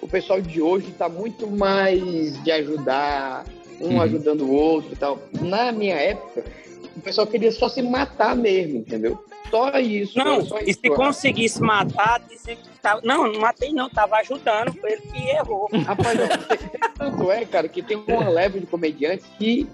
o 0.01 0.09
pessoal 0.09 0.41
de 0.41 0.63
hoje 0.63 0.93
tá 0.97 1.09
muito 1.09 1.47
mais 1.47 2.43
de 2.43 2.51
ajudar, 2.53 3.45
um 3.81 3.95
Uhum. 3.95 4.01
ajudando 4.03 4.43
o 4.43 4.53
outro 4.53 4.93
e 4.93 4.97
tal. 4.97 5.19
Na 5.41 5.73
minha 5.73 5.97
época, 5.97 6.45
o 6.97 7.01
pessoal 7.01 7.27
queria 7.27 7.53
só 7.53 7.69
se 7.69 7.83
matar 7.83 8.35
mesmo, 8.37 8.79
entendeu? 8.79 9.23
Só 9.51 9.79
isso. 9.79 10.19
Não, 10.19 10.45
só 10.45 10.61
e 10.61 10.71
isso. 10.71 10.81
se 10.81 10.91
conseguisse 10.91 11.61
matar, 11.61 12.21
dizer 12.21 12.57
que 12.57 12.69
tava... 12.81 13.01
Não, 13.03 13.31
não 13.33 13.41
matei 13.41 13.73
não, 13.73 13.89
tava 13.91 14.17
ajudando, 14.17 14.73
foi 14.75 14.93
ele 14.93 15.03
que 15.03 15.29
errou. 15.29 15.69
Rapaz, 15.85 16.19
tanto 16.97 17.31
é, 17.31 17.45
cara, 17.45 17.69
que 17.69 17.83
tem 17.83 17.97
uma 17.97 18.29
leva 18.29 18.61
de 18.61 18.67
comediantes 18.67 19.27
que 19.39 19.67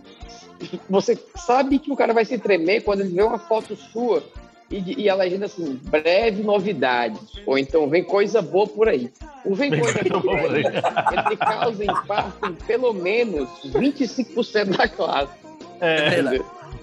você 0.89 1.19
sabe 1.35 1.79
que 1.79 1.93
o 1.93 1.97
cara 1.97 2.15
vai 2.15 2.25
se 2.25 2.39
tremer 2.39 2.83
quando 2.83 3.01
ele 3.01 3.15
vê 3.15 3.23
uma 3.23 3.39
foto 3.39 3.77
sua 3.77 4.23
e, 4.71 5.03
e 5.03 5.09
a 5.09 5.15
legenda 5.15 5.47
assim, 5.47 5.79
breve 5.85 6.43
novidades, 6.43 7.21
ou 7.47 7.57
então 7.57 7.89
vem 7.89 8.03
coisa 8.03 8.43
boa 8.43 8.67
por 8.67 8.89
aí. 8.89 9.13
O 9.45 9.55
vem 9.55 9.71
coisa 9.71 10.03
boa 10.03 10.23
por 10.23 10.55
aí, 10.55 10.65
ele 10.65 11.37
causa 11.37 11.85
impacto 11.85 12.47
em 12.47 12.55
pelo 12.67 12.93
menos 12.93 13.49
25% 13.65 14.77
da 14.77 14.89
classe. 14.89 15.33
É, 15.81 16.21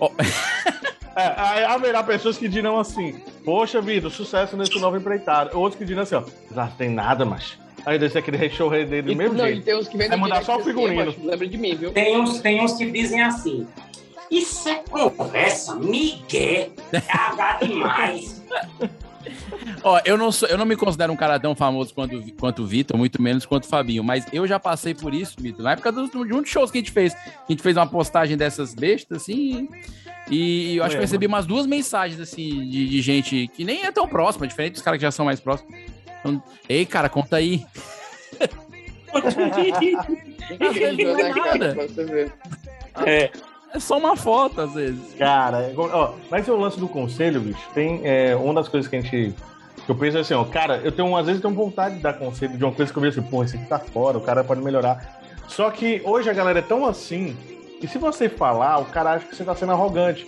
entendeu? 0.02 0.14
É, 1.16 1.66
haverá 1.66 2.02
pessoas 2.02 2.40
que 2.40 2.48
dirão 2.48 2.80
assim: 2.80 3.22
Poxa 3.46 3.80
vida, 3.80 4.10
sucesso 4.10 4.58
nesse 4.58 4.80
novo 4.80 4.98
empreitado. 4.98 5.56
Outros 5.56 5.78
que 5.78 5.86
dirão 5.86 6.02
assim: 6.02 6.16
ó, 6.16 6.24
não 6.50 6.68
tem 6.72 6.90
nada, 6.90 7.24
mas. 7.24 7.56
Aí 7.86 8.00
desse 8.00 8.18
aquele 8.18 8.38
rechorreio 8.38 8.88
dele 8.88 9.04
do 9.04 9.12
E, 9.12 9.16
mesmo 9.16 9.38
não, 9.38 9.46
e 9.46 9.52
jeito. 9.52 9.66
tem 9.66 9.78
uns 9.78 9.88
que 9.88 9.96
vêm 9.96 10.10
no 10.10 10.18
mudar 10.18 10.44
só 10.44 10.54
o 10.54 10.56
assim, 10.56 10.70
figurino. 10.70 11.06
macho, 11.06 11.20
lembra 11.24 11.48
de 11.48 11.58
mim, 11.58 11.76
viu? 11.76 11.92
Tem 11.92 12.20
uns, 12.20 12.42
tem 12.42 12.62
uns 12.64 12.74
que 12.74 12.90
dizem 12.90 13.22
assim, 13.22 13.68
isso 14.32 14.68
é 14.70 14.82
conversa, 14.90 15.76
migué, 15.76 16.70
é 16.92 17.02
H 17.12 17.60
demais. 17.62 18.42
Ó, 19.84 20.00
eu 20.06 20.18
não, 20.18 20.32
sou, 20.32 20.48
eu 20.48 20.58
não 20.58 20.66
me 20.66 20.76
considero 20.76 21.12
um 21.12 21.16
cara 21.16 21.40
tão 21.40 21.56
famoso 21.56 21.94
quanto, 21.94 22.22
quanto 22.40 22.64
o 22.64 22.66
Vitor, 22.68 22.98
muito 22.98 23.22
menos 23.22 23.46
quanto 23.46 23.64
o 23.66 23.68
Fabinho, 23.68 24.04
mas 24.04 24.26
eu 24.32 24.46
já 24.48 24.60
passei 24.60 24.94
por 24.94 25.14
isso, 25.14 25.36
Vitor, 25.40 25.64
na 25.64 25.72
época 25.74 25.92
dos- 25.92 26.10
de 26.12 26.18
um 26.18 26.42
dos 26.42 26.50
shows 26.50 26.72
que 26.72 26.78
a 26.78 26.82
gente 26.82 26.92
fez. 26.92 27.14
A 27.14 27.46
gente 27.52 27.62
fez 27.62 27.76
uma 27.78 27.88
postagem 27.88 28.36
dessas 28.38 28.74
bestas, 28.74 29.22
assim, 29.24 29.68
e 30.30 30.78
eu 30.78 30.84
acho 30.84 30.92
que 30.92 30.98
eu 30.98 31.02
É, 31.02 31.06
recebi 31.06 31.26
umas 31.28 31.46
duas 31.46 31.66
mensagens, 31.66 32.20
assim, 32.20 32.70
de, 32.70 32.88
de 32.90 33.02
gente 33.02 33.50
que 33.56 33.64
nem 33.66 33.86
é 33.86 33.92
tão 33.92 34.08
próxima, 34.08 34.48
diferente 34.48 34.74
dos 34.74 34.82
caras 34.82 34.98
que 34.98 35.04
já 35.04 35.12
são 35.12 35.26
mais 35.26 35.40
próximos. 35.40 35.74
Então, 36.20 36.42
Ei, 36.70 36.86
cara, 36.86 37.10
conta 37.10 37.36
aí. 37.38 37.66
Né, 40.60 41.30
nada. 41.36 41.74
Pra 41.76 41.88
você 41.88 42.04
ver. 42.06 42.34
É. 43.06 43.32
É 43.74 43.80
só 43.80 43.98
uma 43.98 44.16
foto, 44.16 44.62
às 44.62 44.74
vezes. 44.74 45.16
Cara, 45.18 45.64
é 45.64 45.74
ó, 45.76 46.14
mas 46.30 46.48
o 46.48 46.56
lance 46.56 46.80
do 46.80 46.88
conselho, 46.88 47.42
bicho, 47.42 47.68
tem 47.74 48.02
é, 48.04 48.36
uma 48.36 48.54
das 48.54 48.68
coisas 48.68 48.90
que 48.90 48.96
a 48.96 49.02
gente. 49.02 49.34
Que 49.84 49.92
eu 49.92 49.96
penso 49.96 50.18
é 50.18 50.22
assim, 50.22 50.36
ó, 50.36 50.44
cara, 50.46 50.80
eu 50.84 50.92
tenho, 50.92 51.18
às 51.18 51.26
vezes, 51.26 51.42
eu 51.42 51.50
tenho 51.50 51.62
vontade 51.62 51.96
de 51.96 52.02
dar 52.02 52.14
conselho 52.14 52.56
de 52.56 52.64
uma 52.64 52.72
coisa 52.72 52.92
que 52.92 52.98
eu 52.98 53.02
vejo 53.02 53.20
assim, 53.20 53.30
pô, 53.30 53.44
esse 53.44 53.58
aqui 53.58 53.66
tá 53.66 53.80
fora, 53.80 54.18
o 54.18 54.22
cara 54.22 54.44
pode 54.44 54.62
melhorar. 54.62 55.20
Só 55.48 55.70
que 55.72 56.02
hoje 56.06 56.30
a 56.30 56.34
galera 56.34 56.60
é 56.60 56.62
tão 56.62 56.86
assim, 56.86 57.36
que 57.82 57.88
se 57.88 57.98
você 57.98 58.30
falar, 58.30 58.78
o 58.78 58.86
cara 58.86 59.14
acha 59.14 59.26
que 59.26 59.36
você 59.36 59.44
tá 59.44 59.56
sendo 59.56 59.72
arrogante. 59.72 60.26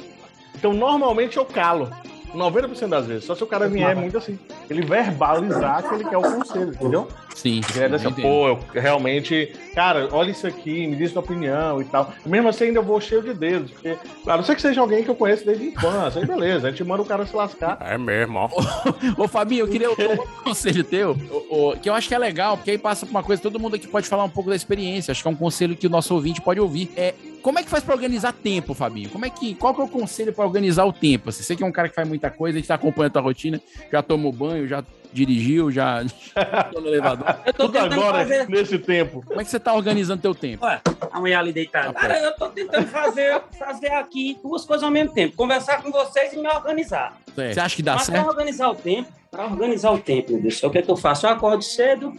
Então, 0.55 0.73
normalmente 0.73 1.37
eu 1.37 1.45
calo. 1.45 1.89
90% 2.35 2.89
das 2.89 3.05
vezes. 3.05 3.25
Só 3.25 3.35
se 3.35 3.43
o 3.43 3.47
cara 3.47 3.67
vier 3.67 3.95
muito 3.95 4.17
assim. 4.17 4.37
Ele 4.69 4.81
verbalizar 4.85 5.87
que 5.87 5.95
ele 5.95 6.03
quer 6.03 6.17
o 6.17 6.21
conselho, 6.21 6.69
entendeu? 6.69 7.07
Sim. 7.33 7.61
Ele 7.75 7.95
assim, 7.95 8.07
entendo. 8.07 8.21
pô, 8.23 8.47
eu 8.47 8.59
realmente, 8.73 9.53
cara, 9.73 10.07
olha 10.11 10.31
isso 10.31 10.45
aqui, 10.47 10.87
me 10.87 10.95
diz 10.95 11.11
sua 11.11 11.21
opinião 11.21 11.81
e 11.81 11.85
tal. 11.85 12.13
Mesmo 12.25 12.49
assim, 12.49 12.65
ainda 12.65 12.79
eu 12.79 12.83
vou 12.83 12.99
cheio 13.01 13.21
de 13.21 13.33
dedos, 13.33 13.71
porque, 13.71 13.97
claro, 14.23 14.39
não 14.39 14.45
sei 14.45 14.55
que 14.55 14.61
seja 14.61 14.81
alguém 14.81 15.03
que 15.03 15.09
eu 15.09 15.15
conheço 15.15 15.45
desde 15.45 15.65
a 15.65 15.67
infância, 15.67 16.21
aí 16.21 16.27
beleza, 16.27 16.67
a 16.67 16.71
gente 16.71 16.83
manda 16.83 17.01
o 17.01 17.05
cara 17.05 17.25
se 17.25 17.35
lascar. 17.35 17.77
É 17.81 17.97
mesmo, 17.97 18.39
ó. 18.39 18.49
Ô, 19.17 19.27
Fabinho, 19.27 19.65
eu 19.65 19.67
queria 19.67 19.91
um 19.91 19.95
conselho 20.43 20.83
teu, 20.83 21.17
ô, 21.49 21.69
ô, 21.69 21.77
que 21.77 21.89
eu 21.89 21.93
acho 21.93 22.07
que 22.07 22.15
é 22.15 22.19
legal, 22.19 22.57
porque 22.57 22.71
aí 22.71 22.77
passa 22.77 23.05
por 23.05 23.11
uma 23.11 23.23
coisa, 23.23 23.41
todo 23.41 23.59
mundo 23.59 23.75
aqui 23.75 23.87
pode 23.87 24.07
falar 24.07 24.23
um 24.23 24.29
pouco 24.29 24.49
da 24.49 24.55
experiência. 24.55 25.11
Acho 25.11 25.21
que 25.21 25.27
é 25.27 25.31
um 25.31 25.35
conselho 25.35 25.75
que 25.75 25.87
o 25.87 25.89
nosso 25.89 26.13
ouvinte 26.13 26.41
pode 26.41 26.59
ouvir. 26.59 26.91
É, 26.95 27.13
como 27.45 27.59
é 27.59 27.63
que 27.63 27.69
faz 27.69 27.83
pra 27.83 27.93
organizar 27.93 28.33
tempo, 28.33 28.73
Fabinho? 28.73 29.07
Como 29.07 29.23
é 29.23 29.29
que, 29.29 29.53
qual 29.53 29.71
que 29.71 29.79
é 29.79 29.83
o 29.83 29.87
conselho 29.87 30.33
pra 30.33 30.43
organizar 30.43 30.83
o 30.83 30.91
tempo? 30.91 31.29
Assim, 31.29 31.43
você 31.43 31.55
que 31.55 31.61
é 31.61 31.65
um 31.67 31.71
cara 31.71 31.87
que 31.87 31.93
faz 31.93 32.07
muita 32.07 32.31
coisa, 32.31 32.57
a 32.57 32.59
gente 32.59 32.67
tá 32.67 32.73
acompanhando 32.73 33.11
a 33.11 33.13
tua 33.13 33.21
rotina, 33.21 33.61
já 33.91 34.01
tomou 34.01 34.31
banho, 34.31 34.67
já 34.67 34.83
dirigiu, 35.13 35.69
já 35.69 36.03
tô 36.73 36.81
no 36.81 36.87
elevador. 36.87 37.37
Eu 37.45 37.53
tô 37.53 37.65
Tudo 37.67 37.77
agora, 37.77 38.17
fazer. 38.17 38.49
nesse 38.49 38.79
tempo. 38.79 39.23
Como 39.27 39.39
é 39.39 39.43
que 39.43 39.51
você 39.51 39.59
tá 39.59 39.75
organizando 39.75 40.23
teu 40.23 40.33
tempo? 40.33 40.65
Olha, 40.65 40.81
a 41.11 41.19
mulher 41.19 41.35
ali 41.35 41.53
deitada. 41.53 41.93
Cara, 41.93 42.17
eu 42.17 42.35
tô 42.35 42.49
tentando 42.49 42.87
fazer, 42.87 43.39
fazer 43.59 43.91
aqui 43.91 44.39
duas 44.41 44.65
coisas 44.65 44.83
ao 44.83 44.89
mesmo 44.89 45.13
tempo. 45.13 45.35
Conversar 45.35 45.83
com 45.83 45.91
vocês 45.91 46.33
e 46.33 46.37
me 46.37 46.47
organizar. 46.47 47.15
Você 47.35 47.59
acha 47.59 47.75
que 47.75 47.83
dá 47.83 47.93
Mas 47.93 48.07
pra 48.07 48.15
certo? 48.15 48.27
organizar 48.27 48.69
o 48.71 48.75
tempo, 48.75 49.11
para 49.29 49.45
organizar 49.45 49.91
o 49.91 49.99
tempo, 49.99 50.31
meu 50.31 50.41
Deus, 50.41 50.63
o 50.63 50.69
que 50.71 50.79
é 50.79 50.81
que 50.81 50.89
eu 50.89 50.97
faço? 50.97 51.27
Eu 51.27 51.29
acordo 51.29 51.63
cedo, 51.63 52.11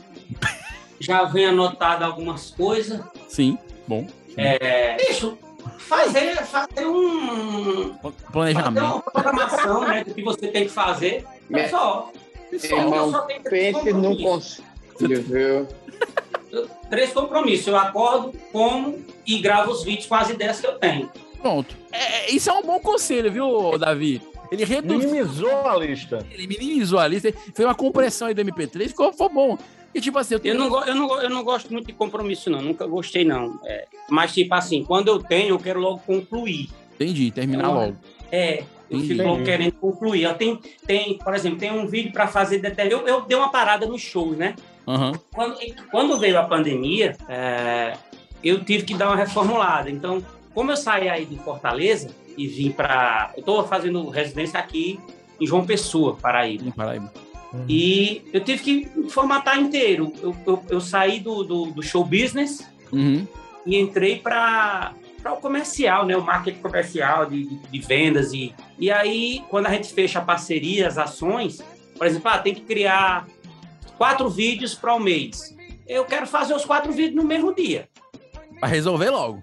já 1.00 1.24
venho 1.24 1.48
anotado 1.48 2.04
algumas 2.04 2.52
coisas. 2.52 3.00
Sim, 3.26 3.58
bom. 3.88 4.06
É, 4.36 4.96
bicho, 4.96 5.38
fazer, 5.78 6.36
fazer 6.44 6.86
um. 6.86 7.94
Fazer 8.02 8.14
Planejamento. 8.32 8.84
uma 8.84 9.00
programação, 9.02 9.80
né? 9.88 10.04
Do 10.04 10.14
que 10.14 10.22
você 10.22 10.48
tem 10.48 10.64
que 10.64 10.70
fazer. 10.70 11.24
É 11.50 11.54
Me- 11.62 11.68
só. 11.68 12.10
Irmão, 12.52 13.10
só 13.10 13.20
pense 13.22 13.92
num 13.92 14.14
compromissos. 14.14 14.60
conselho, 14.94 15.22
viu? 15.22 15.68
Três 16.88 17.12
compromissos. 17.12 17.66
Eu 17.66 17.76
acordo, 17.76 18.32
como 18.52 19.04
e 19.26 19.38
gravo 19.38 19.72
os 19.72 19.82
vídeos 19.82 20.06
com 20.06 20.14
as 20.14 20.30
ideias 20.30 20.60
que 20.60 20.66
eu 20.66 20.78
tenho. 20.78 21.10
Pronto. 21.42 21.76
É, 21.92 22.26
é, 22.26 22.30
isso 22.30 22.48
é 22.48 22.52
um 22.52 22.62
bom 22.62 22.78
conselho, 22.80 23.30
viu, 23.30 23.76
Davi? 23.78 24.22
Ele 24.50 24.64
reduziu, 24.64 25.10
Minimizou 25.10 25.66
a 25.66 25.76
lista. 25.76 26.24
ele 26.30 26.46
minimizou 26.46 26.98
a 27.00 27.08
lista, 27.08 27.32
fez 27.32 27.66
uma 27.66 27.74
compressão 27.74 28.28
aí 28.28 28.34
do 28.34 28.42
MP3, 28.42 28.88
ficou, 28.88 29.10
ficou 29.10 29.28
bom. 29.28 29.58
E 29.96 30.00
tipo 30.00 30.18
assim, 30.18 30.34
eu 30.34 30.40
Eu 30.44 30.54
não, 30.54 30.68
go- 30.68 30.84
eu, 30.84 30.94
não, 30.94 31.08
go- 31.08 31.20
eu 31.20 31.30
não 31.30 31.42
gosto 31.42 31.72
muito 31.72 31.86
de 31.86 31.94
compromisso, 31.94 32.50
não. 32.50 32.60
Nunca 32.60 32.86
gostei, 32.86 33.24
não. 33.24 33.58
É, 33.64 33.86
mas, 34.10 34.34
tipo 34.34 34.54
assim, 34.54 34.84
quando 34.84 35.08
eu 35.08 35.18
tenho, 35.18 35.50
eu 35.50 35.58
quero 35.58 35.80
logo 35.80 36.00
concluir. 36.06 36.68
Entendi, 36.94 37.30
terminar 37.30 37.62
Não, 37.62 37.74
logo. 37.74 37.96
É, 38.30 38.58
eu 38.90 38.98
Entendi. 38.98 39.14
fico 39.14 39.26
logo 39.26 39.42
querendo 39.42 39.72
concluir. 39.72 40.24
Eu 40.24 40.34
tenho, 40.34 40.60
tem, 40.86 41.16
por 41.16 41.34
exemplo, 41.34 41.58
tem 41.58 41.72
um 41.72 41.86
vídeo 41.86 42.12
para 42.12 42.26
fazer. 42.26 42.60
Eu, 42.90 43.06
eu 43.08 43.22
dei 43.22 43.36
uma 43.38 43.50
parada 43.50 43.86
no 43.86 43.98
show, 43.98 44.32
né? 44.32 44.54
Aham. 44.86 45.12
Quando, 45.32 45.56
quando 45.90 46.18
veio 46.18 46.38
a 46.38 46.42
pandemia, 46.44 47.16
é, 47.28 47.96
eu 48.44 48.62
tive 48.62 48.84
que 48.84 48.94
dar 48.94 49.06
uma 49.08 49.16
reformulada. 49.16 49.90
Então, 49.90 50.22
como 50.54 50.70
eu 50.72 50.76
saí 50.76 51.08
aí 51.08 51.24
de 51.24 51.36
Fortaleza 51.38 52.10
e 52.36 52.46
vim 52.46 52.70
para. 52.70 53.30
Eu 53.34 53.40
estou 53.40 53.66
fazendo 53.66 54.08
residência 54.10 54.60
aqui 54.60 55.00
em 55.40 55.46
João 55.46 55.64
Pessoa, 55.64 56.14
Paraíba. 56.16 56.64
Em 56.68 56.70
Paraíba. 56.70 57.10
E 57.68 58.22
eu 58.32 58.40
tive 58.42 58.62
que 58.62 59.08
formatar 59.10 59.58
inteiro. 59.58 60.12
Eu, 60.22 60.36
eu, 60.46 60.62
eu 60.70 60.80
saí 60.80 61.20
do, 61.20 61.42
do, 61.42 61.66
do 61.66 61.82
show 61.82 62.04
business 62.04 62.66
Uhum. 62.92 63.26
e 63.66 63.76
entrei 63.78 64.16
para 64.20 64.94
o 65.24 65.36
comercial, 65.36 66.06
né? 66.06 66.16
O 66.16 66.22
marketing 66.22 66.60
comercial 66.60 67.26
de, 67.26 67.44
de, 67.44 67.56
de 67.56 67.78
vendas. 67.80 68.32
E, 68.32 68.54
e 68.78 68.90
aí, 68.90 69.42
quando 69.48 69.66
a 69.66 69.70
gente 69.72 69.92
fecha 69.92 70.18
a 70.20 70.22
parceria, 70.22 70.86
as 70.86 70.96
ações, 70.98 71.62
por 71.96 72.06
exemplo, 72.06 72.28
ah, 72.30 72.38
tem 72.38 72.54
que 72.54 72.60
criar 72.60 73.26
quatro 73.98 74.28
vídeos 74.30 74.74
para 74.74 74.94
o 74.94 75.00
mês. 75.00 75.56
Eu 75.86 76.04
quero 76.04 76.26
fazer 76.26 76.54
os 76.54 76.64
quatro 76.64 76.92
vídeos 76.92 77.16
no 77.16 77.24
mesmo 77.24 77.54
dia. 77.54 77.88
Pra 78.60 78.68
resolver 78.68 79.10
logo. 79.10 79.42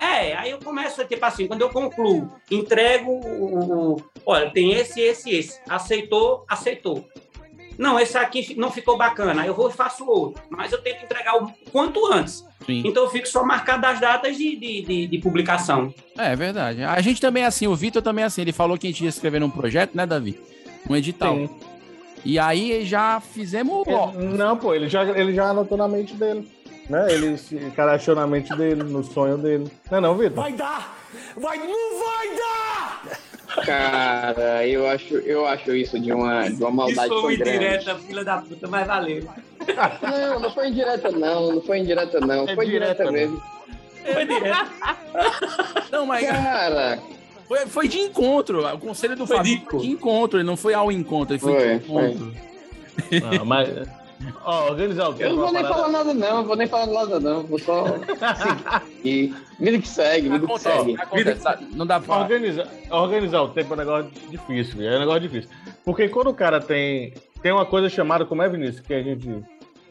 É, 0.00 0.34
aí 0.36 0.50
eu 0.50 0.58
começo, 0.58 1.04
tipo 1.04 1.24
assim, 1.24 1.46
quando 1.48 1.60
eu 1.62 1.70
concluo, 1.70 2.32
entrego 2.50 3.10
o. 3.10 3.94
o- 3.94 4.02
olha, 4.24 4.48
tem 4.50 4.72
esse, 4.72 5.00
esse, 5.00 5.30
esse. 5.30 5.60
Aceitou, 5.68 6.44
aceitou. 6.48 7.04
Não, 7.78 7.98
esse 7.98 8.18
aqui 8.18 8.54
não 8.58 8.70
ficou 8.72 8.98
bacana. 8.98 9.42
Aí 9.42 9.48
eu 9.48 9.54
vou 9.54 9.70
e 9.70 9.72
faço 9.72 10.04
outro. 10.04 10.42
Mas 10.50 10.72
eu 10.72 10.82
tenho 10.82 10.98
que 10.98 11.04
entregar 11.04 11.36
o 11.42 11.50
quanto 11.70 12.04
antes. 12.12 12.44
Sim. 12.66 12.82
Então 12.84 13.04
eu 13.04 13.10
fico 13.10 13.28
só 13.28 13.44
marcado 13.44 13.86
as 13.86 14.00
datas 14.00 14.36
de, 14.36 14.56
de, 14.56 14.82
de, 14.82 15.06
de 15.06 15.18
publicação. 15.18 15.94
É, 16.18 16.32
é 16.32 16.36
verdade. 16.36 16.82
A 16.82 17.00
gente 17.00 17.20
também 17.20 17.44
é 17.44 17.46
assim, 17.46 17.68
o 17.68 17.76
Vitor 17.76 18.02
também 18.02 18.24
é 18.24 18.26
assim. 18.26 18.40
Ele 18.42 18.52
falou 18.52 18.76
que 18.76 18.88
a 18.88 18.90
gente 18.90 19.04
ia 19.04 19.08
escrever 19.08 19.40
num 19.40 19.48
projeto, 19.50 19.94
né, 19.94 20.04
Davi? 20.04 20.38
Um 20.90 20.96
edital. 20.96 21.34
Sim. 21.36 21.50
E 22.24 22.36
aí 22.38 22.84
já 22.84 23.20
fizemos. 23.20 23.86
ó, 23.86 24.10
Ele- 24.14 24.36
não, 24.36 24.56
pô, 24.56 24.74
ele 24.74 24.88
já, 24.88 25.04
ele 25.04 25.32
já 25.32 25.50
anotou 25.50 25.78
na 25.78 25.86
mente 25.86 26.14
dele. 26.14 26.50
Né? 26.90 27.06
Ele 27.12 27.36
se 27.36 27.54
encaixou 27.54 28.14
na 28.16 28.26
mente 28.26 28.54
dele, 28.56 28.82
no 28.82 29.04
sonho 29.04 29.36
dele. 29.38 29.70
Não 29.90 29.98
é 29.98 30.00
não, 30.00 30.14
Vitor? 30.16 30.42
Vai 30.42 30.52
dar! 30.52 30.96
Vai, 31.36 31.58
não 31.58 31.98
vai 32.00 32.28
dar! 32.36 33.02
Cara, 33.64 34.66
eu 34.66 34.86
acho, 34.88 35.14
eu 35.14 35.46
acho 35.46 35.74
isso 35.74 35.98
de 35.98 36.12
uma, 36.12 36.48
de 36.48 36.62
uma 36.62 36.70
maldade 36.70 37.08
tão 37.08 37.36
grande. 37.36 37.94
filha 38.06 38.24
da 38.24 38.38
puta, 38.38 38.68
mas 38.68 38.86
valeu. 38.86 39.26
Não, 40.02 40.40
não 40.40 40.50
foi 40.50 40.68
indireta 40.68 41.10
não, 41.10 41.52
não 41.52 41.62
foi 41.62 41.78
indireta 41.78 42.20
não, 42.20 42.48
É 42.48 42.54
foi 42.54 42.66
direta, 42.66 43.04
direta, 43.04 43.12
mesmo. 43.12 43.42
Foi 44.12 44.24
direto. 44.24 44.70
Não, 45.90 46.06
mas 46.06 46.26
Cara, 46.26 46.98
foi, 47.48 47.66
foi 47.66 47.88
de 47.88 47.98
encontro. 47.98 48.66
O 48.66 48.78
conselho 48.78 49.16
do 49.16 49.26
Foi 49.26 49.36
de 49.36 49.56
Fabinho 49.56 49.70
foi 49.70 49.80
de 49.80 49.90
encontro. 49.90 50.38
Ele 50.38 50.46
não 50.46 50.56
foi 50.56 50.74
ao 50.74 50.92
encontro, 50.92 51.34
ele 51.34 51.40
foi, 51.40 51.52
Foi, 51.52 51.78
de 51.78 51.84
encontro. 51.84 52.34
Não, 53.22 53.44
mas. 53.44 53.68
Ó, 54.44 54.70
organizar 54.70 55.08
o 55.08 55.14
tempo. 55.14 55.30
eu 55.30 55.36
não 55.36 55.42
vou 55.44 55.52
nem 55.52 55.62
parada- 55.62 55.74
falar 55.82 55.88
nada 55.92 56.14
não, 56.14 56.44
vou 56.44 56.56
nem 56.56 56.66
falar 56.66 56.86
nada 56.86 57.20
não, 57.20 57.42
vou 57.44 57.58
só 57.58 57.84
seguir. 58.96 59.34
Vida 59.60 59.78
que 59.78 59.88
segue, 59.88 60.28
vida 60.28 60.46
que 60.46 60.58
segue. 60.58 60.96
Não 61.74 61.86
dá 61.86 62.00
pra. 62.00 62.16
Organizar, 62.18 62.66
organizar 62.90 63.42
o 63.42 63.48
tempo 63.48 63.72
é 63.72 63.74
um 63.74 63.78
negócio 63.78 64.10
difícil, 64.30 64.82
é 64.88 64.96
um 64.96 65.00
negócio 65.00 65.20
difícil. 65.22 65.50
Porque 65.84 66.08
quando 66.08 66.28
o 66.30 66.34
cara 66.34 66.60
tem. 66.60 67.12
Tem 67.42 67.52
uma 67.52 67.64
coisa 67.64 67.88
chamada, 67.88 68.24
como 68.24 68.42
é, 68.42 68.48
Vinícius, 68.48 68.80
que 68.80 68.92
a 68.92 69.02
gente. 69.02 69.44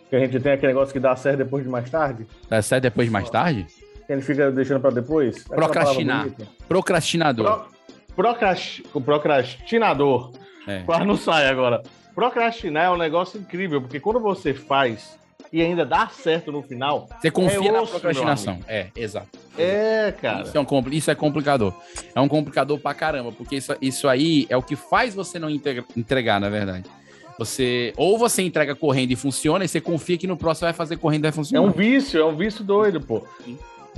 Que 0.09 0.15
a 0.15 0.19
gente 0.19 0.39
tem 0.39 0.53
aquele 0.53 0.73
negócio 0.73 0.93
que 0.93 0.99
dá 0.99 1.15
certo 1.15 1.37
depois 1.37 1.63
de 1.63 1.69
mais 1.69 1.89
tarde, 1.89 2.25
Dá 2.49 2.61
certo 2.61 2.83
depois 2.83 3.07
de 3.07 3.11
mais 3.13 3.29
tarde? 3.29 3.65
que 4.05 4.13
a 4.13 4.15
gente 4.15 4.25
fica 4.25 4.49
deixando 4.51 4.79
pra 4.79 4.89
depois. 4.89 5.45
Aquela 5.45 5.63
Procrastinar. 5.67 6.27
Procrastinador. 6.67 7.45
Pro, 7.45 7.67
procrast, 8.15 8.83
o 8.93 9.01
procrastinador. 9.01 10.31
É. 10.65 10.83
Quase 10.83 11.03
não 11.05 11.17
sai 11.17 11.47
agora. 11.47 11.81
Procrastinar 12.17 12.85
é 12.85 12.89
um 12.89 12.97
negócio 12.97 13.39
incrível, 13.39 13.79
porque 13.79 13.99
quando 13.99 14.19
você 14.19 14.51
faz 14.51 15.15
e 15.53 15.61
ainda 15.61 15.85
dá 15.85 16.07
certo 16.07 16.51
no 16.51 16.63
final, 16.63 17.07
Você 17.21 17.29
confia 17.29 17.69
É 17.69 17.71
na 17.71 17.81
osso, 17.83 17.91
procrastinação. 17.91 18.57
É, 18.67 18.87
exato. 18.95 19.27
é, 19.55 20.11
cara. 20.19 20.41
Isso 20.41 20.57
é, 20.57 20.59
um, 20.59 20.65
isso 20.91 21.11
é 21.11 21.13
complicador. 21.15 21.71
É 22.15 22.19
um 22.19 22.27
complicador 22.27 22.79
pra 22.79 22.95
caramba, 22.95 23.31
porque 23.31 23.57
isso, 23.57 23.75
isso 23.79 24.07
aí 24.09 24.47
é 24.49 24.57
o 24.57 24.63
que 24.63 24.75
faz 24.75 25.13
você 25.13 25.37
não 25.37 25.47
integra- 25.47 25.85
entregar, 25.95 26.41
na 26.41 26.49
verdade. 26.49 26.89
Você, 27.37 27.93
ou 27.95 28.17
você 28.17 28.41
entrega 28.41 28.73
correndo 28.75 29.11
e 29.11 29.15
funciona, 29.15 29.63
e 29.63 29.67
você 29.67 29.79
confia 29.79 30.17
que 30.17 30.25
no 30.25 30.35
próximo 30.35 30.65
vai 30.65 30.73
fazer 30.73 30.97
correndo 30.97 31.19
e 31.19 31.27
vai 31.27 31.29
É 31.29 31.33
funcionar. 31.33 31.67
um 31.67 31.71
vício, 31.71 32.19
é 32.19 32.25
um 32.25 32.35
vício 32.35 32.63
doido, 32.63 32.99
pô. 32.99 33.23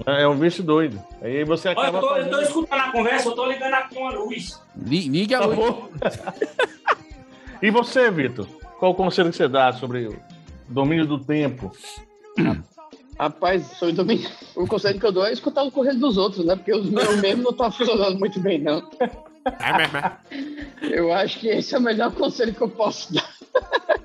É 0.05 0.27
um 0.27 0.36
vício 0.36 0.62
doido. 0.62 1.01
Aí 1.21 1.45
você 1.45 1.69
Olha, 1.69 1.79
acaba 1.84 1.97
eu 1.99 2.01
tô, 2.01 2.08
eu 2.17 2.23
tô 2.25 2.29
fazendo... 2.32 2.41
escutando 2.47 2.79
a 2.82 2.91
conversa, 2.91 3.29
eu 3.29 3.32
tô 3.36 3.45
ligando 3.45 3.73
aqui 3.75 3.97
uma 3.97 4.12
luz. 4.12 4.61
Li- 4.86 5.07
Ligue 5.07 5.34
a 5.36 5.39
Tá 5.39 5.45
luz. 5.45 5.59
e 7.62 7.72
você, 7.72 8.10
Vitor? 8.10 8.47
Qual 8.80 8.91
o 8.91 8.95
conselho 8.95 9.30
que 9.30 9.38
você 9.38 9.47
dá 9.47 9.72
sobre 9.74 10.07
o 10.07 10.16
domínio 10.68 11.05
do 11.05 11.20
tempo? 11.20 11.72
Rapaz, 13.20 13.66
sobre 13.78 13.93
domingo, 13.93 14.30
o 14.55 14.66
conselho 14.66 14.97
que 14.97 15.05
eu 15.05 15.12
dou 15.12 15.26
é 15.26 15.34
escutar 15.34 15.64
o 15.64 15.72
correio 15.72 15.99
dos 15.99 16.18
outros, 16.18 16.45
né? 16.45 16.55
Porque 16.55 16.74
os 16.74 16.89
meus 16.89 17.20
mesmo 17.20 17.43
não 17.43 17.53
tá 17.53 17.70
funcionando 17.70 18.18
muito 18.18 18.39
bem, 18.39 18.60
não. 18.60 18.89
É 19.60 19.78
mesmo, 19.78 19.97
é? 19.97 20.18
Eu 20.82 21.12
acho 21.12 21.39
que 21.39 21.49
esse 21.49 21.76
é 21.76 21.78
o 21.78 21.82
melhor 21.82 22.12
conselho 22.14 22.53
que 22.53 22.62
eu 22.62 22.70
posso 22.70 23.14
dar. 23.14 23.30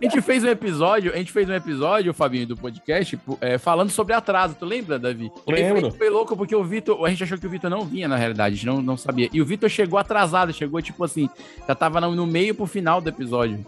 A 0.05 0.11
gente 0.11 0.21
fez 0.21 0.45
um 0.45 0.49
episódio, 0.49 1.13
a 1.15 1.17
gente 1.17 1.33
fez 1.33 1.49
um 1.49 1.55
episódio, 1.55 2.13
Fabinho, 2.13 2.47
do 2.47 2.57
podcast, 2.57 3.19
é, 3.41 3.57
falando 3.57 3.89
sobre 3.89 4.13
atraso. 4.13 4.55
Tu 4.55 4.67
lembra, 4.67 4.99
Davi? 4.99 5.33
Lembro. 5.49 5.91
Foi, 5.91 5.99
foi 5.99 6.11
louco 6.11 6.37
porque 6.37 6.55
o 6.55 6.63
Vitor, 6.63 7.03
a 7.03 7.09
gente 7.09 7.25
achou 7.25 7.39
que 7.39 7.47
o 7.47 7.51
Vitor 7.51 7.71
não 7.71 7.87
vinha, 7.87 8.07
na 8.07 8.17
realidade, 8.17 8.53
a 8.55 8.57
gente 8.57 8.67
não, 8.67 8.83
não 8.83 8.99
sabia. 8.99 9.31
E 9.33 9.41
o 9.41 9.47
Vitor 9.47 9.71
chegou 9.71 9.99
atrasado, 9.99 10.53
chegou 10.53 10.83
tipo 10.83 11.03
assim, 11.03 11.29
já 11.67 11.75
tava 11.75 12.03
no, 12.03 12.27
meio 12.27 12.55
pro 12.55 12.67
final 12.67 13.01
do 13.01 13.09
episódio. 13.09 13.65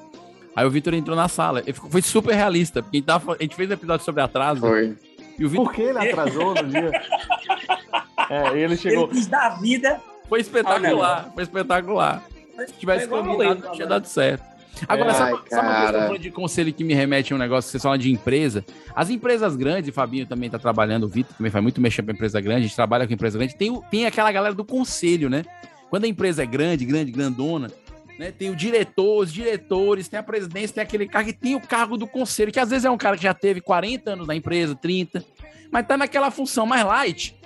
Aí 0.55 0.67
o 0.67 0.71
Vitor 0.71 0.93
entrou 0.93 1.17
na 1.17 1.27
sala. 1.27 1.61
Ele 1.61 1.73
ficou- 1.73 1.91
Foi 1.91 2.03
super 2.03 2.35
realista, 2.35 2.83
porque 2.83 2.97
a 2.97 2.99
gente, 2.99 3.07
tava- 3.07 3.33
a 3.39 3.43
gente 3.43 3.57
fez 3.57 3.71
um 3.71 3.73
episódio 3.73 4.05
sobre 4.05 4.23
atraso. 4.23 4.61
Foi. 4.61 4.95
E 5.39 5.45
o 5.45 5.49
Vitor 5.49 5.65
Por 5.67 5.75
que 5.75 5.83
ele 5.83 5.99
atrasou 5.99 6.55
no 6.55 6.65
dia? 6.69 6.91
É, 8.29 8.59
ele 8.59 8.77
chegou. 8.77 9.05
Ele 9.05 9.13
quis 9.13 9.29
dar 9.29 9.51
vida. 9.61 10.01
foi 10.29 10.41
espetacular, 10.41 11.31
foi 11.33 11.45
espetacular. 11.45 12.25
Se 12.67 12.73
tivesse 12.73 13.07
combinado, 13.07 13.71
tinha 13.73 13.87
dado 13.87 14.05
certo. 14.07 14.56
Agora, 14.89 15.11
Ai, 15.11 15.17
sabe, 15.17 15.31
sabe 15.31 15.33
uma 15.33 15.37
coisa 15.37 15.49
que 15.49 15.55
eu 15.55 15.59
tô 15.59 15.93
cara. 15.93 16.07
falando 16.07 16.19
de 16.19 16.31
conselho 16.31 16.73
que 16.73 16.85
me 16.85 16.95
remete 16.95 17.33
a 17.33 17.37
um 17.37 17.39
negócio 17.39 17.69
que 17.69 17.73
vocês 17.73 17.83
falam 17.83 17.99
de 17.99 18.11
empresa? 18.11 18.65
As 18.95 19.11
empresas 19.11 19.57
grandes, 19.57 19.91
o 19.91 19.93
Fabinho 19.93 20.27
também 20.27 20.51
tá 20.51 20.59
trabalhando, 20.59 21.05
o 21.05 21.09
Vitor 21.09 21.35
também 21.37 21.51
faz 21.51 21.63
muito 21.63 21.81
mexer 21.81 22.03
pra 22.03 22.13
empresa 22.13 22.41
grande, 22.41 22.61
a 22.61 22.63
gente 22.69 22.77
trabalha 22.77 23.07
com 23.07 23.13
empresa 23.13 23.39
grande, 23.39 23.57
tem, 23.57 23.81
tem 23.91 24.07
aquela 24.07 24.31
galera 24.31 24.55
do 24.55 24.65
conselho, 24.65 25.31
né? 25.31 25.45
Quando 25.89 26.05
a 26.05 26.09
empresa 26.09 26.43
é 26.43 26.47
grande, 26.47 26.85
grande, 26.85 27.11
grandona, 27.11 27.71
né? 28.19 28.33
Tem 28.33 28.51
o 28.51 28.57
diretor, 28.57 29.23
os 29.23 29.33
diretores, 29.33 30.09
tem 30.09 30.19
a 30.19 30.23
presidência, 30.23 30.75
tem 30.75 30.83
aquele 30.83 31.07
cargo, 31.07 31.31
e 31.31 31.33
tem 31.33 31.55
o 31.55 31.61
cargo 31.61 31.97
do 31.97 32.07
conselho, 32.07 32.53
que 32.53 32.61
às 32.61 32.71
vezes 32.71 32.85
é 32.85 32.91
um 32.91 32.99
cara 32.99 33.17
que 33.17 33.23
já 33.23 33.35
teve 33.35 33.61
40 33.61 34.11
anos 34.11 34.27
na 34.27 34.35
empresa, 34.35 34.75
30, 34.75 35.25
mas 35.71 35.87
tá 35.87 35.97
naquela 35.97 36.31
função 36.31 36.67
mais 36.67 36.85
light, 36.85 37.37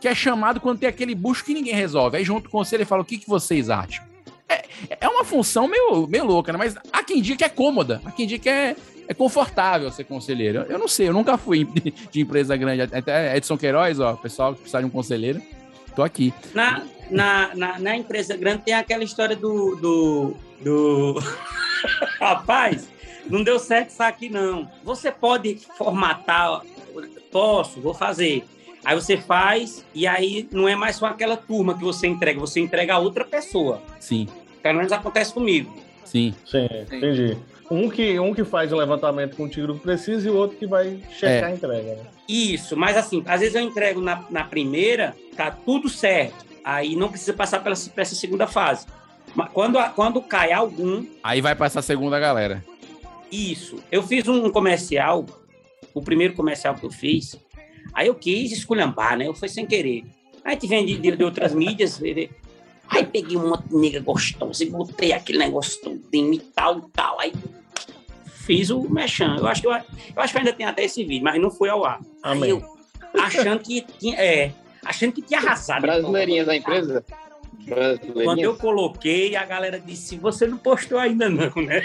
que 0.00 0.08
é 0.08 0.14
chamado 0.14 0.60
quando 0.60 0.78
tem 0.78 0.88
aquele 0.88 1.14
bucho 1.14 1.44
que 1.44 1.54
ninguém 1.54 1.74
resolve. 1.74 2.16
Aí 2.16 2.24
junto 2.24 2.48
com 2.48 2.56
o 2.56 2.60
conselho 2.60 2.80
ele 2.80 2.86
fala, 2.86 3.02
o 3.02 3.04
que, 3.04 3.18
que 3.18 3.28
vocês 3.28 3.68
acham? 3.68 4.09
É, 4.50 4.64
é 5.02 5.08
uma 5.08 5.24
função 5.24 5.68
meio, 5.68 6.08
meio 6.08 6.24
louca, 6.24 6.52
né? 6.52 6.58
Mas 6.58 6.74
há 6.92 7.04
quem 7.04 7.22
diga 7.22 7.38
que 7.38 7.44
é 7.44 7.48
cômoda, 7.48 8.02
há 8.04 8.10
quem 8.10 8.26
diga 8.26 8.42
que 8.42 8.48
é, 8.48 8.76
é 9.06 9.14
confortável 9.14 9.90
ser 9.92 10.04
conselheiro. 10.04 10.66
Eu, 10.68 10.78
não 10.78 10.88
sei, 10.88 11.08
eu 11.08 11.12
nunca 11.12 11.38
fui 11.38 11.64
de, 11.64 11.92
de 12.10 12.20
empresa 12.20 12.56
grande. 12.56 12.82
Até 12.82 13.36
Edson 13.36 13.56
Queiroz, 13.56 14.00
ó, 14.00 14.14
pessoal 14.14 14.54
que 14.54 14.62
precisa 14.62 14.80
de 14.80 14.86
um 14.86 14.90
conselheiro, 14.90 15.40
tô 15.94 16.02
aqui. 16.02 16.34
Na, 16.52 16.82
na, 17.08 17.54
na, 17.54 17.78
na 17.78 17.96
empresa 17.96 18.36
grande 18.36 18.62
tem 18.64 18.74
aquela 18.74 19.04
história 19.04 19.36
do. 19.36 19.76
do, 19.76 20.36
do... 20.60 21.22
Rapaz, 22.20 22.88
não 23.28 23.44
deu 23.44 23.58
certo 23.58 23.90
isso 23.90 24.02
aqui, 24.02 24.28
não. 24.28 24.68
Você 24.82 25.12
pode 25.12 25.60
formatar. 25.78 26.62
Posso, 27.30 27.80
vou 27.80 27.94
fazer. 27.94 28.44
Aí 28.84 28.94
você 28.94 29.16
faz, 29.16 29.84
e 29.94 30.06
aí 30.06 30.48
não 30.50 30.66
é 30.66 30.74
mais 30.74 30.96
só 30.96 31.06
aquela 31.06 31.36
turma 31.36 31.76
que 31.76 31.84
você 31.84 32.06
entrega, 32.06 32.40
você 32.40 32.60
entrega 32.60 32.94
a 32.94 32.98
outra 32.98 33.24
pessoa. 33.24 33.82
Sim, 33.98 34.26
Pelo 34.62 34.76
menos 34.78 34.92
acontece 34.92 35.32
comigo. 35.32 35.72
sim. 36.04 36.34
Sim, 36.44 36.68
entendi. 36.92 37.36
Um 37.70 37.88
que, 37.88 38.18
um 38.18 38.34
que 38.34 38.42
faz 38.42 38.72
o 38.72 38.76
levantamento 38.76 39.36
contigo 39.36 39.68
do 39.68 39.74
que 39.74 39.80
precisa 39.80 40.26
e 40.26 40.30
o 40.30 40.36
outro 40.36 40.56
que 40.56 40.66
vai 40.66 40.98
checar 41.12 41.28
É. 41.28 41.44
a 41.44 41.50
entrega. 41.52 41.94
Né? 41.94 42.02
Isso, 42.28 42.76
mas 42.76 42.96
assim, 42.96 43.22
às 43.26 43.38
vezes 43.40 43.54
eu 43.54 43.60
entrego 43.62 44.00
na, 44.00 44.24
na 44.28 44.42
primeira, 44.42 45.14
tá 45.36 45.52
tudo 45.52 45.88
certo. 45.88 46.44
Aí 46.64 46.96
não 46.96 47.08
precisa 47.08 47.32
passar 47.32 47.62
pela, 47.62 47.76
pra 47.94 48.02
essa 48.02 48.14
segunda 48.16 48.46
fase. 48.48 48.86
Mas 49.36 49.52
quando, 49.52 49.78
a- 49.78 49.88
quando 49.88 50.20
cai 50.20 50.50
algum, 50.52 51.06
Aí 51.22 51.40
vai 51.40 51.54
pra 51.54 51.66
essa 51.66 51.80
segunda 51.80 52.18
galera. 52.18 52.64
Isso. 53.30 53.76
Eu 53.90 54.02
fiz 54.02 54.26
um 54.26 54.50
comercial, 54.50 55.24
o 55.94 56.02
primeiro 56.02 56.34
comercial 56.34 56.74
que 56.74 56.84
eu 56.84 56.90
fiz. 56.90 57.38
Aí 57.94 58.08
eu 58.08 58.14
quis 58.16 58.50
esculhambar, 58.50 59.16
né? 59.16 59.28
Eu 59.28 59.34
fui 59.34 59.48
sem 59.48 59.64
querer. 59.64 60.04
Aí 60.44 60.56
te 60.56 60.66
vem 60.66 60.84
de, 60.84 60.96
de- 60.98 61.16
de 61.16 61.22
outras 61.24 61.54
mídias. 61.54 62.00
Aí 62.90 63.06
peguei 63.06 63.36
uma 63.36 63.62
nega 63.70 64.00
gostosa 64.00 64.64
e 64.64 64.68
botei 64.68 65.12
aquele 65.12 65.38
negócio 65.38 65.80
todinho 65.80 66.34
e 66.34 66.40
tal 66.40 66.78
e 66.78 66.82
tal. 66.92 67.20
Aí 67.20 67.32
fiz 68.26 68.70
o 68.70 68.82
mechan. 68.90 69.36
Eu 69.38 69.46
acho 69.46 69.60
que 69.60 69.68
eu, 69.68 69.72
eu 69.72 69.82
acho 70.16 70.32
que 70.32 70.38
ainda 70.38 70.52
tem 70.52 70.66
até 70.66 70.84
esse 70.84 71.04
vídeo, 71.04 71.22
mas 71.22 71.40
não 71.40 71.50
foi 71.50 71.68
ao 71.68 71.84
ar. 71.84 72.00
Amém. 72.22 72.44
Aí 72.44 72.50
eu 72.50 72.62
achando 73.22 73.60
que 73.60 73.82
tinha, 73.98 74.16
é, 74.16 74.52
achando 74.84 75.12
que 75.12 75.22
tinha 75.22 75.38
arrasado. 75.38 75.82
Brasileirinha 75.82 76.44
da 76.44 76.56
empresa? 76.56 77.04
Quando 78.24 78.40
eu 78.40 78.56
coloquei, 78.56 79.36
a 79.36 79.44
galera 79.44 79.78
disse: 79.78 80.16
"Você 80.16 80.46
não 80.46 80.58
postou 80.58 80.98
ainda 80.98 81.28
não, 81.28 81.52
né?" 81.62 81.84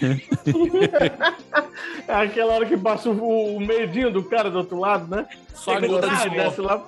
É 2.06 2.14
aquela 2.14 2.54
hora 2.54 2.66
que 2.66 2.76
passa 2.76 3.10
o, 3.10 3.56
o 3.56 3.60
medinho 3.60 4.12
do 4.12 4.22
cara 4.22 4.50
do 4.50 4.58
outro 4.58 4.78
lado, 4.78 5.08
né? 5.08 5.26
Só 5.54 5.72
a 5.72 5.80
gota 5.80 6.14
suor. 6.14 6.30
desce 6.30 6.60
lá. 6.60 6.86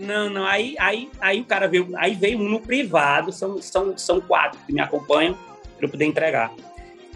Não, 0.00 0.30
não. 0.30 0.46
Aí, 0.46 0.74
aí, 0.78 1.08
aí 1.20 1.40
o 1.40 1.44
cara 1.44 1.68
veio, 1.68 1.88
aí 1.96 2.14
veio 2.14 2.38
um 2.38 2.48
no 2.48 2.60
privado, 2.60 3.30
são, 3.32 3.60
são, 3.60 3.96
são 3.98 4.20
quatro 4.20 4.58
que 4.66 4.72
me 4.72 4.80
acompanham 4.80 5.36
para 5.76 5.86
eu 5.86 5.90
poder 5.90 6.06
entregar. 6.06 6.50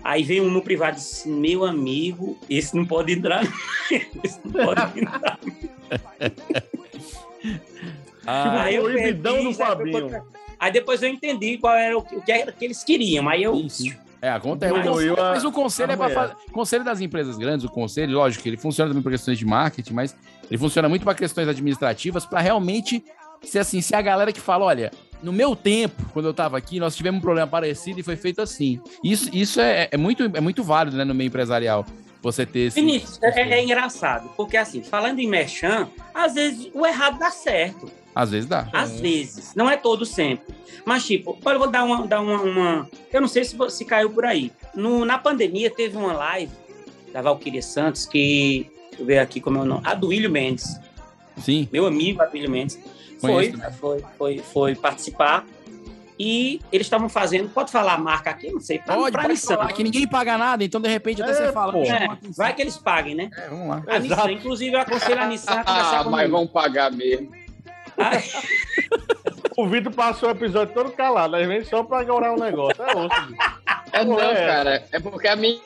Aí 0.03 0.23
veio 0.23 0.45
um 0.45 0.51
no 0.51 0.61
privado 0.61 0.97
e 0.97 1.01
disse: 1.01 1.29
Meu 1.29 1.65
amigo, 1.65 2.37
esse 2.49 2.77
não 2.77 2.85
pode 2.85 3.13
entrar. 3.13 3.43
esse 4.23 4.39
não 4.45 4.53
pode 4.67 5.01
entrar. 5.01 5.39
Ah, 8.27 8.63
aí 8.65 8.77
eu 8.77 8.83
proibidão 8.85 9.35
perdi, 9.35 9.49
do 9.49 9.55
sabe, 9.55 9.93
Fabinho. 9.93 10.23
Aí 10.59 10.73
depois 10.73 11.03
eu 11.03 11.09
entendi 11.09 11.59
qual 11.59 11.75
era 11.75 11.97
o, 11.97 12.03
que- 12.03 12.17
o 12.17 12.23
que, 12.23 12.33
era 12.33 12.53
que 12.53 12.65
eles 12.65 12.83
queriam. 12.85 13.29
Aí 13.29 13.43
eu. 13.43 13.69
Sim. 13.69 13.95
É, 14.23 14.31
acontece. 14.31 14.73
Mas, 14.73 14.83
Diminuiu 14.83 15.15
a- 15.21 15.33
mas 15.33 15.45
o 15.45 15.53
conselho 15.53 15.91
a 15.91 15.95
é 15.95 15.97
para 15.97 16.09
fazer. 16.11 16.35
Conselho 16.51 16.85
das 16.85 17.01
empresas 17.01 17.37
grandes, 17.37 17.67
o 17.67 17.69
conselho, 17.71 18.13
lógico, 18.17 18.43
que 18.43 18.49
ele 18.49 18.57
funciona 18.57 18.89
também 18.91 19.03
para 19.03 19.13
questões 19.13 19.39
de 19.39 19.45
marketing, 19.45 19.93
mas 19.93 20.17
ele 20.51 20.59
funciona 20.59 20.89
muito 20.89 21.05
para 21.05 21.15
questões 21.15 21.49
administrativas, 21.49 22.25
para 22.27 22.41
realmente 22.41 23.05
ser 23.43 23.61
assim, 23.61 23.81
ser 23.81 23.97
a 23.97 24.03
galera 24.03 24.33
que 24.33 24.41
fala, 24.41 24.65
olha, 24.65 24.91
no 25.23 25.33
meu 25.33 25.55
tempo, 25.57 26.03
quando 26.13 26.27
eu 26.27 26.31
estava 26.33 26.57
aqui, 26.57 26.79
nós 26.79 26.95
tivemos 26.97 27.19
um 27.19 27.23
problema 27.23 27.47
parecido 27.47 28.01
e 28.01 28.03
foi 28.03 28.17
feito 28.17 28.41
assim. 28.43 28.81
Isso, 29.03 29.29
isso 29.33 29.61
é, 29.61 29.89
é 29.91 29.97
muito, 29.97 30.23
é 30.35 30.41
muito 30.41 30.63
válido, 30.63 30.97
né, 30.97 31.05
no 31.05 31.15
meio 31.15 31.29
empresarial. 31.29 31.85
Você 32.23 32.47
ter 32.47 32.61
esse. 32.69 32.81
Vinícius, 32.81 33.23
é, 33.23 33.39
é 33.59 33.63
engraçado, 33.63 34.31
porque 34.35 34.57
assim, 34.57 34.83
falando 34.83 35.19
em 35.19 35.29
merchan, 35.29 35.89
às 36.15 36.33
vezes 36.35 36.71
o 36.73 36.87
errado 36.87 37.19
dá 37.19 37.31
certo. 37.31 37.91
Às 38.15 38.31
vezes 38.31 38.49
dá. 38.49 38.67
Às 38.73 38.99
vezes, 38.99 39.55
não 39.55 39.69
é 39.69 39.77
todo 39.77 40.07
sempre. 40.07 40.55
Mas, 40.87 41.05
tipo, 41.05 41.37
eu 41.45 41.59
vou 41.59 41.69
dar 41.71 41.85
uma. 41.85 42.07
Dar 42.07 42.21
uma, 42.21 42.41
uma- 42.41 42.91
eu 43.13 43.21
não 43.21 43.29
sei 43.29 43.45
se, 43.45 43.57
se 43.71 43.85
caiu 43.85 44.09
por 44.11 44.25
aí. 44.25 44.51
No, 44.75 45.05
na 45.05 45.19
pandemia, 45.19 45.69
teve 45.71 45.97
uma 45.99 46.13
live 46.15 46.53
da 47.13 47.21
Valquíria 47.21 47.61
Santos, 47.61 48.07
que. 48.07 48.71
Deixa 48.97 49.03
eu 49.03 49.07
ver 49.07 49.19
aqui 49.19 49.41
como 49.41 49.59
é 49.59 49.63
o 49.63 49.65
nome. 49.65 49.83
A 49.85 49.95
do 49.95 50.09
William 50.09 50.31
Mendes. 50.31 50.79
Sim. 51.39 51.69
Meu 51.73 51.87
amigo, 51.87 52.23
Adílio 52.23 52.51
Mendes. 52.51 52.79
Foi, 53.21 53.51
Conheço. 53.53 53.73
foi, 53.79 54.05
foi, 54.19 54.39
foi 54.39 54.75
participar. 54.75 55.45
E 56.19 56.61
eles 56.71 56.87
estavam 56.87 57.09
fazendo. 57.09 57.49
Pode 57.49 57.73
falar 57.73 57.95
a 57.95 57.99
marca 57.99 58.31
aqui? 58.31 58.49
Não 58.53 58.61
sei. 58.61 58.79
Pra, 58.79 58.95
Pode, 58.95 59.11
pra 59.13 59.23
pode 59.23 59.41
falar 59.41 59.73
que 59.73 59.83
ninguém 59.83 60.07
paga 60.07 60.39
nada, 60.39 60.63
então 60.63 60.81
de 60.81 60.89
repente 60.89 61.21
até 61.21 61.33
É, 61.33 61.35
você 61.35 61.53
fala. 61.53 61.73
pô. 61.73 61.81
"Puxa, 61.81 61.97
É, 61.97 62.05
uma 62.05 62.13
atenção." 62.13 62.33
vai 62.45 62.55
que 62.55 62.63
eles 62.63 62.77
paguem, 62.79 63.17
né? 63.17 63.31
É, 63.37 63.49
vamos 63.49 63.69
lá. 63.69 63.83
A. 63.89 63.99
Nissan, 63.99 64.31
inclusive, 64.33 64.77
eu 64.77 64.81
aconselho 64.81 65.21
a 65.21 65.27
Nissan 65.27 65.53
a 65.55 65.65
conversar 65.65 66.01
Ah, 66.01 66.05
mas 66.05 66.31
vão 66.31 66.47
pagar 66.47 66.93
mesmo. 66.93 67.31
O 69.57 69.69
Vitor 69.69 69.93
passou 69.93 70.29
o 70.29 70.33
episódio 70.33 70.75
todo 70.75 70.91
calado, 70.91 71.37
aí 71.37 71.47
vem 71.47 71.63
só 71.65 71.85
pra 71.85 71.99
orar 72.13 72.35
o 72.35 72.41
negócio. 72.41 72.83
É 72.83 72.95
bicho. 72.95 73.37
É 73.93 74.05
não, 74.05 74.21
É. 74.21 74.35
cara. 74.47 74.85
É 74.91 74.99
porque 74.99 75.29
a 75.29 75.37
minha 75.37 75.61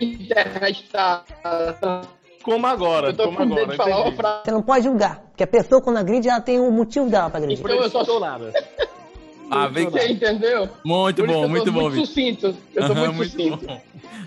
internet 0.00 0.88
tá. 0.90 1.22
Como 2.42 2.66
agora, 2.66 3.08
Eu 3.08 3.14
tô 3.16 3.24
como 3.24 3.40
agora. 3.40 3.66
de 3.66 3.76
falar 3.76 3.96
uma 3.96 4.00
entendi. 4.02 4.16
frase. 4.16 4.40
Você 4.44 4.50
não 4.50 4.62
pode 4.62 4.84
julgar, 4.84 5.20
porque 5.30 5.42
a 5.44 5.46
pessoa 5.46 5.80
quando 5.80 5.98
agride, 5.98 6.28
ela 6.28 6.40
tem 6.40 6.58
o 6.58 6.70
motivo 6.70 7.08
dela 7.10 7.28
pra 7.28 7.38
agredir. 7.38 7.62
Então 7.64 7.76
eu 7.82 7.90
só 7.90 8.02
Não 8.04 8.20
nada. 8.20 8.52
Ah, 9.50 9.66
vem 9.66 9.90
Você 9.90 10.08
entendeu? 10.12 10.68
Muito 10.84 11.26
bom, 11.26 11.32
eu 11.32 11.42
tô 11.42 11.48
muito 11.48 11.72
bom, 11.72 11.80
muito 11.90 11.92
Vitor. 11.94 12.06
sucinto. 12.06 12.56
Eu 12.74 12.86
tô 12.86 12.92
Aham, 12.92 13.12
muito, 13.12 13.32
sucinto. 13.32 13.66
bom. 13.66 13.80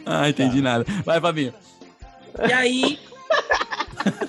Ah, 0.06 0.30
entendi 0.30 0.62
nada. 0.62 0.86
Vai, 1.06 1.20
Fabinho. 1.22 1.54
E 2.48 2.52
aí, 2.54 3.00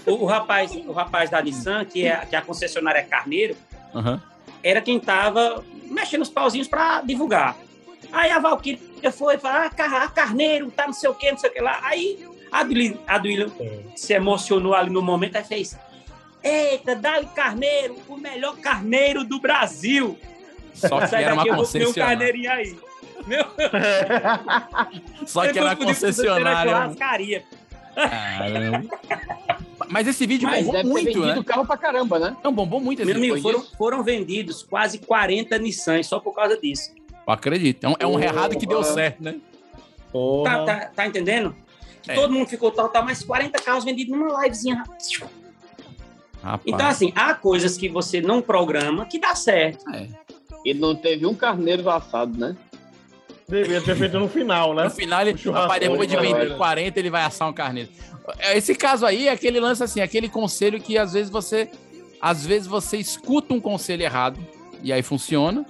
o, 0.06 0.12
o 0.12 0.24
rapaz, 0.24 0.70
o 0.86 0.92
rapaz 0.92 1.30
da 1.30 1.42
Nissan, 1.42 1.84
que 1.84 2.06
é, 2.06 2.16
que 2.24 2.36
é 2.36 2.38
a 2.38 2.42
concessionária 2.42 3.02
Carneiro, 3.02 3.56
era 4.62 4.80
quem 4.80 5.00
tava 5.00 5.64
mexendo 5.90 6.22
os 6.22 6.30
pauzinhos 6.30 6.68
para 6.68 7.00
divulgar. 7.02 7.56
Aí 8.12 8.30
a 8.30 8.38
Valkyria 8.38 8.78
foi 9.12 9.36
falar, 9.36 9.66
ah, 9.66 9.70
Car- 9.70 10.12
Carneiro, 10.14 10.70
tá 10.70 10.86
não 10.86 10.92
sei 10.94 11.10
o 11.10 11.14
que, 11.14 11.30
não 11.30 11.38
sei 11.38 11.50
o 11.50 11.52
que 11.52 11.60
lá. 11.60 11.80
Aí 11.82 12.24
a 12.54 12.62
Duílio, 12.62 13.00
a 13.04 13.18
Duílio 13.18 13.52
se 13.96 14.12
emocionou 14.12 14.74
ali 14.74 14.88
no 14.88 15.02
momento, 15.02 15.34
aí 15.34 15.42
fez, 15.42 15.76
eita, 16.40 16.94
Dali 16.94 17.26
Carneiro, 17.34 17.96
o 18.08 18.16
melhor 18.16 18.56
carneiro 18.58 19.24
do 19.24 19.40
Brasil. 19.40 20.16
Só 20.72 21.00
que 21.00 21.08
Sai 21.08 21.24
era 21.24 21.34
uma 21.34 21.42
um 21.42 21.56
concessionária. 21.56 22.52
aí. 22.52 22.78
Meu, 23.26 23.44
Só 25.26 25.50
que 25.50 25.58
era 25.58 25.74
concessionária. 25.74 26.94
Caramba. 27.96 28.84
Mas 29.88 30.06
esse 30.06 30.24
vídeo 30.24 30.48
Mas 30.48 30.64
bombou 30.64 30.84
muito, 30.84 31.04
vendido 31.06 31.26
né? 31.26 31.42
carro 31.44 31.66
pra 31.66 31.76
caramba, 31.76 32.18
né? 32.20 32.36
Não, 32.42 32.52
bombou 32.52 32.80
muito 32.80 33.02
esse 33.02 33.06
Meu 33.06 33.16
amigo, 33.16 33.34
vídeo. 33.34 33.50
foram, 33.50 33.64
foram 33.76 34.02
vendidos 34.04 34.62
quase 34.62 34.98
40 34.98 35.58
Nissans 35.58 36.06
só 36.06 36.20
por 36.20 36.32
causa 36.32 36.56
disso. 36.56 36.92
Eu 37.26 37.32
acredito. 37.32 37.84
É 37.84 37.88
um, 37.88 37.94
é 37.98 38.06
um 38.06 38.20
errado 38.20 38.56
que 38.56 38.66
deu 38.66 38.84
certo, 38.84 39.22
né? 39.22 39.36
Tá, 40.44 40.64
tá, 40.64 40.90
tá 40.94 41.06
entendendo? 41.06 41.54
Que 42.04 42.10
É. 42.10 42.14
Todo 42.14 42.32
mundo 42.32 42.46
ficou 42.46 42.70
tal, 42.70 42.88
tal, 42.88 43.04
mas 43.04 43.24
40 43.24 43.58
carros 43.62 43.84
vendidos 43.84 44.16
numa 44.16 44.42
livezinha. 44.42 44.84
Rapaz. 46.42 46.62
Então, 46.66 46.86
assim, 46.86 47.12
há 47.16 47.34
coisas 47.34 47.76
que 47.76 47.88
você 47.88 48.20
não 48.20 48.42
programa 48.42 49.06
que 49.06 49.18
dá 49.18 49.34
certo. 49.34 49.84
é. 49.90 50.08
E 50.64 50.72
não 50.72 50.94
teve 50.96 51.26
um 51.26 51.34
carneiro 51.34 51.88
assado, 51.90 52.38
né? 52.38 52.56
Devia 53.46 53.82
ter 53.82 53.94
feito 53.94 54.18
no 54.18 54.28
final, 54.28 54.72
né? 54.74 54.84
No 54.84 54.90
final, 54.90 55.20
ele, 55.20 55.36
churrasco. 55.36 55.68
rapaz, 55.68 55.80
depois 55.80 56.08
de 56.08 56.16
vender 56.16 56.40
Olha. 56.40 56.56
40, 56.56 56.98
ele 56.98 57.10
vai 57.10 57.22
assar 57.22 57.48
um 57.48 57.52
carneiro. 57.52 57.90
Esse 58.54 58.74
caso 58.74 59.04
aí 59.04 59.28
é 59.28 59.30
aquele 59.30 59.60
lance 59.60 59.82
assim, 59.82 60.00
aquele 60.00 60.28
conselho 60.28 60.80
que 60.80 60.96
às 60.96 61.12
vezes 61.12 61.30
você. 61.30 61.70
Às 62.18 62.46
vezes 62.46 62.66
você 62.66 62.96
escuta 62.96 63.52
um 63.52 63.60
conselho 63.60 64.02
errado 64.02 64.40
e 64.82 64.90
aí 64.90 65.02
funciona. 65.02 65.66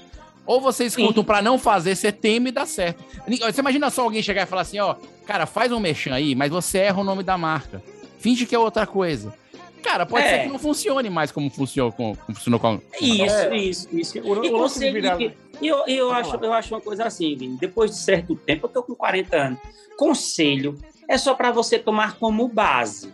Ou 0.46 0.60
você 0.60 0.84
escuta 0.84 1.20
um 1.20 1.24
pra 1.24 1.42
não 1.42 1.58
fazer, 1.58 1.96
você 1.96 2.12
teme 2.12 2.50
e 2.50 2.52
dá 2.52 2.64
certo. 2.64 3.02
Você 3.26 3.60
imagina 3.60 3.90
só 3.90 4.02
alguém 4.02 4.22
chegar 4.22 4.42
e 4.42 4.46
falar 4.46 4.62
assim, 4.62 4.78
ó, 4.78 4.94
cara, 5.26 5.46
faz 5.46 5.72
um 5.72 5.80
mexão 5.80 6.12
aí, 6.12 6.34
mas 6.34 6.50
você 6.50 6.78
erra 6.78 7.00
o 7.00 7.04
nome 7.04 7.22
da 7.22 7.36
marca. 7.38 7.82
Finge 8.18 8.46
que 8.46 8.54
é 8.54 8.58
outra 8.58 8.86
coisa. 8.86 9.34
Cara, 9.82 10.06
pode 10.06 10.24
É. 10.24 10.30
ser 10.30 10.38
que 10.44 10.48
não 10.48 10.58
funcione 10.58 11.10
mais 11.10 11.30
como 11.30 11.50
funcionou 11.50 11.92
com, 11.92 12.16
como 12.16 12.34
funcionou 12.36 12.58
com 12.58 12.80
Isso, 13.00 13.22
É. 13.34 13.56
isso, 13.56 13.88
isso. 13.92 14.18
O- 14.20 14.62
o 14.62 14.66
e 14.82 14.90
virar- 14.92 15.16
que- 15.18 15.32
e 15.60 15.68
eu, 15.68 15.84
eu, 15.86 16.10
acho, 16.10 16.36
eu 16.36 16.52
acho 16.54 16.74
uma 16.74 16.80
coisa 16.80 17.04
assim, 17.04 17.36
Vini, 17.36 17.58
depois 17.58 17.90
de 17.90 17.98
certo 17.98 18.34
tempo, 18.34 18.66
eu 18.66 18.70
tô 18.70 18.82
com 18.82 18.94
40 18.94 19.36
anos, 19.36 19.58
conselho 19.98 20.78
é 21.06 21.18
só 21.18 21.34
para 21.34 21.52
você 21.52 21.78
tomar 21.78 22.14
como 22.16 22.48
base. 22.48 23.12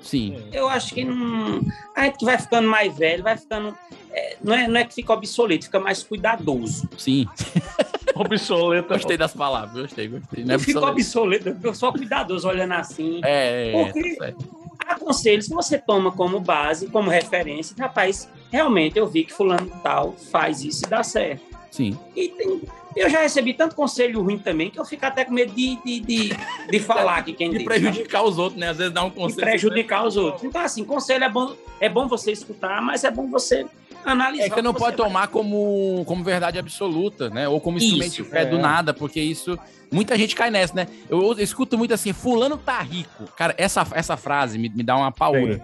Sim. 0.00 0.36
Eu 0.52 0.68
acho 0.68 0.94
que 0.94 1.04
não, 1.04 1.60
a 1.94 2.04
gente 2.04 2.18
que 2.18 2.24
vai 2.24 2.38
ficando 2.38 2.68
mais 2.68 2.96
velho, 2.96 3.22
vai 3.22 3.36
ficando. 3.36 3.76
é, 4.10 4.36
não, 4.42 4.54
é, 4.54 4.68
não 4.68 4.76
é 4.80 4.84
que 4.84 4.94
fica 4.94 5.12
obsoleto, 5.12 5.64
fica 5.64 5.80
mais 5.80 6.02
cuidadoso. 6.04 6.88
Sim. 6.98 7.26
Obsoleto. 8.26 8.88
Gostei 8.88 9.16
das 9.16 9.32
palavras, 9.34 9.72
gostei, 9.82 10.08
gostei. 10.08 10.44
Não 10.44 10.52
é 10.52 10.56
obsoleto. 10.56 10.86
obsoleto, 10.92 11.56
eu 11.62 11.74
só 11.74 11.92
cuidadoso 11.92 12.48
olhando 12.48 12.72
assim. 12.72 13.20
É, 13.24 13.70
é, 13.72 13.80
é, 13.80 13.84
Porque 13.84 14.16
tá 14.16 14.24
certo. 14.26 14.48
aconselho, 14.86 15.42
se 15.42 15.50
você 15.50 15.78
toma 15.78 16.10
como 16.12 16.40
base, 16.40 16.86
como 16.88 17.10
referência, 17.10 17.74
rapaz, 17.78 18.28
realmente 18.50 18.98
eu 18.98 19.06
vi 19.06 19.24
que 19.24 19.32
fulano 19.32 19.70
tal 19.82 20.12
faz 20.30 20.64
isso 20.64 20.84
e 20.86 20.88
dá 20.88 21.02
certo. 21.02 21.42
Sim. 21.70 21.98
E 22.14 22.28
tem- 22.28 22.60
eu 22.94 23.08
já 23.08 23.20
recebi 23.22 23.54
tanto 23.54 23.74
conselho 23.74 24.20
ruim 24.20 24.36
também 24.36 24.68
que 24.68 24.78
eu 24.78 24.84
fico 24.84 25.06
até 25.06 25.24
com 25.24 25.32
medo 25.32 25.50
de, 25.54 25.76
de, 25.82 26.00
de, 26.00 26.30
de 26.70 26.78
falar 26.78 27.16
aqui 27.16 27.32
quem 27.32 27.48
E 27.48 27.52
disse, 27.52 27.64
prejudicar 27.64 28.22
os 28.22 28.38
outros, 28.38 28.60
né? 28.60 28.68
Às 28.68 28.76
vezes 28.76 28.92
dá 28.92 29.02
um 29.02 29.06
sabe? 29.06 29.18
E 29.18 29.22
conselho. 29.22 29.46
prejudicar 29.46 30.06
os 30.06 30.16
outros. 30.18 30.44
Então, 30.44 30.60
assim, 30.60 30.84
conselho 30.84 31.24
é 31.24 31.28
bom, 31.30 31.54
é 31.80 31.88
bom 31.88 32.06
você 32.06 32.30
escutar, 32.32 32.82
mas 32.82 33.02
é 33.04 33.10
bom 33.10 33.30
você 33.30 33.64
analisar. 34.04 34.44
É 34.44 34.48
que 34.48 34.54
você 34.54 34.62
não 34.62 34.72
pode 34.74 34.96
vai- 34.96 35.06
tomar 35.06 35.28
como, 35.28 36.04
como 36.06 36.22
verdade 36.24 36.58
absoluta, 36.58 37.28
né? 37.30 37.48
Ou 37.48 37.60
como 37.60 37.78
instrumento 37.78 38.12
Isso, 38.12 38.22
de 38.22 38.28
fé 38.28 38.42
é. 38.42 38.46
do 38.46 38.58
nada, 38.58 38.92
porque 38.94 39.20
isso. 39.20 39.58
Muita 39.90 40.16
gente 40.16 40.34
cai 40.34 40.50
nessa, 40.50 40.74
né? 40.74 40.86
Eu, 41.10 41.20
eu 41.22 41.38
escuto 41.40 41.76
muito 41.76 41.92
assim, 41.92 42.12
fulano 42.12 42.56
tá 42.56 42.80
rico. 42.80 43.24
Cara, 43.36 43.54
essa, 43.58 43.86
essa 43.92 44.16
frase 44.16 44.58
me, 44.58 44.68
me 44.70 44.82
dá 44.82 44.96
uma 44.96 45.12
paura. 45.12 45.60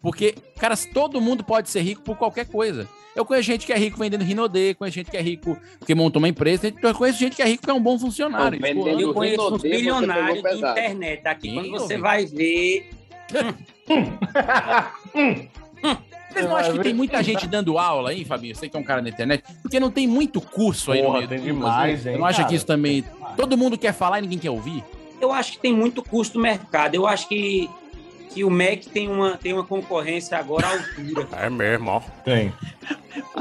Porque, 0.00 0.34
cara, 0.58 0.74
todo 0.92 1.20
mundo 1.20 1.44
pode 1.44 1.68
ser 1.70 1.80
rico 1.82 2.02
por 2.02 2.16
qualquer 2.16 2.46
coisa. 2.46 2.88
Eu 3.14 3.24
conheço 3.26 3.46
gente 3.46 3.66
que 3.66 3.72
é 3.72 3.76
rico 3.76 3.98
vendendo 3.98 4.24
Rinodê, 4.24 4.74
conheço 4.74 4.94
gente 4.94 5.10
que 5.10 5.16
é 5.16 5.20
rico 5.20 5.56
porque 5.78 5.94
montou 5.94 6.18
uma 6.20 6.28
empresa, 6.28 6.72
eu 6.82 6.94
conheço 6.94 7.18
gente 7.18 7.36
que 7.36 7.42
é 7.42 7.46
rico 7.46 7.62
que 7.64 7.70
é 7.70 7.74
um 7.74 7.80
bom 7.82 7.98
funcionário. 7.98 8.58
Não, 8.58 8.66
vendendo 8.66 8.82
Fulano- 8.84 9.00
Eu 9.00 9.14
conheço 9.14 9.54
uns 9.54 9.62
bilionários 9.62 10.42
de 10.42 10.56
internet 10.58 11.26
aqui. 11.26 11.50
Sim, 11.50 11.54
Quando 11.56 11.70
você 11.72 11.94
vi. 11.96 12.00
vai 12.00 12.24
ver. 12.26 12.90
Vocês 16.32 16.46
não 16.46 16.56
acham 16.56 16.76
que 16.76 16.82
tem 16.82 16.94
muita 16.94 17.22
gente 17.22 17.46
dando 17.46 17.78
aula 17.78 18.10
aí, 18.10 18.24
Fabinho? 18.24 18.54
Você 18.54 18.68
que 18.68 18.76
é 18.76 18.80
um 18.80 18.84
cara 18.84 19.02
na 19.02 19.08
internet? 19.08 19.44
Porque 19.60 19.78
não 19.78 19.90
tem 19.90 20.06
muito 20.06 20.40
curso 20.40 20.92
aí 20.92 21.02
Porra, 21.02 21.20
no 21.20 21.28
tem 21.28 21.38
YouTube, 21.38 21.54
demais, 21.54 22.06
hein, 22.06 22.18
não 22.18 22.24
acha 22.24 22.44
que 22.44 22.54
isso 22.54 22.66
também... 22.66 23.04
Todo 23.36 23.56
mundo 23.56 23.76
quer 23.78 23.92
falar 23.92 24.18
e 24.18 24.22
ninguém 24.22 24.38
quer 24.38 24.50
ouvir? 24.50 24.84
Eu 25.20 25.32
acho 25.32 25.52
que 25.52 25.58
tem 25.58 25.72
muito 25.72 26.02
custo 26.02 26.36
no 26.36 26.42
mercado. 26.42 26.94
Eu 26.94 27.06
acho 27.06 27.28
que, 27.28 27.70
que 28.30 28.42
o 28.44 28.50
MEC 28.50 28.88
tem 28.88 29.08
uma, 29.08 29.36
tem 29.36 29.52
uma 29.52 29.64
concorrência 29.64 30.36
agora 30.36 30.66
à 30.66 30.72
altura. 30.72 31.28
É 31.40 31.48
mesmo, 31.48 31.90
ó. 31.90 32.00
Tem. 32.24 32.52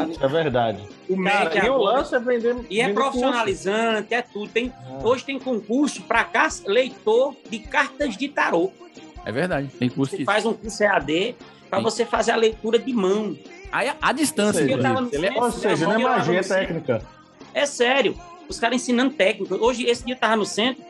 Isso 0.09 0.23
é 0.23 0.27
verdade. 0.27 0.79
O 1.09 1.15
MEC 1.17 1.35
Cara, 1.35 1.65
e 1.65 1.69
o 1.69 1.73
agora- 1.75 1.97
lance 1.97 2.15
é 2.15 2.19
vender. 2.19 2.55
E 2.69 2.79
é 2.79 2.83
vender 2.83 2.93
profissionalizante, 2.93 4.13
é 4.13 4.21
tudo. 4.21 4.47
Tem, 4.49 4.71
Hoje 5.03 5.25
tem 5.25 5.39
concurso 5.39 6.03
para 6.03 6.29
leitor 6.67 7.35
de 7.49 7.59
cartas 7.59 8.15
de 8.15 8.29
tarô. 8.29 8.71
É 9.25 9.31
verdade, 9.31 9.67
tem 9.79 9.89
curso 9.89 10.15
Você 10.15 10.23
faz 10.23 10.45
um 10.45 10.53
curso 10.53 10.83
EAD 10.83 11.35
para 11.71 11.79
você 11.79 12.05
fazer 12.05 12.31
a 12.31 12.35
leitura 12.35 12.77
de 12.77 12.93
mão. 12.93 13.35
Aí, 13.71 13.87
a, 13.87 13.95
a 14.01 14.11
distância, 14.11 14.61
Eu 14.61 14.81
tava 14.81 15.01
no 15.01 15.07
inclusive. 15.07 15.27
centro, 15.29 15.43
Ou 15.43 15.51
seja, 15.51 15.85
não 15.87 15.93
é 15.93 15.97
magia, 15.97 16.33
no 16.33 16.39
é 16.39 16.43
técnica. 16.43 17.01
É 17.53 17.65
sério. 17.65 18.15
Os 18.49 18.59
caras 18.59 18.75
ensinando 18.75 19.13
técnica. 19.15 19.55
Hoje, 19.55 19.85
esse 19.85 20.05
dia 20.05 20.13
eu 20.13 20.19
tava 20.19 20.35
no 20.35 20.45
centro, 20.45 20.83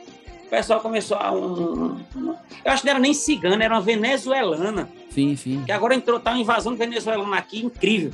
o 0.46 0.50
pessoal 0.50 0.80
começou 0.80 1.16
a. 1.16 1.32
Um, 1.32 1.96
um- 2.16 2.34
eu 2.64 2.70
acho 2.72 2.82
que 2.82 2.86
não 2.88 2.90
era 2.94 2.98
nem 3.00 3.14
cigana, 3.14 3.64
era 3.64 3.72
uma 3.74 3.80
venezuelana. 3.80 4.88
Sim, 5.10 5.36
sim. 5.36 5.62
Que 5.64 5.70
agora 5.72 5.94
entrou, 5.94 6.18
tá 6.18 6.32
uma 6.32 6.40
invasão 6.40 6.74
venezuelana 6.74 7.36
aqui, 7.36 7.64
incrível. 7.64 8.12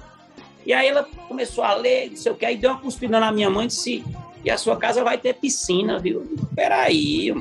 E 0.66 0.72
aí 0.74 0.86
ela 0.86 1.08
começou 1.26 1.64
a 1.64 1.74
ler, 1.74 2.10
não 2.10 2.16
sei 2.16 2.30
o 2.32 2.34
que, 2.34 2.44
aí 2.44 2.56
deu 2.58 2.70
uma 2.72 2.78
cuspida 2.80 3.18
na 3.18 3.32
minha 3.32 3.48
mãe 3.48 3.64
e 3.64 3.68
disse: 3.68 4.04
E 4.44 4.50
a 4.50 4.58
sua 4.58 4.76
casa 4.76 5.02
vai 5.02 5.16
ter 5.16 5.32
piscina, 5.34 5.98
viu? 5.98 6.36
Peraí. 6.54 7.32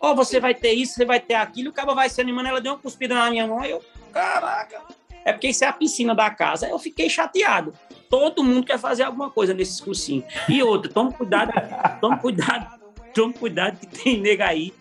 Ó, 0.00 0.14
você 0.14 0.38
vai 0.40 0.54
ter 0.54 0.72
isso, 0.72 0.94
você 0.94 1.04
vai 1.04 1.18
ter 1.20 1.34
aquilo, 1.34 1.70
o 1.70 1.72
cara 1.72 1.92
vai 1.94 2.08
se 2.08 2.20
animando, 2.20 2.48
ela 2.48 2.60
deu 2.60 2.72
uma 2.72 2.78
cuspida 2.78 3.14
na 3.14 3.30
minha 3.30 3.46
mão, 3.46 3.60
aí 3.60 3.70
eu, 3.70 3.82
caraca. 4.12 4.80
É 5.24 5.32
porque 5.32 5.48
isso 5.48 5.64
é 5.64 5.66
a 5.68 5.72
piscina 5.72 6.14
da 6.14 6.30
casa. 6.30 6.66
Aí 6.66 6.72
eu 6.72 6.78
fiquei 6.78 7.10
chateado. 7.10 7.74
Todo 8.08 8.42
mundo 8.42 8.64
quer 8.64 8.78
fazer 8.78 9.02
alguma 9.02 9.28
coisa 9.30 9.52
nesses 9.52 9.78
cursinhos. 9.80 10.24
E 10.48 10.62
outra, 10.62 10.90
toma 10.90 11.12
cuidado, 11.12 11.52
toma 12.00 12.16
cuidado, 12.16 12.80
toma 13.14 13.32
cuidado 13.34 13.76
que 13.78 13.86
tem 13.86 14.18
nega 14.20 14.46
aí. 14.46 14.72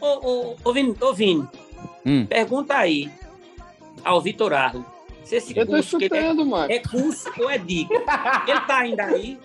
Ô, 0.00 0.06
ô, 0.06 0.56
ô, 0.62 0.72
Vini, 0.72 0.94
ô, 1.00 1.12
Vini, 1.12 1.48
Hum. 2.06 2.24
pergunta 2.26 2.76
aí 2.76 3.10
ao 4.04 4.20
Vitor 4.20 4.52
Arlo. 4.52 4.84
Se 5.24 5.36
esse 5.36 5.56
Eu 5.58 5.66
tô 5.66 5.72
curso 5.72 5.98
que 5.98 6.04
ele 6.04 6.16
é, 6.16 6.32
mano. 6.32 6.72
é 6.72 6.78
curso 6.78 7.30
ou 7.38 7.50
é 7.50 7.58
dica? 7.58 7.94
Ele 8.46 8.60
tá 8.60 8.78
ainda 8.78 9.04
aí? 9.04 9.38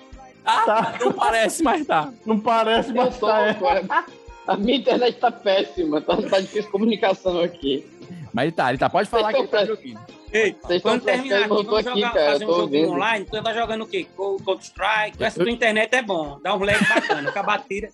Ah, 0.46 0.94
não 1.00 1.12
parece, 1.12 1.64
mas 1.64 1.86
tá. 1.88 2.14
Não 2.26 2.40
parece, 2.40 2.90
Eu 2.90 2.96
mas 2.96 3.18
tô, 3.18 3.26
tá. 3.28 3.48
É. 3.50 4.25
A 4.48 4.56
minha 4.58 4.78
internet 4.78 5.18
tá 5.18 5.32
péssima, 5.32 6.02
tá, 6.02 6.16
tá 6.18 6.40
difícil 6.40 6.70
comunicação 6.72 7.40
aqui. 7.42 7.86
Mas 8.34 8.44
ele 8.46 8.52
tá, 8.52 8.70
ele 8.70 8.78
tá. 8.78 8.90
Pode 8.90 9.10
falar 9.10 9.34
que 9.34 9.40
ele 9.40 9.48
tá 9.48 9.66
jogando. 9.66 10.00
Ei, 10.32 10.52
Vocês 10.62 10.78
estão 10.78 10.80
quando 10.92 11.02
terminar 11.04 11.38
aqui, 11.38 11.48
prestando, 11.48 11.62
eu 11.62 11.64
tô 11.66 11.72
vamos 11.72 11.88
aqui, 11.88 12.00
jogar, 12.02 12.14
cara, 12.14 12.32
fazer 12.34 12.44
um 12.44 12.48
tô 12.48 12.54
jogo 12.54 12.64
ouvindo. 12.64 12.92
online. 12.92 13.26
Tu 13.26 13.44
tá 13.44 13.54
jogando 13.54 13.82
o 13.84 13.88
quê? 13.88 14.06
Co- 14.16 14.38
Counter-Strike? 14.46 15.24
Essa 15.24 15.40
tua 15.42 15.52
internet 15.52 15.94
é 15.96 16.02
bom. 16.02 16.40
Dá 16.44 16.54
um 16.56 16.64
lag 16.64 16.78
bacana. 16.88 17.30
Acabar 17.30 17.64
tira. 17.68 17.90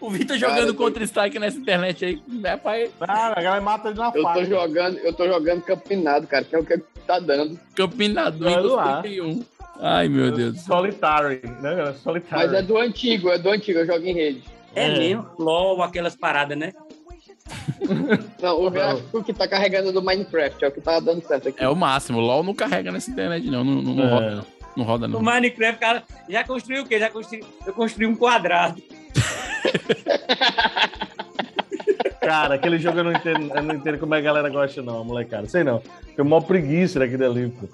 O 0.00 0.08
Vitor 0.10 0.36
jogando 0.38 0.74
Counter-Strike 0.74 1.38
nessa 1.38 1.58
internet 1.58 2.04
aí. 2.04 2.22
É 2.44 2.56
pra 2.56 2.88
Cara, 3.06 3.38
a 3.38 3.42
galera 3.42 3.60
mata 3.60 3.88
ele 3.90 3.98
na 3.98 4.10
Eu 4.14 4.22
faca. 4.22 4.40
tô 4.40 4.44
jogando, 4.46 4.98
eu 4.98 5.12
tô 5.12 5.26
jogando 5.28 5.62
campinado, 5.62 6.26
cara, 6.26 6.44
que 6.44 6.56
é 6.56 6.58
o 6.58 6.64
que 6.64 6.78
tá 7.06 7.18
dando. 7.20 7.58
Campinado 7.76 8.38
Windows 8.44 8.72
lá. 8.72 9.02
31. 9.02 9.44
Ai, 9.80 10.08
meu 10.08 10.32
Deus. 10.32 10.60
Solitary, 10.62 11.40
né? 11.60 11.92
Solitary. 12.02 12.42
Mas 12.46 12.52
é 12.54 12.62
do 12.62 12.78
antigo, 12.78 13.28
é 13.28 13.38
do 13.38 13.50
antigo, 13.50 13.80
eu 13.80 13.86
jogo 13.86 14.04
em 14.06 14.14
rede. 14.14 14.42
É, 14.74 14.86
É. 14.86 14.98
mesmo? 14.98 15.26
LOL, 15.38 15.82
aquelas 15.82 16.14
paradas, 16.16 16.56
né? 16.58 16.72
Não, 18.42 18.66
o 18.66 18.70
gráfico 18.70 19.24
que 19.24 19.32
tá 19.32 19.48
carregando 19.48 19.92
do 19.92 20.02
Minecraft 20.02 20.62
é 20.64 20.68
o 20.68 20.72
que 20.72 20.80
tá 20.80 21.00
dando 21.00 21.26
certo 21.26 21.48
aqui. 21.48 21.62
É 21.62 21.68
o 21.68 21.74
máximo. 21.76 22.18
O 22.18 22.20
LOL 22.20 22.42
não 22.42 22.54
carrega 22.54 22.92
nessa 22.92 23.10
internet, 23.10 23.46
não. 23.50 23.64
Não, 23.64 23.82
não, 23.82 23.94
não 23.94 24.04
É. 24.04 24.10
roda, 24.10 24.46
não 24.76 24.84
roda, 24.84 25.08
No 25.08 25.14
não. 25.14 25.22
Minecraft, 25.22 25.80
cara, 25.80 26.02
já 26.28 26.44
construiu 26.44 26.82
o 26.82 26.86
quê? 26.86 26.98
Já 26.98 27.08
construiu, 27.10 27.46
eu 27.66 27.72
construí 27.72 28.06
um 28.06 28.14
quadrado. 28.14 28.82
Cara, 32.20 32.54
aquele 32.56 32.78
jogo 32.78 32.98
eu 32.98 33.04
não 33.04 33.12
entendo, 33.12 33.50
eu 33.54 33.62
não 33.62 33.74
entendo 33.74 33.98
como 33.98 34.14
é 34.14 34.20
que 34.20 34.26
a 34.26 34.30
galera 34.32 34.48
gosta, 34.50 34.82
não, 34.82 35.04
molecada. 35.04 35.48
Sei 35.48 35.64
não. 35.64 35.78
Tem 36.14 36.24
uma 36.24 36.42
preguiça 36.42 36.98
daquele 36.98 37.24
ali, 37.24 37.48
pô. 37.48 37.68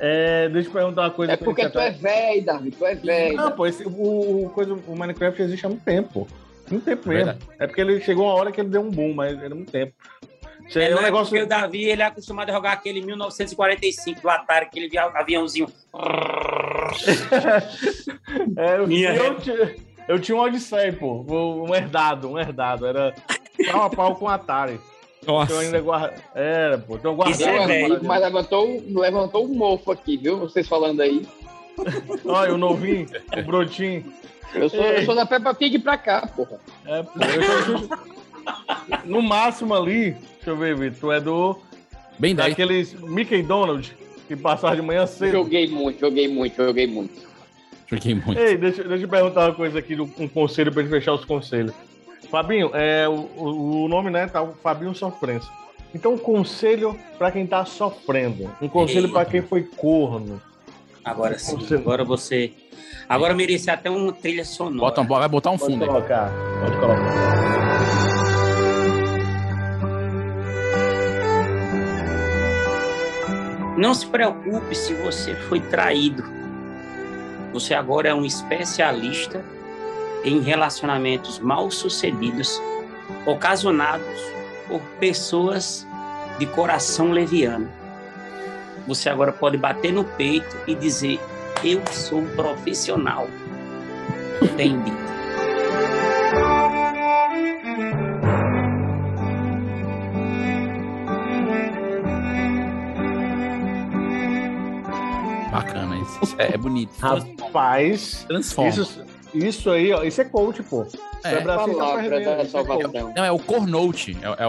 É, 0.00 0.48
deixa 0.48 0.68
eu 0.68 0.72
perguntar 0.72 1.02
uma 1.02 1.10
coisa. 1.10 1.34
É 1.34 1.36
porque 1.36 1.68
tu 1.68 1.78
é 1.78 1.90
velho, 1.90 2.44
Davi, 2.44 2.70
tu 2.70 2.84
é 2.84 2.94
velho. 2.94 3.36
Não, 3.36 3.52
pô, 3.52 3.66
esse, 3.66 3.84
o, 3.86 4.46
o 4.46 4.50
coisa, 4.50 4.74
o 4.86 4.96
Minecraft 4.96 5.40
existe 5.42 5.64
há 5.64 5.68
muito 5.68 5.84
tempo. 5.84 6.26
Muito 6.70 6.84
tempo 6.84 7.08
mesmo. 7.08 7.26
Verdade. 7.26 7.46
É 7.58 7.66
porque 7.66 7.80
ele 7.80 8.00
chegou 8.00 8.24
uma 8.26 8.34
hora 8.34 8.50
que 8.50 8.60
ele 8.60 8.70
deu 8.70 8.80
um 8.80 8.90
boom, 8.90 9.12
mas 9.14 9.40
era 9.40 9.54
muito 9.54 9.70
tempo. 9.70 9.92
É, 10.74 10.90
é 10.90 10.94
um 10.94 11.00
é 11.00 11.02
negócio. 11.02 11.28
porque 11.30 11.42
o 11.42 11.48
Davi 11.48 11.84
ele 11.84 12.02
é 12.02 12.06
acostumado 12.06 12.50
a 12.50 12.52
jogar 12.52 12.72
aquele 12.72 13.00
1945 13.02 14.20
do 14.20 14.30
Atari, 14.30 14.66
aquele 14.66 14.88
via- 14.88 15.04
aviãozinho. 15.06 15.68
É, 18.56 18.78
eu, 18.78 18.86
Minha 18.86 19.14
eu, 19.14 19.36
eu 20.10 20.18
tinha 20.18 20.36
um 20.36 20.40
Odyssey, 20.40 20.92
pô. 20.92 21.24
Um 21.68 21.74
herdado, 21.74 22.28
um 22.28 22.38
herdado. 22.38 22.86
Era 22.86 23.14
pau 23.70 23.82
a 23.82 23.90
pau 23.90 24.16
com 24.16 24.28
Atari. 24.28 24.80
Nossa. 25.26 25.52
Eu 25.52 25.58
ainda 25.58 25.80
guarda... 25.80 26.14
Era, 26.34 26.78
pô. 26.78 26.96
Então 26.96 27.16
eu 27.16 27.22
é 27.24 27.66
velho. 27.66 28.00
Mas 28.04 28.20
levantou, 28.22 28.82
levantou 28.88 29.44
um 29.44 29.54
mofo 29.54 29.92
aqui, 29.92 30.16
viu? 30.16 30.38
Vocês 30.38 30.66
falando 30.66 31.00
aí. 31.00 31.26
Olha, 32.24 32.54
o 32.54 32.58
novinho, 32.58 33.06
o 33.36 33.42
brotinho. 33.42 34.04
Eu 34.54 34.68
sou, 34.68 34.80
eu 34.80 35.04
sou 35.04 35.14
da 35.14 35.24
Peppa 35.24 35.54
Pig 35.54 35.78
pra 35.78 35.96
cá, 35.96 36.26
porra. 36.26 36.58
É, 36.86 37.02
pô. 37.02 37.10
Eu 37.20 37.62
sou- 37.78 37.98
No 39.04 39.22
máximo 39.22 39.74
ali, 39.74 40.10
deixa 40.12 40.50
eu 40.50 40.56
ver, 40.56 40.74
Vitor, 40.76 40.98
tu 41.00 41.12
é 41.12 41.20
do. 41.20 41.56
Bem 42.18 42.34
10. 42.34 42.48
Daqueles 42.50 42.94
Mickey 42.94 43.42
Donald 43.42 43.96
que 44.26 44.36
passava 44.36 44.76
de 44.76 44.82
manhã 44.82 45.06
cedo. 45.06 45.32
Joguei 45.32 45.68
muito, 45.68 45.98
joguei 46.00 46.28
muito, 46.28 46.56
joguei 46.56 46.86
muito. 46.86 47.29
Joguei 47.90 48.14
muito. 48.14 48.38
Ei, 48.38 48.56
deixa, 48.56 48.84
deixa 48.84 49.04
eu 49.04 49.08
perguntar 49.08 49.46
uma 49.48 49.54
coisa 49.54 49.78
aqui, 49.78 50.00
um 50.00 50.28
conselho 50.28 50.72
pra 50.72 50.82
gente 50.82 50.90
fechar 50.92 51.12
os 51.12 51.24
conselhos. 51.24 51.72
Fabinho, 52.30 52.70
é, 52.74 53.08
o, 53.08 53.28
o- 53.84 53.88
nome, 53.88 54.10
né, 54.10 54.26
tá 54.28 54.40
o 54.42 54.52
Fabinho 54.62 54.94
Sofrência. 54.94 55.50
Então, 55.92 56.14
um 56.14 56.18
conselho 56.18 56.96
pra 57.18 57.32
quem 57.32 57.44
tá 57.46 57.64
sofrendo. 57.64 58.48
Um 58.62 58.68
conselho 58.68 59.10
pra 59.10 59.24
quem 59.24 59.42
foi 59.42 59.62
corno. 59.64 60.40
Agora 61.04 61.36
sim, 61.38 61.56
Você- 61.56 61.74
agora 61.74 62.04
você. 62.04 62.52
Agora 63.08 63.34
merecia 63.34 63.72
até 63.72 63.90
uma 63.90 64.12
trilha 64.12 64.44
sonora. 64.44 64.78
Bota, 64.78 65.00
um- 65.00 65.06
vai 65.06 65.28
botar 65.28 65.50
um 65.50 65.58
Pode 65.58 65.72
fundo 65.72 65.82
aí. 65.82 65.88
colocar. 65.88 66.30
Pode 66.64 66.76
colocar. 66.78 67.40
Não 73.76 73.94
se 73.94 74.06
preocupe 74.06 74.74
se 74.74 74.94
você 74.94 75.34
foi 75.34 75.60
traído. 75.60 76.22
Você 77.52 77.74
agora 77.74 78.08
é 78.08 78.14
um 78.14 78.24
especialista 78.24 79.44
em 80.24 80.40
relacionamentos 80.40 81.38
mal 81.38 81.70
sucedidos, 81.70 82.60
ocasionados 83.26 84.20
por 84.68 84.80
pessoas 84.98 85.86
de 86.38 86.46
coração 86.46 87.10
leviano. 87.10 87.70
Você 88.86 89.08
agora 89.08 89.32
pode 89.32 89.56
bater 89.56 89.92
no 89.92 90.04
peito 90.04 90.56
e 90.66 90.74
dizer: 90.74 91.20
Eu 91.64 91.82
sou 91.90 92.20
um 92.20 92.36
profissional. 92.36 93.26
Bacana 94.40 95.19
É, 106.38 106.54
é 106.54 106.56
bonito. 106.56 106.92
Rapaz, 107.00 108.24
Transforma. 108.28 108.70
isso, 108.70 109.04
isso 109.34 109.70
aí, 109.70 109.92
ó, 109.92 110.02
isso 110.02 110.20
é 110.20 110.24
coach, 110.24 110.62
pô. 110.62 110.86
É. 111.24 111.34
é 111.34 111.40
Palavra 111.40 112.10
da 112.10 112.16
é 112.16 112.36
coach. 112.36 112.50
salvação. 112.50 113.12
Não, 113.16 113.24
é 113.24 113.32
o 113.32 113.38
Cornote. 113.38 114.16
É, 114.22 114.26
é 114.26 114.46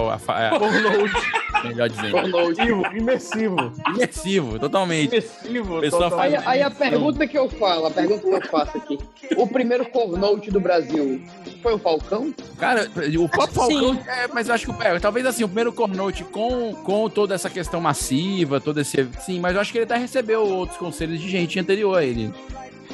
é, 1.66 1.68
melhor 1.68 1.90
dizendo. 1.90 2.18
Imersivo, 2.18 2.86
imersivo. 2.96 3.74
Imersivo, 3.94 4.60
totalmente. 4.60 5.10
Imersivo. 5.10 5.82
Pessoa 5.82 6.10
totalmente. 6.10 6.36
Aí, 6.38 6.44
aí 6.46 6.62
a 6.62 6.72
pergunta 6.72 7.28
que 7.28 7.38
eu 7.38 7.50
falo, 7.50 7.88
a 7.88 7.92
pergunta 7.92 8.22
que 8.22 8.34
eu 8.34 8.50
faço 8.50 8.78
aqui. 8.78 8.98
O 9.36 9.48
primeiro 9.48 9.86
cornote 9.86 10.50
do 10.50 10.60
Brasil 10.60 11.22
foi 11.62 11.74
o 11.74 11.80
Falcão? 11.80 12.34
Cara, 12.58 12.90
o 13.20 13.30
próprio 13.30 13.56
Falcão. 13.56 13.96
sim. 13.96 14.00
É, 14.08 14.28
mas 14.28 14.48
eu 14.48 14.56
acho 14.56 14.66
que. 14.66 14.84
É, 14.84 15.00
talvez 15.00 15.26
assim, 15.26 15.44
o 15.44 15.48
primeiro 15.48 15.74
Cornote 15.74 16.24
com, 16.24 16.74
com 16.76 17.10
toda 17.10 17.36
essa 17.36 17.50
questão 17.50 17.80
massiva, 17.82 18.60
todo 18.60 18.80
esse. 18.80 19.08
Sim, 19.20 19.40
mas 19.40 19.56
eu 19.56 19.62
acho 19.62 19.72
que 19.72 19.78
ele 19.78 19.86
até 19.86 19.98
recebeu 19.98 20.46
outros 20.46 20.78
conselhos 20.78 21.20
de 21.20 21.30
gente 21.30 21.60
anterior 21.60 21.98
a 21.98 22.04
ele. 22.04 22.34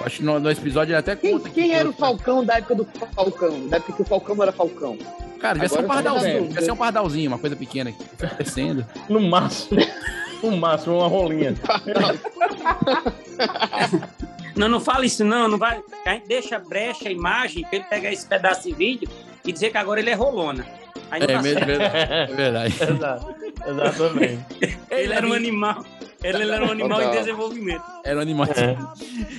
Acho 0.05 0.17
que 0.17 0.23
no, 0.23 0.39
no 0.39 0.49
episódio 0.51 0.91
ele 0.93 0.99
até 0.99 1.15
Quem, 1.15 1.33
conta. 1.33 1.49
quem 1.49 1.69
que- 1.69 1.75
era 1.75 1.89
o 1.89 1.93
Falcão 1.93 2.43
da 2.45 2.57
época 2.57 2.75
do 2.75 2.87
Falcão? 3.15 3.67
Da 3.67 3.77
época 3.77 3.93
que 3.93 4.01
o 4.01 4.05
Falcão 4.05 4.41
era 4.43 4.51
Falcão? 4.51 4.97
Cara, 5.39 5.53
devia 5.55 5.69
ser 5.69 5.79
um 5.83 5.87
pardalzinho. 5.87 6.33
vendo. 6.33 6.47
Devia 6.47 6.61
ser 6.63 6.71
um 6.71 6.75
pardalzinho, 6.77 7.27
uma 7.31 7.37
coisa 7.39 7.55
pequena 7.55 7.91
que 7.91 8.03
foi 8.17 8.27
crescendo. 8.29 8.85
No 9.09 9.19
máximo. 9.21 9.79
No 10.43 10.55
máximo, 10.57 10.97
uma 10.97 11.07
rolinha. 11.07 11.55
Não, 14.55 14.67
não 14.67 14.79
fala 14.79 15.05
isso 15.05 15.23
não, 15.23 15.47
não 15.47 15.57
vai. 15.59 15.79
A 16.05 16.13
gente 16.13 16.27
deixa 16.27 16.57
brecha 16.57 17.07
a 17.09 17.11
imagem 17.11 17.61
pra 17.63 17.75
ele 17.75 17.85
pegar 17.85 18.11
esse 18.11 18.25
pedaço 18.25 18.63
de 18.67 18.73
vídeo 18.73 19.07
e 19.45 19.51
dizer 19.51 19.69
que 19.69 19.77
agora 19.77 19.99
ele 19.99 20.09
é 20.09 20.13
rolona. 20.15 20.65
É 21.11 21.41
mesmo, 21.41 21.59
é 21.61 22.25
verdade. 22.25 22.75
Exato. 22.81 23.35
Exatamente. 23.67 24.79
Ele 24.89 25.13
era 25.13 25.27
um 25.27 25.33
animal. 25.33 25.85
Ele 26.23 26.51
era 26.51 26.65
um 26.65 26.71
animal 26.71 27.01
em 27.01 27.11
desenvolvimento. 27.11 27.83
Era 28.03 28.19
um 28.19 28.21
animal. 28.21 28.47
É. 28.47 28.77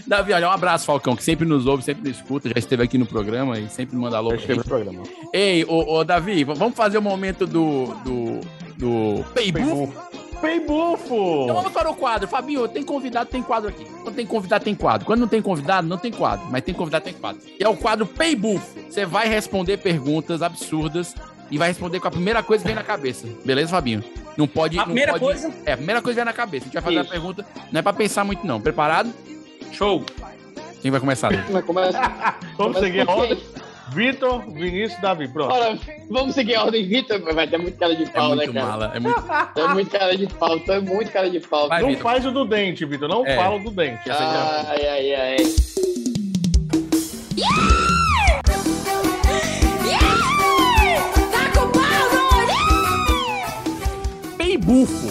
Davi, 0.07 0.33
olha, 0.33 0.49
um 0.49 0.53
abraço, 0.53 0.87
Falcão, 0.87 1.17
que 1.17 1.25
sempre 1.25 1.47
nos 1.47 1.67
ouve, 1.67 1.83
sempre 1.83 2.09
nos 2.09 2.17
escuta, 2.17 2.49
já 2.49 2.59
esteve 2.59 2.83
aqui 2.83 2.97
no 2.97 3.07
programa 3.07 3.59
e 3.59 3.69
sempre 3.69 3.97
manda 3.97 4.17
alô. 4.17 4.31
Eu 4.31 4.37
pra 4.37 4.41
escrevi 4.41 4.61
gente. 4.61 4.67
o 4.67 4.69
programa. 4.69 5.03
Ei, 5.33 5.65
ô, 5.65 5.97
ô, 5.97 6.05
Davi, 6.05 6.45
vamos 6.45 6.75
fazer 6.75 6.99
o 6.99 7.03
momento 7.03 7.47
do. 7.47 7.87
do. 8.05 8.41
do 8.77 9.25
Paybuff? 9.35 10.09
Peibufo! 10.41 11.43
Então 11.45 11.57
vamos 11.57 11.73
para 11.73 11.91
o 11.91 11.95
quadro. 11.95 12.29
Fabinho, 12.29 12.69
tem 12.69 12.83
convidado, 12.83 13.29
tem 13.29 13.43
quadro 13.43 13.69
aqui. 13.69 13.85
Quando 13.85 14.15
tem 14.15 14.27
convidado, 14.27 14.65
tem 14.65 14.75
quadro. 14.75 15.07
Quando 15.07 15.21
não 15.21 15.29
tem 15.29 15.43
convidado, 15.43 15.87
não 15.87 15.99
tem 15.99 16.13
quadro. 16.13 16.47
Mas 16.51 16.63
tem 16.63 16.75
convidado, 16.75 17.05
tem 17.05 17.15
quadro. 17.15 17.43
E 17.59 17.63
é 17.63 17.69
o 17.69 17.77
quadro 17.77 18.07
Paybuff. 18.07 18.65
Você 18.89 19.05
vai 19.05 19.29
responder 19.29 19.79
perguntas 19.79 20.43
absurdas 20.43 21.15
e 21.51 21.59
vai 21.59 21.69
responder 21.69 22.01
com 22.01 22.09
a 22.09 22.11
primeira 22.11 22.43
coisa 22.43 22.63
que 22.63 22.67
vem 22.69 22.75
na 22.77 22.83
cabeça. 22.83 23.27
Beleza, 23.45 23.71
Fabinho? 23.71 24.03
Não 24.37 24.47
pode. 24.47 24.77
A 24.77 24.81
não 24.81 24.85
primeira 24.87 25.13
pode- 25.13 25.25
coisa? 25.25 25.53
É, 25.67 25.73
a 25.73 25.77
primeira 25.77 26.01
coisa 26.03 26.15
que 26.21 26.25
vem 26.25 26.25
na 26.25 26.33
cabeça. 26.33 26.65
A 26.65 26.67
gente 26.67 26.75
vai 26.75 26.83
fazer 26.83 26.97
Isso. 27.01 27.09
a 27.09 27.11
pergunta. 27.13 27.47
Não 27.73 27.79
é 27.79 27.83
pra 27.83 27.93
pensar 27.93 28.25
muito, 28.25 28.47
não. 28.47 28.61
Preparado? 28.61 29.13
Show. 29.73 30.05
Quem 30.81 30.91
vai 30.91 31.01
começar? 31.01 31.31
Davi? 31.31 31.53
Mas 31.53 31.65
começa. 31.67 32.35
Vamos 32.57 32.79
seguir 32.79 33.09
a 33.09 33.13
ordem. 33.13 33.39
Vitor, 33.91 34.43
Vinícius, 34.53 35.01
Davi. 35.01 35.27
Pronto. 35.29 35.51
Ora, 35.55 35.79
vamos 36.11 36.35
seguir 36.35 36.57
a 36.57 36.65
ordem, 36.65 36.87
Vitor. 36.87 37.21
Vai 37.35 37.49
ter 37.49 37.57
muito 37.57 37.79
cara 37.79 37.97
de 37.97 38.05
É 38.05 38.07
pau, 38.09 38.31
né, 38.31 38.37
muito 38.45 38.53
cara? 38.53 38.67
mala. 38.67 38.93
É 38.95 39.01
muito. 39.01 39.25
É 39.57 39.69
muito 39.69 39.91
cara 39.91 40.17
de 40.17 40.27
pau, 40.27 40.61
tá 40.61 40.81
muito 40.81 41.11
cara 41.11 41.31
de 41.31 41.41
pau. 41.41 41.69
Vai, 41.69 41.81
Não 41.81 41.89
Vitor. 41.89 42.03
faz 42.03 42.27
o 42.27 42.31
do 42.31 42.45
dente, 42.45 42.85
Vitor. 42.85 43.09
Não 43.09 43.27
É. 43.27 43.35
fala 43.35 43.57
o 43.57 43.59
do 43.61 43.71
dente. 43.71 44.03
Aí 44.11 44.19
já- 44.19 44.67
Ai, 44.69 45.15
ai, 45.15 45.37
Peibufo. 54.59 55.09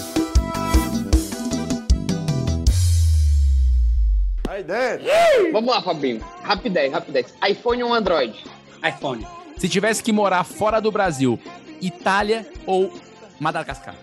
Aí 4.50 4.64
dentro. 4.64 5.06
Vamos 5.54 5.70
lá, 5.74 5.82
Fabinho. 5.82 6.22
Rapidez, 6.44 6.92
rapidez. 6.92 7.34
iPhone 7.48 7.84
ou 7.84 7.94
Android? 7.94 8.44
iPhone. 8.86 9.26
Se 9.58 9.70
tivesse 9.70 10.04
que 10.04 10.12
morar 10.12 10.44
fora 10.44 10.82
do 10.82 10.92
Brasil, 10.92 11.40
Itália 11.82 12.46
ou 12.66 12.94
Madagascar? 13.40 13.96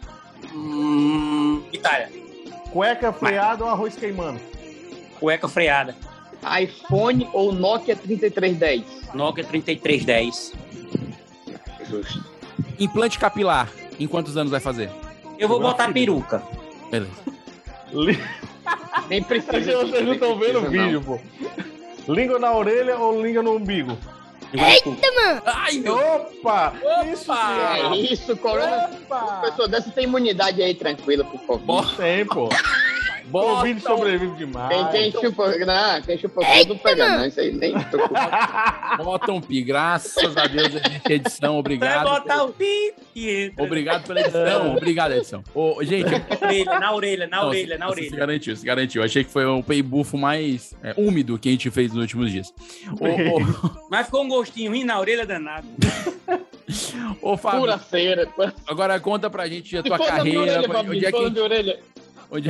Hum, 0.54 1.62
Itália. 1.72 2.10
Cueca 2.72 3.12
freada 3.12 3.64
ou 3.64 3.70
arroz 3.70 3.96
queimando? 3.96 4.40
Cueca 5.20 5.46
freada. 5.46 5.94
iPhone 6.60 7.28
ou 7.32 7.52
Nokia 7.52 7.94
3310? 7.96 9.14
Nokia 9.14 9.44
3310. 9.44 10.52
Justo. 11.88 12.24
Implante 12.80 13.18
capilar, 13.18 13.70
em 14.00 14.08
quantos 14.08 14.36
anos 14.36 14.50
vai 14.50 14.60
fazer? 14.60 14.90
Eu 15.44 15.48
vou 15.48 15.60
botar 15.60 15.92
peruca. 15.92 16.42
Beleza. 16.90 17.12
Nem 19.08 19.22
precisa. 19.22 19.76
Vocês 19.78 20.04
não 20.04 20.14
estão 20.14 20.38
vendo 20.38 20.60
o 20.60 20.70
vídeo, 20.70 21.02
pô. 21.02 21.20
Língua 22.08 22.38
na 22.38 22.52
orelha 22.52 22.98
ou 22.98 23.22
língua 23.22 23.42
no 23.42 23.56
umbigo? 23.56 23.96
Ai, 25.44 25.78
meu 25.78 25.96
Opa! 25.96 26.72
Isso 27.12 27.32
É 27.32 27.96
isso, 27.96 28.36
Corona. 28.36 28.90
Opa! 28.92 29.40
Pessoa 29.42 29.68
dessa 29.68 29.90
tem 29.90 30.04
imunidade 30.04 30.62
aí 30.62 30.74
tranquila 30.74 31.24
pro 31.24 31.38
Covid. 31.38 31.96
Tem, 31.96 32.24
pô. 32.24 32.48
Covid 33.42 33.80
sobrevive 33.82 34.36
demais. 34.36 34.90
Quem, 34.90 35.10
quem 35.12 35.20
chupa, 35.22 35.56
não, 35.58 36.02
quem 36.02 36.18
chupa 36.18 36.40
não 36.68 36.78
pega, 36.78 37.08
não. 37.18 37.26
Isso 37.26 37.40
aí 37.40 37.52
nem 37.52 37.78
se 37.78 37.84
preocupa. 37.90 38.96
Bota 39.02 39.32
um 39.32 39.40
pi, 39.40 39.62
graças 39.62 40.36
a 40.36 40.46
Deus 40.46 40.68
existe 40.74 41.12
edição, 41.12 41.52
Vai 41.52 41.60
obrigado. 41.60 42.08
botar 42.08 42.44
o 42.44 42.52
pi 42.52 42.94
e 43.14 43.30
entra. 43.46 43.64
Obrigado 43.64 44.06
pela 44.06 44.20
edição, 44.20 44.76
obrigado, 44.76 45.12
edição. 45.12 45.42
Ô, 45.54 45.82
gente, 45.82 46.10
Na 46.10 46.40
orelha, 46.42 46.78
na 46.78 46.92
orelha, 46.94 47.28
na 47.28 47.36
Não, 47.38 47.48
orelha, 47.48 47.78
na 47.78 47.86
você 47.88 47.94
Se 47.94 48.00
orelha. 48.06 48.16
garantiu, 48.18 48.56
se 48.56 48.66
garantiu. 48.66 49.02
Achei 49.02 49.24
que 49.24 49.30
foi 49.30 49.44
o 49.44 49.62
peibufo 49.62 50.16
mais 50.16 50.74
é, 50.82 50.94
úmido 50.96 51.38
que 51.38 51.48
a 51.48 51.52
gente 51.52 51.70
fez 51.70 51.92
nos 51.92 52.00
últimos 52.02 52.30
dias. 52.30 52.52
Ô, 53.00 53.04
ô, 53.06 53.86
Mas 53.90 54.06
ficou 54.06 54.22
um 54.24 54.28
gostinho 54.28 54.70
ruim 54.70 54.84
na 54.84 54.98
orelha 54.98 55.26
danado. 55.26 55.66
ô, 57.20 57.36
Fábio, 57.36 57.60
Pura 57.60 57.78
cera. 57.78 58.28
agora 58.66 58.98
conta 59.00 59.28
pra 59.30 59.46
gente 59.48 59.76
a 59.76 59.82
tua 59.82 59.98
carreira. 59.98 60.40
orelha, 60.40 60.80
onde 60.90 61.06
é 61.06 61.12
que. 61.12 61.40
orelha. 61.40 61.80
Onde... 62.30 62.48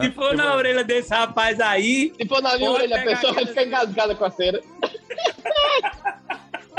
Se 0.00 0.10
for 0.12 0.36
na 0.36 0.54
orelha 0.54 0.82
desse 0.84 1.10
rapaz 1.12 1.60
aí, 1.60 2.12
Se 2.20 2.26
for 2.26 2.42
na 2.42 2.56
minha 2.56 2.70
orelha, 2.70 3.00
a 3.00 3.02
pessoa 3.04 3.32
vai 3.32 3.46
ficar 3.46 3.64
engasgada 3.64 4.14
com 4.14 4.24
a 4.24 4.30
cera. 4.30 4.60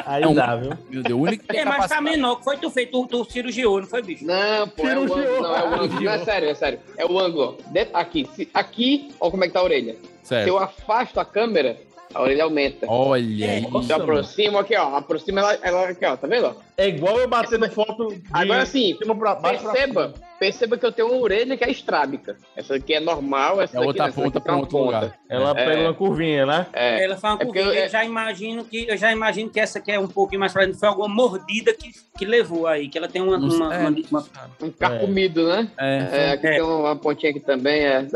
Aí 0.06 0.24
É 0.24 0.28
um- 0.28 0.34
dá, 0.34 0.56
viu? 0.56 0.72
Meu 0.90 1.04
Deus, 1.04 1.20
o 1.20 1.22
único 1.24 1.44
que 1.44 1.50
tem 1.50 1.62
é, 1.62 1.66
mas 1.66 1.88
tá 1.88 2.02
menor. 2.02 2.38
Que 2.38 2.44
foi 2.44 2.58
tu 2.58 2.70
feito? 2.72 2.92
Tu, 2.92 3.08
tu 3.24 3.32
cirurgiou, 3.32 3.80
não 3.82 3.88
foi, 3.88 4.02
bicho? 4.02 4.26
Não, 4.26 4.68
pô, 4.70 4.88
é 4.88 4.98
o 4.98 5.08
Cirurgião. 5.08 5.20
ângulo. 5.36 5.42
Não, 5.44 5.56
é 5.56 5.64
o 5.64 5.74
ângulo. 5.84 6.02
Não, 6.02 6.12
é 6.12 6.20
sério, 6.20 6.50
é 6.50 6.56
sério. 6.56 6.80
É 6.98 7.06
o 7.06 7.20
ângulo. 7.20 7.58
ó. 7.60 7.72
De- 7.72 7.88
Aqui, 7.94 8.28
se- 8.36 8.50
aqui, 8.54 9.10
ó 9.20 9.30
como 9.30 9.44
é 9.44 9.48
que 9.48 9.54
tá 9.54 9.60
a 9.60 9.64
orelha. 9.64 9.96
Se 10.24 10.34
eu 10.36 10.58
Certo. 10.58 10.58
afasto 10.58 11.20
a 11.20 11.26
câmera, 11.26 11.78
a 12.14 12.22
orelha 12.22 12.44
aumenta. 12.44 12.86
Olha 12.90 13.46
É, 13.46 13.62
eu 13.62 13.96
aproximo 13.96 14.58
aqui, 14.58 14.76
ó. 14.76 14.96
Aproxima 14.98 15.42
ela, 15.42 15.54
ela 15.62 15.90
aqui, 15.90 16.06
ó. 16.06 16.16
Tá 16.18 16.28
vendo? 16.28 16.56
É 16.78 16.88
igual 16.88 17.20
eu 17.20 17.28
batendo 17.28 17.70
foto 17.70 18.08
de 18.10 18.24
Agora 18.32 18.66
sim, 18.66 18.98
Perceba, 19.42 20.14
perceba 20.40 20.78
que 20.78 20.86
eu 20.86 20.92
tenho 20.92 21.10
uma 21.10 21.22
orelha 21.22 21.56
que 21.56 21.64
é 21.64 21.70
estrábica. 21.70 22.36
Essa 22.56 22.76
aqui 22.76 22.94
é 22.96 23.00
normal, 23.00 23.62
essa 23.62 23.76
É 23.76 23.80
daqui, 23.80 23.88
outra 23.88 24.06
essa 24.08 24.16
ponta 24.22 24.40
uma 24.40 24.44
pra 24.44 24.56
outro 24.56 24.72
ponta. 24.72 24.86
lugar. 25.00 25.20
Ela 25.30 25.52
É. 25.52 25.54
pega 25.66 25.82
uma 25.82 25.94
curvinha, 25.94 26.46
né? 26.46 26.66
É. 26.74 27.04
Ela 27.04 27.18
foi 27.18 27.30
uma 27.30 27.36
É 27.42 27.46
porque 27.46 27.60
curvinha. 27.60 27.80
eu- 27.82 27.84
Eu 27.86 27.90
já 27.90 28.04
imagino 28.06 28.66
que 28.66 28.88
eu 28.90 28.98
já 28.98 29.12
imagino 29.12 29.50
que 29.50 29.60
essa 29.60 29.78
aqui 29.80 29.92
é 29.92 30.00
um 30.00 30.08
pouquinho 30.08 30.40
mais 30.40 30.52
pra 30.54 30.66
dentro. 30.66 30.80
Foi 30.80 30.90
alguma 30.90 31.08
mordida 31.10 31.74
que, 31.74 31.92
que 32.18 32.26
levou 32.26 32.66
aí, 32.66 32.88
que 32.90 32.98
ela 32.98 33.08
tem 33.08 33.22
uma, 33.22 33.38
uma, 33.38 33.54
uma- 33.56 33.76
é, 33.76 33.88
uma- 34.10 34.26
Um 34.62 34.72
carcomido, 34.72 35.48
né? 35.48 35.70
É, 35.78 36.08
É, 36.12 36.32
aqui 36.32 36.48
É. 36.48 36.52
tem 36.54 36.62
uma 36.62 36.96
pontinha 36.96 37.30
aqui 37.32 37.40
também, 37.40 37.82
é. 37.86 38.08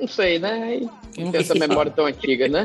Não 0.00 0.08
sei, 0.08 0.38
né? 0.38 0.80
Não 1.18 1.30
tem 1.30 1.40
essa 1.40 1.54
memória 1.54 1.90
tão 1.90 2.06
antiga, 2.06 2.48
né? 2.48 2.64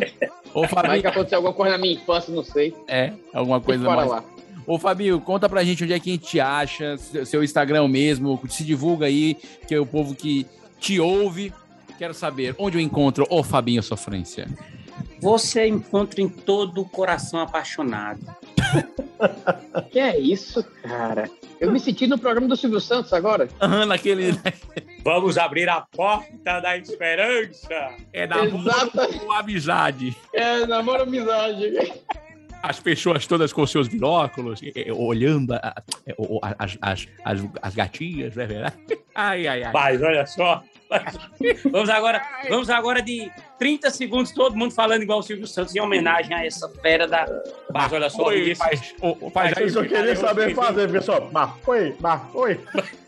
Ô, 0.53 0.61
Vai 0.61 0.69
que 0.69 0.75
Fabinho, 0.75 1.09
aconteceu 1.09 1.38
alguma 1.38 1.53
coisa 1.53 1.71
na 1.73 1.77
minha 1.77 1.93
infância, 1.95 2.33
não 2.33 2.43
sei. 2.43 2.73
é, 2.88 3.11
alguma 3.33 3.59
coisa 3.59 3.83
Bora 3.83 3.95
mais. 3.97 4.09
lá. 4.09 4.23
Ô, 4.65 4.79
Fabinho, 4.79 5.19
conta 5.19 5.47
pra 5.49 5.63
gente 5.63 5.83
onde 5.83 5.93
é 5.93 5.99
que 5.99 6.09
a 6.09 6.13
gente 6.13 6.25
te 6.25 6.39
acha, 6.39 6.97
seu 6.97 7.25
seu 7.25 7.43
Instagram 7.43 7.88
mesmo, 7.88 8.39
se 8.49 8.63
divulga 8.63 9.05
aí, 9.05 9.36
que 9.67 9.75
é 9.75 9.79
o 9.79 9.86
povo 9.86 10.15
que 10.15 10.45
te 10.79 10.99
ouve. 10.99 11.51
Quero 11.97 12.13
saber 12.13 12.55
onde 12.57 12.77
eu 12.77 12.81
encontro 12.81 13.25
o 13.29 13.43
Fabinho 13.43 13.83
Sofrência. 13.83 14.47
você 15.19 15.67
encontra 15.67 16.21
em 16.21 16.27
todo 16.29 16.81
o 16.81 16.86
coração 16.86 17.39
apaixonado. 17.39 18.19
Que 19.89 19.99
é 19.99 20.19
isso, 20.19 20.61
cara? 20.83 21.29
Eu 21.61 21.71
me 21.71 21.79
senti 21.79 22.05
no 22.05 22.17
programa 22.19 22.47
do 22.49 22.57
Silvio 22.57 22.81
Santos 22.81 23.13
agora. 23.13 23.47
Aham, 23.61 23.86
naquele. 23.86 24.38
Vamos 25.06 25.38
abrir 25.38 25.70
a 25.70 25.82
porta 25.82 26.60
da 26.60 26.76
esperança. 26.76 27.95
É 28.12 28.26
namoro 28.26 28.68
Exato. 28.68 29.20
com 29.20 29.32
amizade. 29.32 30.18
É, 30.34 30.66
namoro 30.66 31.03
amizade. 31.03 31.74
As 32.70 32.80
pessoas 32.80 33.26
todas 33.28 33.53
com 33.53 33.66
seus 33.68 33.88
binóculos, 33.88 34.59
olhando 34.95 35.53
a- 35.53 35.57
a- 35.57 35.84
a- 36.41 36.55
as, 36.59 36.78
as, 36.82 37.07
as, 37.24 37.39
as 37.61 37.76
gatinhas, 37.76 38.36
não 38.36 38.43
é 38.43 38.47
verdade? 38.47 38.76
Ai, 39.13 39.47
ai, 39.47 39.63
ai. 39.63 39.72
Mas 39.74 40.01
olha 40.01 40.26
só. 40.26 40.63
Vamos 41.72 41.89
agora, 41.89 42.22
vamos 42.47 42.70
agora 42.70 43.01
de 43.01 43.30
30 43.57 43.89
segundos, 43.89 44.32
todo 44.32 44.55
mundo 44.55 44.72
falando 44.72 45.01
igual 45.01 45.18
o 45.20 45.24
Silvio 45.24 45.47
Santos, 45.47 45.76
em 45.76 45.80
homenagem 45.82 46.32
a 46.34 46.45
essa 46.45 46.70
fera 46.70 47.07
da. 47.07 47.26
Mas 47.74 47.91
olha 47.91 48.07
só, 48.09 48.32
isso. 48.32 48.61
o, 49.01 49.32
Mas 49.34 49.57
eu 49.57 49.70
só 49.70 49.82
queria 49.82 50.16
saber 50.16 50.53
fazer, 50.53 50.91
pessoal. 50.91 51.28
Mas 51.34 51.49
foi, 51.63 51.95
mas 51.99 52.22
foi. 52.32 52.59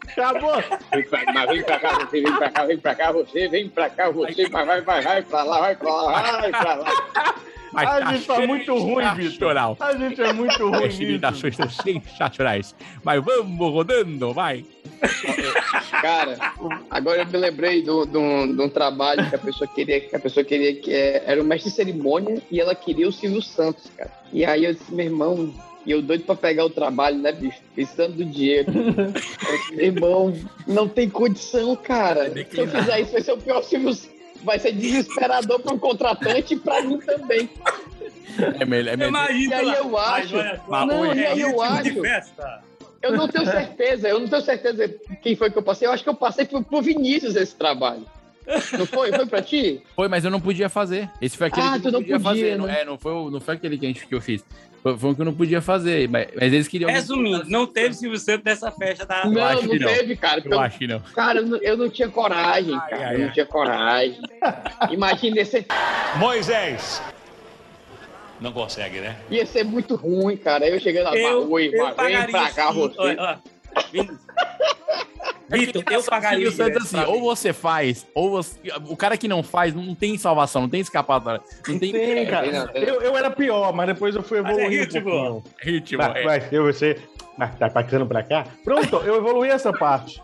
Acabou. 0.09 0.55
Vem 0.91 1.03
pra, 1.07 1.23
mas 1.33 1.49
vem 1.49 1.63
pra 1.63 1.79
cá, 1.79 1.99
você 1.99 2.21
vem 2.21 2.35
pra 2.35 2.49
cá, 2.49 2.65
vem 2.65 2.77
pra 2.79 2.95
cá, 2.95 3.11
você, 3.11 3.47
vem 3.47 3.69
pra 3.69 3.89
cá, 3.91 4.09
você, 4.09 4.49
mas 4.49 4.65
vai, 4.67 4.81
vai, 4.81 5.01
vai 5.03 5.21
pra 5.21 5.43
lá, 5.43 5.59
vai 5.59 5.75
pra 5.75 5.93
lá, 5.93 6.21
vai 6.41 6.49
pra 6.51 6.73
lá. 6.73 7.35
Mas 7.73 7.89
A 7.89 8.13
gente 8.13 8.25
tá 8.27 8.47
muito 8.47 8.75
ruim, 8.77 9.05
Vitor. 9.15 9.57
A 9.57 9.97
gente 9.97 10.21
é 10.21 10.33
muito 10.33 10.69
ruim 10.69 10.85
As 10.85 10.99
imitações 10.99 11.53
estão 11.53 11.69
sensacionais. 11.69 12.75
Mas 13.03 13.23
vamos 13.23 13.71
rodando, 13.71 14.33
vai. 14.33 14.63
Cara, 16.01 16.37
agora 16.89 17.21
eu 17.21 17.25
me 17.27 17.37
lembrei 17.37 17.81
de 17.81 17.89
um- 17.91 18.05
trabalho 18.69 19.27
que 19.29 19.35
a 19.35 19.39
pessoa 19.39 19.67
queria, 19.67 19.99
que 20.01 20.15
a 20.15 20.19
pessoa 20.19 20.43
queria 20.43 20.75
que 20.75 20.91
é, 20.91 21.23
era 21.25 21.41
o 21.41 21.45
mestre 21.45 21.69
de 21.69 21.75
cerimônia 21.75 22.41
e 22.51 22.59
ela 22.59 22.73
queria 22.75 23.07
o 23.07 23.11
Silvio 23.11 23.41
Santos, 23.41 23.89
cara. 23.97 24.11
E 24.31 24.43
aí 24.45 24.65
eu 24.65 24.73
disse, 24.73 24.93
meu 24.93 25.05
irmão, 25.05 25.53
e 25.85 25.91
eu 25.91 26.01
doido 26.01 26.23
pra 26.25 26.35
pegar 26.35 26.65
o 26.65 26.69
trabalho, 26.69 27.17
né, 27.17 27.31
bicho? 27.31 27.57
Pensando 27.75 28.13
do 28.17 28.25
disse, 28.25 28.65
meu 29.71 29.85
irmão, 29.85 30.33
não 30.65 30.87
tem 30.87 31.09
condição, 31.09 31.75
cara. 31.75 32.31
Se 32.49 32.57
eu 32.59 32.67
fizer 32.67 32.99
isso, 33.01 33.11
vai 33.11 33.21
ser 33.21 33.31
o 33.33 33.37
pior 33.37 33.61
Silvio 33.63 33.93
Santos. 33.93 34.16
Vai 34.43 34.59
ser 34.59 34.71
desesperador 34.73 35.59
para 35.59 35.73
um 35.73 35.79
contratante 35.79 36.53
e 36.53 36.59
pra 36.59 36.81
mim 36.81 36.99
também. 36.99 37.49
É 38.59 38.65
melhor. 38.65 38.93
É 38.93 38.97
melhor. 38.97 39.31
E 39.31 39.53
aí 39.53 39.73
eu 39.73 39.97
acho. 39.97 40.35
Mas, 40.67 40.87
Não, 40.87 40.99
oi, 41.01 41.17
e 41.17 41.25
aí 41.25 41.41
eu 41.41 41.47
ritmo 41.59 41.61
acho. 41.63 42.01
Eu 43.01 43.11
não 43.13 43.27
tenho 43.27 43.45
certeza, 43.45 44.07
eu 44.09 44.19
não 44.19 44.27
tenho 44.27 44.41
certeza 44.41 44.89
quem 45.21 45.35
foi 45.35 45.51
que 45.51 45.57
eu 45.57 45.63
passei. 45.63 45.87
Eu 45.87 45.91
acho 45.91 46.03
que 46.03 46.09
eu 46.09 46.15
passei 46.15 46.45
pro, 46.45 46.63
pro 46.63 46.81
Vinícius 46.81 47.35
esse 47.35 47.55
trabalho. 47.55 48.03
Não 48.77 48.85
foi? 48.85 49.11
Foi 49.11 49.25
pra 49.25 49.41
ti? 49.41 49.81
Foi, 49.95 50.07
mas 50.07 50.23
eu 50.23 50.31
não 50.31 50.39
podia 50.39 50.69
fazer. 50.69 51.09
Esse 51.21 51.35
foi 51.37 51.47
aquele 51.47 51.67
Ah, 51.67 51.73
que 51.73 51.81
tu 51.81 51.87
eu 51.89 51.91
não 51.91 51.99
podia 52.01 52.19
podia, 52.19 52.29
fazer. 52.45 52.57
Não, 52.57 52.65
né? 52.65 52.81
é, 52.81 52.85
não 52.85 52.97
foi, 52.97 53.11
o- 53.11 53.29
não 53.29 53.39
foi 53.41 53.55
aquele 53.55 53.77
que, 53.77 53.85
a 53.85 53.89
gente, 53.89 54.07
que 54.07 54.15
eu 54.15 54.21
fiz. 54.21 54.43
Foi, 54.95 55.09
um 55.09 55.15
que 55.15 55.21
eu 55.21 55.25
não 55.25 55.33
podia 55.33 55.61
fazer. 55.61 56.07
Mas, 56.07 56.27
mas 56.35 56.53
eles 56.53 56.67
queriam. 56.67 56.89
Resumindo, 56.89 57.43
não 57.49 57.65
teve 57.65 57.93
Silvio 57.95 58.19
Santos 58.19 58.43
nessa 58.45 58.71
festa 58.71 59.05
da. 59.05 59.23
Eu 59.23 59.31
Não, 59.31 59.41
não 59.63 59.73
não. 59.79 59.93
teve, 59.93 60.15
cara. 60.15 60.39
Eu 60.39 60.45
Então, 60.45 60.59
acho 60.59 60.77
que 60.77 60.87
não. 60.87 60.99
cara, 60.99 61.39
eu 61.39 61.45
não- 61.47 61.57
eu 61.57 61.77
tinha 61.89 62.09
coragem, 62.09 62.77
cara. 62.79 63.07
ai, 63.07 63.15
eu 63.15 63.19
não 63.19 63.25
ai. 63.27 63.31
tinha 63.33 63.45
coragem. 63.45 64.19
Imagina, 64.91 65.43
ser, 65.45 65.65
Moisés. 66.17 67.01
Não 68.39 68.51
consegue, 68.51 68.99
né? 68.99 69.17
ia 69.31 69.45
ser 69.47 69.63
muito 69.63 69.95
ruim, 69.95 70.37
cara. 70.37 70.67
Eu 70.67 70.79
chegando 70.79 71.05
lá, 71.05 71.15
Eu, 71.17 71.49
oi, 71.51 71.71
eu 71.73 71.95
vem 71.95 72.27
pra 72.27 72.51
cá 72.51 72.71
sim. 72.71 72.79
você. 72.79 72.95
Olha, 72.99 73.21
olha. 73.21 73.39
Vitor, 75.49 75.81
eu 75.89 76.03
pagaria 76.03 76.49
assim, 76.49 76.99
ou 77.07 77.21
você 77.21 77.53
faz, 77.53 78.05
ou 78.13 78.29
você. 78.29 78.59
O 78.89 78.97
cara 78.97 79.15
que 79.15 79.29
não 79.29 79.41
faz, 79.41 79.73
não 79.73 79.95
tem 79.95 80.17
salvação, 80.17 80.63
não 80.63 80.69
tem 80.69 80.81
escapatória. 80.81 81.41
Não 81.67 81.79
tem 81.79 81.91
Tem, 81.93 82.25
cara. 82.25 82.51
Não, 82.51 82.67
tem 82.67 82.81
não. 82.85 82.87
Eu, 82.89 83.01
eu 83.01 83.17
era 83.17 83.29
pior, 83.31 83.73
mas 83.73 83.87
depois 83.87 84.13
eu 84.13 84.21
fui 84.21 84.39
é 84.39 84.41
evoluindo 84.41 84.69
ritmo. 84.69 84.99
um 84.99 85.03
pouquinho. 85.41 85.43
ritmo. 85.61 85.97
Mas, 85.99 86.15
é. 86.17 86.23
mas 86.25 86.53
eu, 86.53 86.65
você... 86.65 86.97
Mas 87.37 87.55
tá 87.55 87.69
passando 87.69 88.05
pra 88.05 88.23
cá? 88.23 88.45
Pronto, 88.63 88.97
eu 88.97 89.15
evoluí 89.17 89.47
essa 89.49 89.71
parte. 89.71 90.19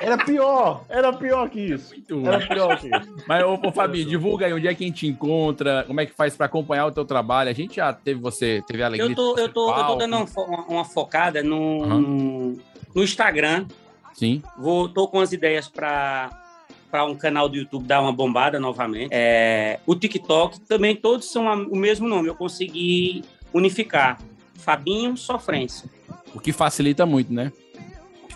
Era 0.00 0.18
pior, 0.18 0.84
era 0.88 1.12
pior 1.12 1.48
que 1.48 1.60
isso. 1.60 1.94
Era 2.26 2.44
pior 2.46 2.76
que 2.78 2.88
isso. 2.88 3.24
Mas, 3.26 3.44
ô, 3.44 3.54
ô 3.54 3.72
Fabi, 3.72 4.04
divulga 4.04 4.46
aí 4.46 4.52
onde 4.52 4.66
é 4.66 4.74
que 4.74 4.82
a 4.84 4.86
gente 4.86 5.06
encontra, 5.06 5.84
como 5.86 6.00
é 6.00 6.06
que 6.06 6.12
faz 6.12 6.36
pra 6.36 6.46
acompanhar 6.46 6.86
o 6.86 6.92
teu 6.92 7.04
trabalho. 7.04 7.48
A 7.48 7.52
gente 7.54 7.76
já 7.76 7.92
teve 7.92 8.20
você, 8.20 8.62
teve 8.66 8.82
a 8.82 8.86
alegria 8.86 9.08
Eu 9.10 9.14
tô, 9.14 9.38
eu 9.38 9.48
tô, 9.48 9.74
eu 9.74 9.84
tô 9.86 9.94
dando 9.94 10.16
uma, 10.16 10.26
fo- 10.26 10.42
uma- 10.68 10.84
focada 10.84 11.42
no, 11.42 11.84
Aham. 11.84 12.00
no, 12.00 12.58
no 12.94 13.02
Instagram. 13.02 13.66
Sim. 14.14 14.42
Vou, 14.58 14.88
tô 14.88 15.06
com 15.08 15.20
as 15.20 15.32
ideias 15.32 15.68
para 15.68 16.42
para 16.90 17.04
um 17.04 17.16
canal 17.16 17.48
do 17.48 17.56
YouTube 17.56 17.84
dar 17.84 18.00
uma 18.00 18.12
bombada 18.12 18.60
novamente. 18.60 19.08
É, 19.10 19.80
o 19.84 19.94
TikTok 19.94 20.60
também 20.60 20.94
todos 20.96 21.30
são 21.30 21.48
a- 21.48 21.54
o 21.56 21.76
mesmo 21.76 22.08
nome. 22.08 22.28
Eu 22.28 22.34
consegui 22.34 23.22
unificar. 23.52 24.18
Fabinho 24.54 25.16
Sofrência. 25.16 25.90
O 26.34 26.40
que 26.40 26.52
facilita 26.52 27.04
muito, 27.04 27.32
né? 27.32 27.52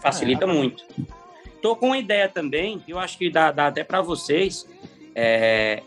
Facilita 0.02 0.46
muito. 0.46 0.84
Tô 1.62 1.76
com 1.76 1.86
uma 1.86 1.98
ideia 1.98 2.28
também, 2.28 2.82
eu 2.88 2.98
acho 2.98 3.16
que 3.18 3.30
dá, 3.30 3.52
dá 3.52 3.68
até 3.68 3.84
para 3.84 4.02
vocês. 4.02 4.66
É, 5.14 5.82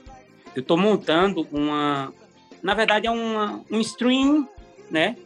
eu 0.55 0.63
tô 0.63 0.77
montando 0.77 1.47
uma. 1.51 2.13
Na 2.61 2.73
verdade, 2.73 3.07
é 3.07 3.11
uma, 3.11 3.61
um 3.69 3.79
stream, 3.81 4.47
né? 4.89 5.17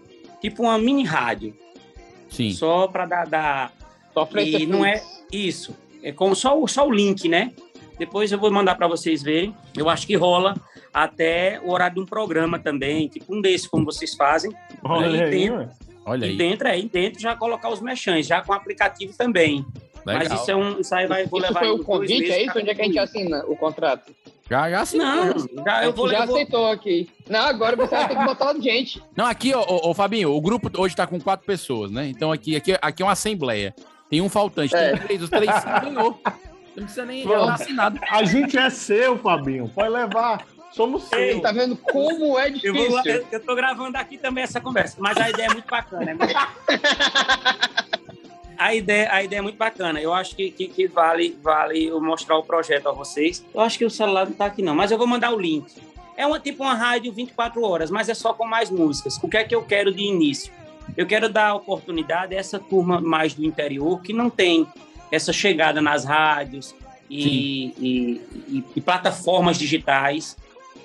Tipo 0.42 0.64
uma 0.64 0.78
mini 0.78 1.04
rádio. 1.04 1.56
Sim. 2.30 2.52
Só 2.52 2.88
para 2.88 3.06
dar, 3.06 3.28
dar. 3.28 3.74
Sofrência 4.14 4.58
E 4.58 4.66
não 4.66 4.86
é 4.86 5.02
isso. 5.32 5.76
É 6.02 6.12
com 6.12 6.34
só, 6.34 6.60
o- 6.60 6.68
só 6.68 6.88
o 6.88 6.92
link, 6.92 7.28
né? 7.30 7.52
Depois 8.00 8.32
eu 8.32 8.38
vou 8.40 8.52
mandar 8.52 8.76
para 8.76 8.88
vocês 8.88 9.22
verem. 9.24 9.56
Eu 9.76 9.90
acho 9.90 10.06
que 10.08 10.16
rola 10.16 10.56
até 10.94 11.60
o 11.64 11.72
horário 11.72 11.96
de 11.96 12.02
um 12.02 12.06
programa 12.06 12.58
também, 12.60 13.08
tipo 13.08 13.36
um 13.36 13.42
desses, 13.42 13.68
como 13.68 13.86
vocês 13.86 14.16
fazem. 14.16 14.52
Olha 14.84 15.08
E 15.18 15.22
aí, 15.24 15.30
dentro-. 15.32 15.70
Olha 16.06 16.26
E 16.26 16.30
aí. 16.30 16.36
dentro, 16.38 16.68
aí 16.68 16.88
dentro 16.88 17.20
já 17.20 17.36
colocar 17.36 17.70
os 17.70 17.82
mechãs, 17.82 18.26
já 18.26 18.42
com 18.42 18.54
aplicativo 18.54 19.14
também. 19.18 19.66
Legal. 20.06 20.24
Mas 20.30 20.40
isso 20.42 20.50
é 20.52 20.56
um. 20.56 20.80
Isso 20.80 20.96
aí 20.96 21.06
vai, 21.06 21.26
vou 21.26 21.40
Isso 21.40 21.48
levar 21.50 21.60
foi 21.60 21.68
aí 21.68 21.74
o 21.74 21.76
uns 21.82 21.86
dois 21.86 22.00
convite, 22.00 22.20
meses 22.20 22.36
é 22.36 22.44
isso? 22.44 22.52
pra 22.54 22.62
Onde 22.62 22.70
é 22.70 22.76
que 22.76 22.82
a 22.82 22.86
gente 22.86 23.00
assina 23.00 23.46
o 23.46 23.56
contrato? 23.58 24.12
Já, 24.50 24.70
já 24.70 24.86
sim. 24.86 24.98
Não, 24.98 25.34
já 25.66 25.84
eu 25.86 25.94
vou, 25.94 26.10
já 26.10 26.20
eu 26.22 26.28
vou- 26.28 26.36
aceitou 26.36 26.72
aqui. 26.72 27.10
Não, 27.30 27.42
agora 27.42 27.76
você 27.76 27.96
vai 27.96 28.08
ter 28.08 28.18
que 28.18 28.24
botar 28.24 28.54
gente. 28.56 29.04
Não, 29.16 29.26
aqui, 29.26 29.54
ó, 29.54 29.62
ô, 29.62 29.90
ô, 29.90 29.94
Fabinho, 29.94 30.32
o 30.34 30.42
grupo 30.42 30.70
hoje 30.82 30.96
tá 30.96 31.06
com 31.06 31.20
quatro 31.20 31.46
pessoas, 31.46 31.92
né? 31.92 32.08
Então 32.08 32.32
aqui, 32.32 32.56
aqui, 32.56 32.78
aqui 32.82 33.04
é 33.04 33.06
uma 33.06 33.12
assembleia. 33.12 33.76
Tem 34.10 34.22
um 34.22 34.30
faltante, 34.30 34.74
É. 34.76 34.92
tem 34.92 35.00
três, 35.02 35.22
os 35.22 35.30
três 35.30 35.52
ganhou. 35.84 36.20
Não 36.76 36.84
precisa 36.84 37.06
nem 37.06 37.24
Pronto. 37.24 37.50
assinado. 37.52 38.00
A 38.10 38.24
gente 38.24 38.58
é 38.58 38.70
seu, 38.70 39.18
Fabinho. 39.18 39.68
Pode 39.68 39.90
levar. 39.90 40.46
Somos 40.72 41.12
Ei, 41.12 41.32
seus. 41.32 41.42
Tá 41.42 41.52
vendo 41.52 41.76
como 41.76 42.38
é 42.40 42.50
eu, 42.64 42.74
vou, 42.74 42.88
difícil? 43.02 43.12
eu, 43.22 43.28
eu 43.32 43.40
tô 43.44 43.56
gravando 43.56 43.98
aqui 43.98 44.18
também 44.18 44.44
essa 44.44 44.62
conversa, 44.62 44.96
mas 45.00 45.18
a 45.18 45.30
ideia 45.30 45.48
é 45.48 45.54
muito 45.54 45.68
bacana. 45.70 46.14
né? 46.14 46.18
A 48.58 48.74
ideia, 48.74 49.10
a 49.12 49.24
ideia 49.24 49.40
é 49.40 49.42
muito 49.42 49.58
bacana. 49.58 50.02
Eu 50.02 50.14
acho 50.14 50.36
que, 50.36 50.50
que, 50.52 50.68
que 50.68 50.88
vale, 50.88 51.38
vale 51.44 51.86
eu 51.86 52.02
mostrar 52.02 52.38
o 52.38 52.44
projeto 52.44 52.88
a 52.90 52.92
vocês. 52.92 53.46
Eu 53.54 53.62
acho 53.62 53.78
que 53.78 53.86
o 53.86 53.90
celular 53.90 54.26
não 54.26 54.34
tá 54.34 54.46
aqui, 54.46 54.62
não, 54.62 54.74
mas 54.76 54.90
eu 54.92 54.98
vou 54.98 55.06
mandar 55.08 55.32
o 55.34 55.40
link. 55.40 55.66
É 56.16 56.26
uma 56.26 56.40
tipo 56.40 56.64
uma 56.64 56.74
rádio 56.74 57.12
24 57.14 57.62
horas, 57.64 57.92
mas 57.92 58.10
é 58.10 58.14
só 58.16 58.34
com 58.34 58.46
mais 58.46 58.72
músicas. 58.72 59.18
O 59.22 59.28
que 59.28 59.38
é 59.38 59.44
que 59.44 59.54
eu 59.54 59.62
quero 59.64 59.94
de 59.94 60.02
início? 60.04 60.52
Eu 60.96 61.06
quero 61.06 61.30
dar 61.30 61.54
oportunidade 61.54 62.34
a 62.36 62.40
essa 62.40 62.58
turma 62.58 63.00
mais 63.00 63.34
do 63.36 63.46
interior 63.46 64.02
que 64.02 64.14
não 64.14 64.30
tem 64.30 64.66
essa 65.12 65.32
chegada 65.32 65.80
nas 65.82 66.04
rádios 66.06 66.74
e, 67.10 67.68
e- 67.78 68.22
e- 68.58 68.64
e 68.76 68.82
plataformas 68.82 69.58
digitais, 69.60 70.36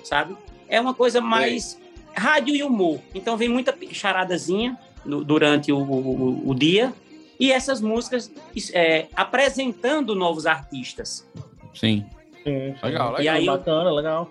sabe? 0.03 0.35
É 0.69 0.79
uma 0.79 0.93
coisa 0.93 1.19
mais 1.19 1.79
rádio 2.15 2.55
e 2.55 2.61
humor. 2.61 2.99
Então 3.15 3.35
vem 3.35 3.49
muita 3.49 3.75
charadazinha 3.91 4.77
no- 5.03 5.23
durante 5.23 5.71
o, 5.71 5.79
o- 5.79 6.49
o 6.49 6.53
dia 6.53 6.93
e 7.39 7.51
essas 7.51 7.81
músicas 7.81 8.31
é, 8.73 9.07
apresentando 9.15 10.15
novos 10.15 10.45
artistas. 10.45 11.27
Sim. 11.73 12.05
Sim, 12.43 12.75
sim. 12.75 12.85
Legal, 12.85 13.21
E 13.21 13.27
aí 13.29 13.45
Bacana, 13.45 13.91
legal. 13.91 14.29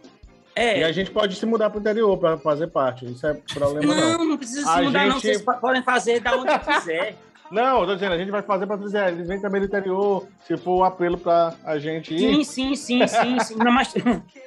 É, 0.55 0.81
E 0.81 0.85
a 0.85 0.93
gente 0.93 1.11
pode 1.11 1.35
se 1.35 1.47
mudar 1.47 1.71
pro 1.71 1.81
interior 1.81 2.17
pra 2.19 2.37
fazer 2.37 2.67
parte. 2.67 3.07
Isso 3.11 3.27
é 3.27 3.33
problema 3.55 3.95
não. 3.95 4.19
não, 4.19 4.25
não 4.27 4.37
precisa 4.37 4.71
A 4.71 4.77
se 4.77 4.83
mudar, 4.83 5.07
não. 5.07 5.13
gente- 5.13 5.23
Vocês 5.23 5.43
po- 5.43 5.55
podem 5.55 5.83
fazer 5.83 6.21
da 6.21 6.37
onde 6.37 6.59
quiser. 6.59 7.17
Não, 7.53 7.81
eu 7.83 7.87
tô 7.87 7.95
dizendo, 7.95 8.13
a 8.15 8.19
gente 8.19 8.31
vai 8.31 8.41
fazer 8.41 8.67
pra 8.67 8.79
trazer. 8.79 9.09
Eles 9.13 9.29
vêm 9.29 9.39
também 9.39 9.61
do 9.61 9.67
interior, 9.67 10.27
se 10.47 10.57
for 10.57 10.79
um 10.81 10.85
apelo 10.85 11.19
pra 11.19 11.53
a 11.65 11.79
gente 11.79 12.15
ir. 12.15 12.19
Sim, 12.19 12.45
sim, 12.45 12.75
sim, 12.75 13.07
sim, 13.07 13.39
sim. 13.41 13.57
Não, 13.57 13.71
mas, 13.71 13.93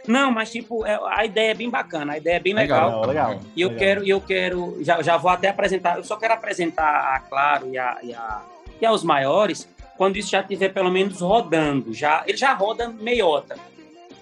não, 0.07 0.31
mas 0.31 0.51
tipo, 0.51 0.83
é- 0.85 0.99
a 1.15 1.23
ideia 1.23 1.51
é 1.51 1.53
bem 1.53 1.69
bacana, 1.69 2.13
a 2.13 2.17
ideia 2.17 2.37
é 2.37 2.39
bem 2.39 2.53
legal. 2.55 3.01
Legal, 3.01 3.05
legal. 3.07 3.39
E 3.55 3.61
eu 3.61 3.69
legal. 3.69 3.79
quero, 3.79 4.07
eu 4.07 4.19
quero, 4.19 4.77
já, 4.83 5.01
já 5.03 5.17
vou 5.17 5.29
até 5.29 5.49
apresentar, 5.49 5.97
eu 5.97 6.03
só 6.03 6.15
quero 6.17 6.33
apresentar 6.33 7.13
a 7.15 7.19
Claro 7.19 7.69
e, 7.71 7.77
a, 7.77 7.97
e, 8.01 8.13
a- 8.13 8.41
e 8.81 8.85
aos 8.85 9.03
maiores 9.03 9.67
quando 9.97 10.17
isso 10.17 10.31
já 10.31 10.41
estiver 10.41 10.69
pelo 10.73 10.89
menos 10.91 11.21
rodando. 11.21 11.93
Já, 11.93 12.23
ele 12.25 12.37
já 12.37 12.53
roda 12.53 12.89
meiota. 12.89 13.55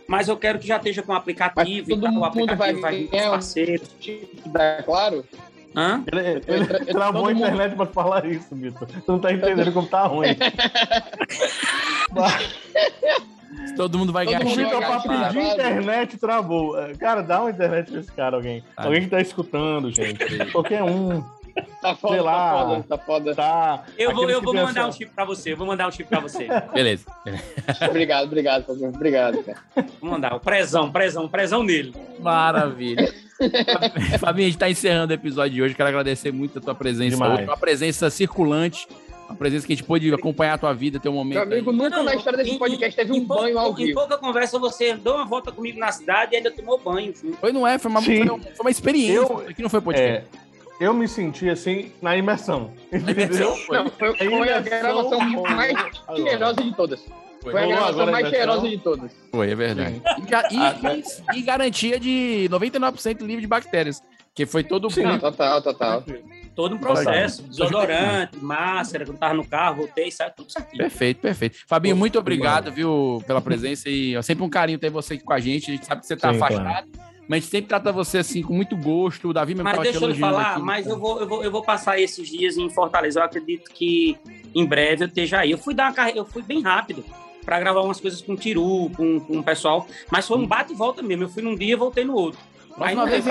Mas 0.06 0.28
eu 0.28 0.36
quero 0.36 0.60
que 0.60 0.68
já 0.68 0.76
esteja 0.76 1.02
com 1.02 1.14
o 1.14 1.16
aplicativo 1.16 1.90
e 1.90 1.96
todo 1.96 2.02
tal. 2.02 2.12
O 2.12 2.16
mundo 2.16 2.26
aplicativo 2.26 2.58
vai 2.58 2.74
vai, 2.76 2.96
vir 2.98 3.08
com 3.08 3.18
os 3.18 3.24
um- 3.26 3.30
parceiros. 3.30 3.96
Dá 4.46 4.84
claro? 4.84 5.24
Hã? 5.76 6.04
Ele, 6.12 6.42
ele 6.48 6.86
travou 6.86 7.26
a 7.26 7.30
mundo- 7.30 7.38
internet 7.40 7.76
pra 7.76 7.86
falar 7.88 8.26
isso, 8.26 8.48
Vitor. 8.56 8.88
Tu 8.88 9.12
não 9.12 9.20
tá 9.20 9.32
entendendo 9.34 9.72
como 9.74 9.88
tá 9.88 10.04
ruim. 10.06 10.36
Todo 13.76 13.98
mundo 13.98 14.14
vai 14.14 14.26
ganhar 14.26 14.42
O 14.42 14.46
mundo. 14.46 14.56
Vitor, 14.56 14.78
pra 14.80 14.90
gastar. 14.90 15.28
pedir 15.34 15.40
internet, 15.54 16.18
travou. 16.18 16.80
É, 16.80 16.94
Cara, 16.96 17.22
dá 17.24 17.42
uma 17.42 17.50
internet 17.50 17.90
pra 17.92 18.00
esse 18.00 18.12
cara, 18.12 18.36
alguém. 18.36 18.64
Ah. 18.78 18.86
Alguém 18.86 19.02
que 19.04 19.08
tá 19.10 19.20
escutando, 19.20 19.90
gente. 19.92 20.24
Qualquer 20.52 20.84
um. 20.84 21.24
Tá 21.82 21.94
foda, 21.96 22.14
Sei 22.16 22.22
lá. 22.24 22.52
tá 22.54 22.66
foda, 22.66 22.84
tá 22.90 22.98
foda. 22.98 23.36
Tá. 23.36 23.84
Eu 23.98 24.12
vou, 24.12 24.24
Aqueles 24.24 24.36
eu 24.38 24.42
vou 24.44 24.54
mandar 24.56 24.86
um 24.86 24.90
essa- 24.90 24.98
chip 24.98 25.12
pra 25.14 25.24
você, 25.26 25.54
eu 25.54 25.58
vou 25.58 25.68
mandar 25.68 25.88
um 25.88 25.92
chip 25.92 26.10
pra 26.10 26.20
você. 26.20 26.48
Beleza. 26.74 27.06
Obrigado, 27.90 28.24
obrigado. 28.26 28.66
Obrigado, 28.70 29.44
cara. 29.44 29.60
Vou 30.02 30.10
mandar, 30.12 30.34
o 30.36 30.40
prezão, 30.40 30.92
prezão, 30.92 31.28
prezão 31.28 31.62
nele. 31.64 31.94
Maravilha. 32.20 33.14
Fabinho, 34.20 34.48
a 34.48 34.50
gente 34.52 34.58
tá 34.60 34.70
encerrando 34.70 35.12
o 35.12 35.16
episódio 35.16 35.54
de 35.54 35.62
hoje. 35.62 35.76
Quero 35.76 35.90
agradecer 35.90 36.32
muito 36.32 36.60
a 36.60 36.62
tua 36.62 36.76
presença 36.76 37.12
Demais. 37.16 37.34
hoje. 37.34 37.44
Uma 37.44 37.58
presença 37.58 38.10
circulante. 38.10 38.88
Uma 39.30 39.38
presença 39.38 39.66
que 39.66 39.74
a 39.74 39.76
gente 39.76 39.86
pôde 39.86 40.14
acompanhar 40.14 40.54
a 40.56 40.58
tua 40.58 40.74
vida, 40.74 41.00
teu 41.00 41.12
momento. 41.14 41.36
Meu 41.36 41.44
amigo, 41.44 41.72
aí. 41.72 41.76
nunca 41.78 41.90
Não, 41.98 42.04
na 42.04 42.14
história 42.16 42.38
desse 42.38 42.52
em- 42.52 42.60
podcast 42.60 42.96
teve 42.96 43.12
um 43.14 43.16
em 43.16 43.24
banho 43.24 43.58
ao 43.58 43.72
Em 43.72 43.76
vivo. 43.76 44.00
pouca 44.00 44.18
conversa, 44.18 44.60
você 44.60 44.92
andou 44.92 45.16
uma 45.16 45.26
volta 45.26 45.52
comigo 45.52 45.80
na 45.80 45.92
cidade 45.92 46.34
e 46.34 46.38
ainda 46.38 46.52
tomou 46.52 46.78
banho. 46.78 47.14
junto. 47.16 47.38
Foi, 47.38 47.52
não 47.52 47.66
é? 47.66 47.80
Foi 47.80 47.90
uma, 47.90 48.02
Sim. 48.02 48.26
foi 48.28 48.40
uma 48.60 48.70
experiência. 48.70 49.16
Eu- 49.16 49.46
aqui 49.50 49.62
não 49.64 49.70
foi 49.70 49.82
podcast. 49.82 50.28
É, 50.80 50.86
eu 50.86 50.94
me 50.94 51.08
senti 51.08 51.50
assim 51.50 51.92
na 52.02 52.16
imersão. 52.18 52.72
Entendeu? 52.92 53.58
Não, 53.70 53.90
foi, 53.90 54.14
foi 54.16 54.50
a 54.52 54.60
gravação 54.60 55.20
mais 55.42 55.74
cheirosa 56.16 56.62
de 56.62 56.76
todas. 56.76 57.04
Foi 57.52 57.62
a 57.62 57.66
Rolou 57.66 57.78
gravação 57.78 58.02
a 58.02 58.12
mais 58.12 58.28
imersão? 58.28 58.40
cheirosa 58.40 58.70
de 58.70 58.78
todas. 58.78 59.12
Foi, 59.32 59.52
é 59.52 59.56
verdade. 59.56 60.02
E, 60.18 60.56
e- 60.56 60.58
Ah, 60.58 60.76
e- 61.36 61.40
e 61.40 61.42
garantia 61.42 62.00
de 62.00 62.48
99% 62.50 63.22
livre 63.26 63.42
de 63.42 63.48
bactérias. 63.48 64.02
Que 64.36 64.46
foi 64.48 64.64
todo 64.64 64.90
Sim. 64.90 65.04
Não, 65.04 65.20
total, 65.20 65.62
total. 65.62 66.04
Todo 66.56 66.76
um 66.76 66.78
processo, 66.80 67.44
desodorante, 67.44 68.38
máscara, 68.40 69.06
quando 69.06 69.18
tava 69.20 69.34
no 69.36 69.46
carro, 69.48 69.76
voltei, 69.78 70.10
saiu 70.10 70.32
tudo 70.36 70.52
certinho. 70.52 70.78
Perfeito, 70.78 71.20
perfeito. 71.20 71.58
Fabinho, 71.68 71.96
muito 71.96 72.18
obrigado, 72.18 72.72
viu, 72.72 73.24
pela 73.28 73.42
presença 73.42 73.90
e 73.90 74.16
é 74.16 74.22
sempre 74.24 74.44
um 74.44 74.50
carinho 74.50 74.80
ter 74.80 74.90
você 74.90 75.14
aqui 75.16 75.24
com 75.24 75.34
a 75.34 75.40
gente. 75.40 75.70
A 75.72 75.76
gente 75.76 75.86
sabe 75.86 76.02
que 76.02 76.08
você 76.08 76.16
tá 76.18 76.32
Sim, 76.32 76.38
afastado, 76.38 76.88
mas 77.28 77.32
a 77.32 77.36
gente 77.42 77.50
sempre 77.52 77.68
trata 77.70 77.92
você 77.92 78.18
assim 78.20 78.42
com 78.42 78.54
muito 78.54 78.76
gosto. 78.78 79.30
O 79.30 79.34
Davi 79.34 79.54
mesmo 79.54 79.64
Mas 79.66 79.80
deixa 79.80 80.04
eu 80.04 80.16
falar, 80.16 80.54
aqui. 80.54 80.62
mas 80.62 80.88
eu 80.88 80.98
vou, 80.98 81.20
eu, 81.20 81.28
vou, 81.28 81.44
eu 81.44 81.52
vou 81.52 81.62
passar 81.64 82.00
esses 82.00 82.28
dias 82.28 82.58
em 82.58 82.70
Fortaleza. 82.72 83.20
Eu 83.20 83.24
acredito 83.24 83.70
que 83.72 84.18
em 84.56 84.66
breve 84.66 85.04
eu 85.04 85.08
esteja 85.08 85.40
aí. 85.40 85.52
Eu 85.52 85.58
fui 85.60 85.74
dar 85.76 85.86
uma 85.90 85.94
carreira, 85.94 86.20
eu 86.20 86.26
fui 86.26 86.42
bem 86.42 86.62
rápido 86.62 87.04
para 87.44 87.60
gravar 87.60 87.82
umas 87.82 88.00
coisas 88.00 88.22
com 88.22 88.34
o 88.34 88.38
Tiru, 88.38 88.90
com, 88.96 89.20
com 89.20 89.38
o 89.40 89.44
pessoal, 89.44 89.86
mas 90.12 90.28
foi 90.28 90.38
um 90.38 90.48
bate 90.48 90.74
e 90.74 90.76
volta 90.76 91.02
mesmo. 91.02 91.24
Eu 91.26 91.30
fui 91.30 91.44
num 91.44 91.56
dia 91.56 91.74
e 91.74 91.76
voltei 91.76 92.04
no 92.04 92.16
outro. 92.16 92.40
Próxima 92.76 93.06
não 93.06 93.12
vez 93.12 93.24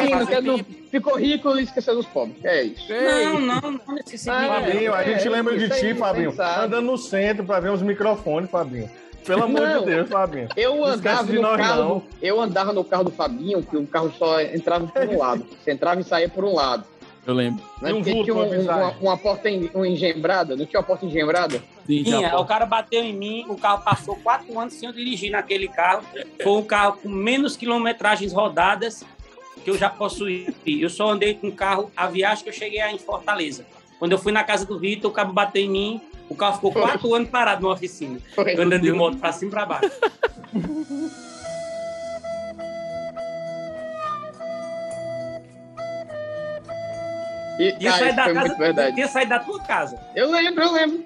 não. 0.44 0.58
Ficou 0.88 1.16
rico 1.18 1.58
e 1.58 1.62
esqueceu 1.64 1.96
dos 1.96 2.06
pobres. 2.06 2.44
É 2.44 2.62
isso. 2.62 2.86
Não, 2.92 3.40
não, 3.40 3.60
não 3.86 3.94
necessita. 3.96 4.32
Ah, 4.32 4.60
Fabinho, 4.60 4.94
a 4.94 5.02
gente 5.02 5.26
É, 5.26 5.30
lembra 5.30 5.58
de 5.58 5.68
ti, 5.68 5.86
aí, 5.86 5.94
Fabinho. 5.94 6.32
Andando 6.38 6.82
no 6.86 6.96
centro 6.96 7.44
pra 7.44 7.58
ver 7.58 7.70
uns 7.72 7.82
microfones, 7.82 8.48
Fabinho. 8.48 8.88
Pelo 9.26 9.44
amor 9.44 9.60
Não. 9.62 9.80
de 9.80 9.86
Deus, 9.86 10.08
Fabinho. 10.08 10.48
Eu 10.56 10.76
Não 10.76 10.94
esquece 10.94 11.08
andava 11.08 11.26
de 11.26 11.34
no 11.36 11.42
nós, 11.42 11.56
carro, 11.56 11.82
não. 11.82 11.98
do- 11.98 12.04
eu 12.20 12.40
andava 12.40 12.72
no 12.72 12.84
carro 12.84 13.04
do 13.04 13.10
Fabinho, 13.10 13.62
que 13.62 13.76
o 13.76 13.86
carro 13.86 14.12
só 14.16 14.40
entrava 14.40 14.86
por 14.86 15.02
um 15.08 15.18
lado. 15.18 15.44
Você 15.62 15.72
entrava 15.72 16.00
e 16.00 16.04
saía 16.04 16.28
por 16.28 16.44
um 16.44 16.54
lado. 16.54 16.84
Eu 17.24 17.34
lembro. 17.34 17.62
Né? 17.80 17.90
E 17.90 17.92
um 17.94 18.02
vulto 18.02 18.24
tinha 18.24 18.34
um- 18.36 18.60
uma, 18.62 18.90
uma 19.00 19.16
porta 19.16 19.48
en- 19.48 19.70
uma 19.74 19.86
engembrada, 19.88 20.56
não 20.56 20.66
tinha 20.66 20.80
uma 20.80 20.86
porta 20.86 21.06
engembrada? 21.06 21.62
Tinha, 21.86 22.38
o 22.38 22.44
cara 22.44 22.64
bateu 22.64 23.02
em 23.02 23.12
mim, 23.12 23.44
o 23.48 23.56
carro 23.56 23.82
passou 23.82 24.16
quatro 24.16 24.58
anos 24.58 24.74
sem 24.74 24.88
eu 24.88 24.94
dirigir 24.94 25.30
naquele 25.30 25.68
carro. 25.68 26.04
Foi 26.42 26.52
um 26.52 26.62
carro 26.62 26.98
com 27.02 27.08
menos 27.08 27.56
quilometragens 27.56 28.32
rodadas 28.32 29.04
que 29.64 29.70
eu 29.70 29.76
já 29.76 29.90
possuí. 29.90 30.54
Eu 30.66 30.90
só 30.90 31.10
andei 31.10 31.34
com 31.34 31.48
o 31.48 31.52
carro 31.52 31.90
a 31.96 32.06
viagem 32.06 32.44
que 32.44 32.50
eu 32.50 32.54
cheguei 32.54 32.80
em 32.82 32.98
Fortaleza. 32.98 33.66
Quando 33.98 34.12
eu 34.12 34.18
fui 34.18 34.32
na 34.32 34.42
casa 34.42 34.64
do 34.66 34.78
Vitor, 34.78 35.10
o 35.10 35.14
cabo 35.14 35.32
bateu 35.32 35.62
em 35.62 35.70
mim, 35.70 36.00
o 36.28 36.34
carro 36.34 36.54
ficou 36.54 36.72
quatro 36.72 37.14
anos 37.14 37.28
parado 37.28 37.62
na 37.66 37.72
oficina. 37.72 38.18
Foi. 38.34 38.52
Andando 38.54 38.80
de 38.80 38.92
moto 38.92 39.16
pra 39.18 39.32
cima 39.32 39.50
e 39.50 39.54
pra 39.54 39.66
baixo. 39.66 39.90
E, 47.58 47.86
ah, 47.86 47.92
sair 47.92 48.08
isso 48.08 48.16
da 48.16 48.24
foi 48.24 48.34
casa, 48.34 48.46
muito 48.48 48.58
verdade. 48.58 48.98
ia 48.98 49.08
sair 49.08 49.26
da 49.26 49.38
tua 49.38 49.60
casa. 49.60 50.00
Eu 50.16 50.30
lembro, 50.30 50.64
eu 50.64 50.72
lembro. 50.72 51.04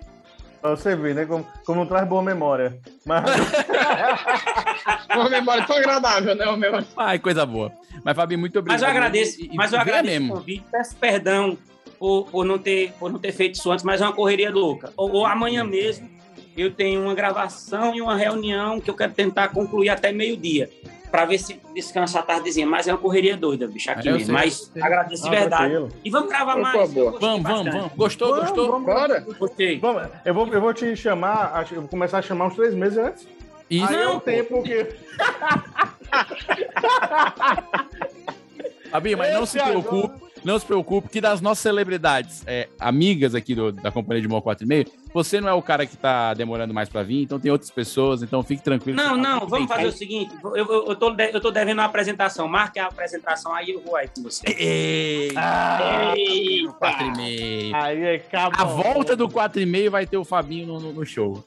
Você 0.70 0.94
ver, 0.96 1.14
né? 1.14 1.24
Como, 1.26 1.46
como 1.64 1.86
traz 1.86 2.06
boa 2.08 2.22
memória. 2.22 2.78
Mas 3.04 3.24
Uma 5.14 5.28
memória 5.30 5.64
tão 5.66 5.76
agradável, 5.76 6.34
né? 6.34 6.44
Uma 6.46 6.56
memória... 6.56 6.86
Ai, 6.96 7.18
coisa 7.18 7.44
boa. 7.46 7.72
Mas, 8.04 8.16
Fabinho, 8.16 8.40
muito 8.40 8.58
obrigado. 8.58 8.80
Mas 8.80 8.82
eu 8.82 8.88
agradeço, 8.96 9.40
E- 9.40 9.50
mas 9.54 9.72
eu 9.72 9.80
agradeço 9.80 10.16
o 10.16 10.20
mesmo. 10.20 10.34
convite, 10.34 10.64
peço 10.70 10.96
perdão 10.96 11.58
por, 11.98 12.24
por, 12.30 12.44
não 12.44 12.58
ter, 12.58 12.92
por 12.98 13.10
não 13.10 13.18
ter 13.18 13.32
feito 13.32 13.54
isso 13.54 13.70
antes, 13.70 13.84
mas 13.84 14.00
é 14.00 14.04
uma 14.04 14.12
correria 14.12 14.50
louca. 14.50 14.92
Ou, 14.96 15.10
ou 15.12 15.26
amanhã 15.26 15.64
mesmo 15.64 16.08
eu 16.56 16.70
tenho 16.72 17.02
uma 17.02 17.14
gravação 17.14 17.94
e 17.94 18.00
uma 18.00 18.16
reunião 18.16 18.80
que 18.80 18.88
eu 18.90 18.94
quero 18.94 19.12
tentar 19.12 19.48
concluir 19.48 19.90
até 19.90 20.10
meio-dia, 20.12 20.70
para 21.10 21.24
ver 21.24 21.38
se 21.38 21.60
descansa 21.74 22.20
a 22.20 22.22
tardezinha. 22.22 22.66
Mas 22.66 22.86
é 22.88 22.92
uma 22.92 22.98
correria 22.98 23.36
doida, 23.36 23.66
bicho, 23.68 23.90
aqui 23.90 24.08
É, 24.08 24.12
mesmo. 24.12 24.26
sei, 24.26 24.34
Mas 24.34 24.70
agradeço 24.80 25.22
de 25.22 25.28
Ah, 25.28 25.32
verdade. 25.32 25.62
tranquilo. 25.62 25.88
E 26.04 26.10
vamos 26.10 26.28
gravar 26.28 26.56
mais. 26.56 26.92
Vamos, 26.92 27.20
vamos, 27.20 27.42
vamos. 27.42 27.92
Gostou, 27.94 28.28
Vamos, 28.30 28.44
gostou? 28.44 28.70
vamos. 28.72 28.86
Bora. 28.86 29.20
Gostei. 29.38 29.78
Vamos, 29.78 30.08
eu, 30.24 30.34
vou, 30.34 30.48
eu 30.52 30.60
vou 30.60 30.74
te 30.74 30.96
chamar, 30.96 31.52
acho- 31.54 31.74
eu 31.74 31.80
vou 31.82 31.88
começar 31.90 32.18
a 32.18 32.22
chamar 32.22 32.46
uns 32.46 32.54
três 32.54 32.74
meses 32.74 32.98
antes. 32.98 33.26
Isso. 33.68 33.88
Aí 33.88 33.94
é 33.96 34.04
Não, 34.04 34.16
o 34.16 34.20
tempo 34.20 34.62
que. 34.62 34.86
Fabinho, 38.90 39.18
mas 39.18 39.34
não 39.34 39.44
se 39.44 39.58
Esse 39.58 39.66
preocupe, 39.68 40.20
não 40.44 40.58
se 40.58 40.64
preocupe 40.64 41.08
que 41.08 41.20
das 41.20 41.40
nossas 41.40 41.62
celebridades, 41.62 42.42
é, 42.46 42.68
amigas 42.78 43.34
aqui 43.34 43.54
do- 43.54 43.72
da 43.72 43.90
companhia 43.90 44.22
de 44.22 44.28
Mó 44.28 44.40
4 44.40 44.64
e 44.64 44.68
meio, 44.68 44.86
você 45.16 45.40
não 45.40 45.48
é 45.48 45.52
o 45.54 45.62
cara 45.62 45.86
que 45.86 45.96
tá 45.96 46.34
demorando 46.34 46.74
mais 46.74 46.88
pra 46.90 47.02
vir, 47.02 47.22
então 47.22 47.40
tem 47.40 47.50
outras 47.50 47.70
pessoas, 47.70 48.22
então 48.22 48.42
fique 48.42 48.62
tranquilo. 48.62 48.96
Não, 48.96 49.10
tá 49.12 49.16
não, 49.16 49.40
vamos 49.40 49.66
bem 49.66 49.66
fazer 49.68 49.86
o 49.86 49.92
feito. 49.92 49.98
seguinte: 49.98 50.34
eu, 50.44 50.54
eu, 50.56 50.86
eu, 50.88 50.96
tô, 50.96 51.10
de- 51.10 51.30
eu 51.32 51.40
tô 51.40 51.50
devendo 51.50 51.78
uma 51.78 51.86
apresentação. 51.86 52.46
Marque 52.46 52.78
a 52.78 52.86
apresentação 52.86 53.54
aí 53.54 53.70
eu 53.70 53.80
vou 53.80 53.96
aí 53.96 54.08
com 54.14 54.22
você. 54.22 54.46
Ei, 54.48 55.32
Ah, 55.36 56.12
Eita. 56.16 56.72
4 56.74 57.06
e 57.06 57.16
meio. 57.16 57.74
aí 57.76 58.02
é 58.04 58.18
cabo. 58.18 58.54
A 58.60 58.64
volta 58.64 59.16
do 59.16 59.28
4 59.28 59.60
e 59.60 59.66
meio 59.66 59.90
vai 59.90 60.06
ter 60.06 60.18
o 60.18 60.24
Fabinho 60.24 60.66
no, 60.66 60.80
no- 60.80 60.92
no 60.92 61.06
show. 61.06 61.42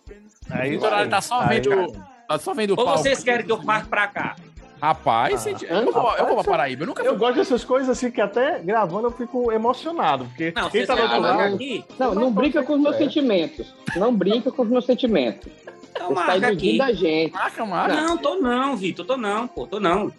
Aí, 0.49 0.71
Vitor, 0.71 0.91
ele 0.99 1.09
tá 1.09 1.21
só 1.21 1.41
Aí, 1.41 1.59
vendo, 1.61 1.93
tá 2.27 2.39
só 2.39 2.53
vendo 2.55 2.71
o 2.71 2.79
Ou 2.79 2.85
palco. 2.85 2.99
vocês 3.03 3.23
querem 3.23 3.45
que 3.45 3.51
eu 3.51 3.61
marque 3.61 3.87
pra 3.87 4.07
cá? 4.07 4.35
Rapaz, 4.81 5.33
Ah. 5.45 5.49
gente, 5.49 5.65
eu, 5.65 5.91
vou, 5.91 6.15
eu 6.17 6.25
vou 6.25 6.35
pra 6.35 6.43
Paraíba, 6.43 6.83
eu 6.83 6.87
nunca 6.87 7.03
Eu 7.03 7.17
gosto 7.17 7.35
dessas 7.35 7.63
coisas 7.63 7.89
assim 7.89 8.09
que 8.09 8.21
até 8.21 8.59
gravando 8.59 9.07
eu 9.07 9.11
fico 9.11 9.51
emocionado. 9.51 10.25
Porque 10.25 10.53
Não, 10.55 10.69
quem 10.69 10.85
vocês 10.85 10.87
tá 10.87 10.95
do 10.95 11.01
outro 11.01 11.19
lado. 11.19 11.55
aqui? 11.55 11.85
Não, 11.97 12.15
não 12.15 12.31
brinca 12.31 12.63
com 12.63 12.73
os 12.73 12.79
meus 12.81 12.95
É. 12.95 12.99
sentimentos. 12.99 13.73
Não 13.95 14.13
brinca 14.13 14.51
com 14.51 14.61
os 14.63 14.69
meus 14.69 14.85
sentimentos. 14.85 15.51
Então 15.91 16.07
Você 16.09 16.13
tá 16.15 16.19
marca 16.27 16.47
aqui. 16.47 16.75
iludindo 16.77 16.83
a 16.83 16.93
gente. 16.93 17.33
Marca, 17.33 17.65
marca. 17.65 17.95
Não, 18.01 18.17
tô 18.17 18.35
não, 18.35 18.75
Vitor, 18.77 19.05
tô 19.05 19.17
não, 19.17 19.47
pô, 19.47 19.67
tô 19.67 19.79
não. 19.79 20.11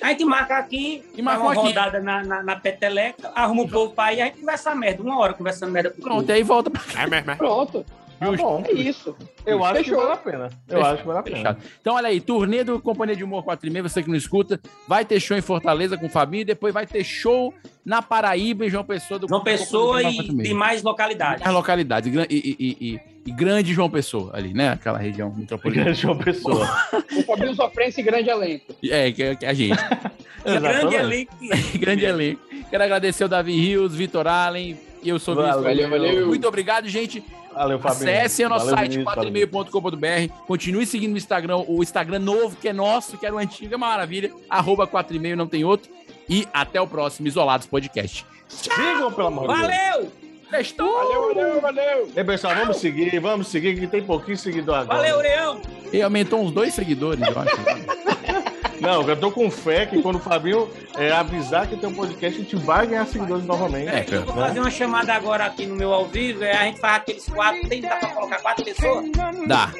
A 0.00 0.08
gente 0.08 0.24
marca 0.24 0.58
aqui, 0.58 1.04
E 1.14 1.22
marca 1.22 1.42
uma 1.42 1.52
aqui. 1.52 1.60
rodada 1.62 2.00
na, 2.00 2.24
na, 2.24 2.42
na 2.42 2.56
peteleca, 2.56 3.30
arruma 3.36 3.62
o 3.62 3.68
povo 3.68 3.92
pra 3.94 4.12
ir, 4.12 4.20
a 4.20 4.24
gente 4.24 4.40
conversa 4.40 4.74
merda, 4.74 5.00
uma 5.02 5.16
hora 5.18 5.32
conversando 5.32 5.70
merda 5.70 5.94
Pronto, 6.00 6.28
e 6.28 6.32
aí 6.32 6.42
volta 6.42 6.68
pra 6.68 6.80
É 7.00 7.06
mesmo, 7.06 7.30
é. 7.30 7.34
Pronto. 7.36 7.86
Tá 8.20 8.30
bom. 8.32 8.62
É 8.66 8.72
isso. 8.72 9.16
Eu 9.46 9.64
acho 9.64 9.78
que 9.78 9.84
Fechou. 9.84 9.98
vale 10.02 10.12
a 10.12 10.16
pena. 10.16 10.48
Eu 10.68 10.84
acho 10.84 11.00
que 11.00 11.06
vale 11.06 11.18
a 11.18 11.22
pena. 11.22 11.36
Fechado. 11.38 11.62
Então, 11.80 11.94
olha 11.94 12.08
aí, 12.08 12.20
turnê 12.20 12.62
do 12.62 12.78
Companhia 12.78 13.16
de 13.16 13.24
Humor 13.24 13.42
4 13.42 13.66
e 13.66 13.70
meio, 13.72 13.88
você 13.88 14.02
que 14.02 14.08
não 14.10 14.16
escuta, 14.16 14.60
vai 14.86 15.04
ter 15.04 15.18
show 15.18 15.36
em 15.36 15.40
Fortaleza 15.40 15.96
com 15.96 16.06
o 16.06 16.10
Fabinho, 16.10 16.42
e 16.42 16.44
depois 16.44 16.74
vai 16.74 16.86
ter 16.86 17.02
show 17.02 17.52
na 17.84 18.02
Paraíba, 18.02 18.66
em 18.66 18.70
João 18.70 18.84
Pessoa. 18.84 19.18
Do 19.18 19.26
João 19.26 19.42
Pessoa 19.42 19.96
Companhia 20.02 20.10
de 20.10 20.18
Humor 20.18 20.26
4 20.36 20.40
e 20.44 20.48
demais 20.48 20.82
localidades. 20.82 21.46
as 21.46 21.52
localidades, 21.52 22.14
e, 22.14 22.18
e, 22.30 22.56
e- 22.58 22.76
e- 22.94 23.00
e 23.26 23.32
grande 23.32 23.72
João 23.72 23.88
Pessoa 23.90 24.30
ali, 24.34 24.52
né? 24.54 24.68
Aquela 24.70 24.98
região 24.98 25.34
metropolitana. 25.34 25.84
Grande 25.86 26.00
João 26.00 26.18
Pessoa. 26.18 26.66
O 27.16 27.22
Fabinho 27.24 27.54
sofrência 27.54 28.00
e 28.00 28.04
grande 28.04 28.28
elenco. 28.30 28.74
É, 28.84 29.10
que, 29.12 29.36
que 29.36 29.44
é 29.46 29.48
a 29.48 29.54
gente. 29.54 29.76
Grande 30.44 30.66
Exatamente. 30.66 30.94
elenco. 30.96 31.32
grande 31.78 32.04
elenco. 32.04 32.40
Quero 32.70 32.84
agradecer 32.84 33.24
o 33.24 33.28
Davi 33.28 33.52
Rios, 33.60 33.94
Vitor 33.94 34.26
Allen, 34.26 34.78
e 35.02 35.08
eu 35.08 35.18
sou 35.18 35.34
Valeu, 35.34 35.62
Vinícius. 35.62 35.90
valeu. 35.90 36.26
Muito 36.28 36.46
obrigado, 36.48 36.88
gente. 36.88 37.22
Valeu, 37.54 37.78
Fabinho. 37.78 38.10
Acessem 38.10 38.46
o 38.46 38.48
nosso 38.48 38.66
Valeu, 38.66 38.78
site 38.78 38.90
Vinícius, 38.98 39.14
valeu. 39.14 39.32
4,5.com.br. 39.32 40.46
Continue 40.46 40.86
seguindo 40.86 41.14
o 41.14 41.18
Instagram, 41.18 41.64
o 41.66 41.82
Instagram 41.82 42.18
novo, 42.18 42.56
que 42.56 42.68
é 42.68 42.72
nosso, 42.72 43.18
que 43.18 43.26
era 43.26 43.34
o 43.34 43.38
antigo, 43.38 43.74
é 43.74 43.76
maravilha. 43.76 44.32
Arroba 44.48 44.86
4,5, 44.86 45.34
não 45.34 45.46
tem 45.46 45.64
outro. 45.64 45.90
E 46.28 46.46
até 46.52 46.80
o 46.80 46.86
próximo 46.86 47.26
Isolados 47.26 47.66
Podcast. 47.66 48.24
Sigam, 48.48 49.12
pelo 49.12 49.28
amor 49.28 49.48
de 49.48 49.54
Deus. 49.54 49.60
Valeu! 49.60 50.12
Testou! 50.50 50.92
Valeu, 50.92 51.34
valeu, 51.34 51.60
valeu. 51.60 52.10
E 52.16 52.24
pessoal, 52.24 52.54
vamos 52.56 52.78
seguir, 52.78 53.18
vamos 53.20 53.46
seguir, 53.46 53.78
que 53.78 53.86
tem 53.86 54.02
pouquinho 54.02 54.36
seguidor 54.36 54.78
agora. 54.78 54.98
Valeu, 54.98 55.18
Leão! 55.18 55.60
E 55.92 56.02
aumentou 56.02 56.40
uns 56.40 56.50
dois 56.50 56.74
seguidores, 56.74 57.20
eu 57.26 57.38
acho. 57.38 57.56
Não, 58.80 59.06
eu 59.06 59.18
tô 59.18 59.30
com 59.30 59.50
fé 59.50 59.84
que 59.84 60.00
quando 60.00 60.16
o 60.16 60.20
Fabinho 60.20 60.70
é, 60.96 61.12
avisar 61.12 61.68
que 61.68 61.76
tem 61.76 61.88
um 61.88 61.94
podcast, 61.94 62.40
a 62.40 62.42
gente 62.42 62.56
vai 62.56 62.86
ganhar 62.86 63.06
seguidores 63.06 63.44
novamente. 63.44 63.90
É. 63.90 64.16
Eu 64.16 64.24
vou 64.24 64.34
fazer 64.34 64.60
uma 64.60 64.70
chamada 64.70 65.12
agora 65.12 65.44
aqui 65.44 65.66
no 65.66 65.76
meu 65.76 65.92
ao 65.92 66.06
vivo, 66.06 66.42
é, 66.42 66.56
a 66.56 66.64
gente 66.64 66.80
faz 66.80 66.96
aqueles 66.96 67.28
quatro, 67.28 67.68
tem 67.68 67.82
dá 67.82 67.96
pra 67.96 68.14
colocar 68.14 68.40
quatro 68.40 68.64
pessoas? 68.64 69.10
Dá. 69.46 69.70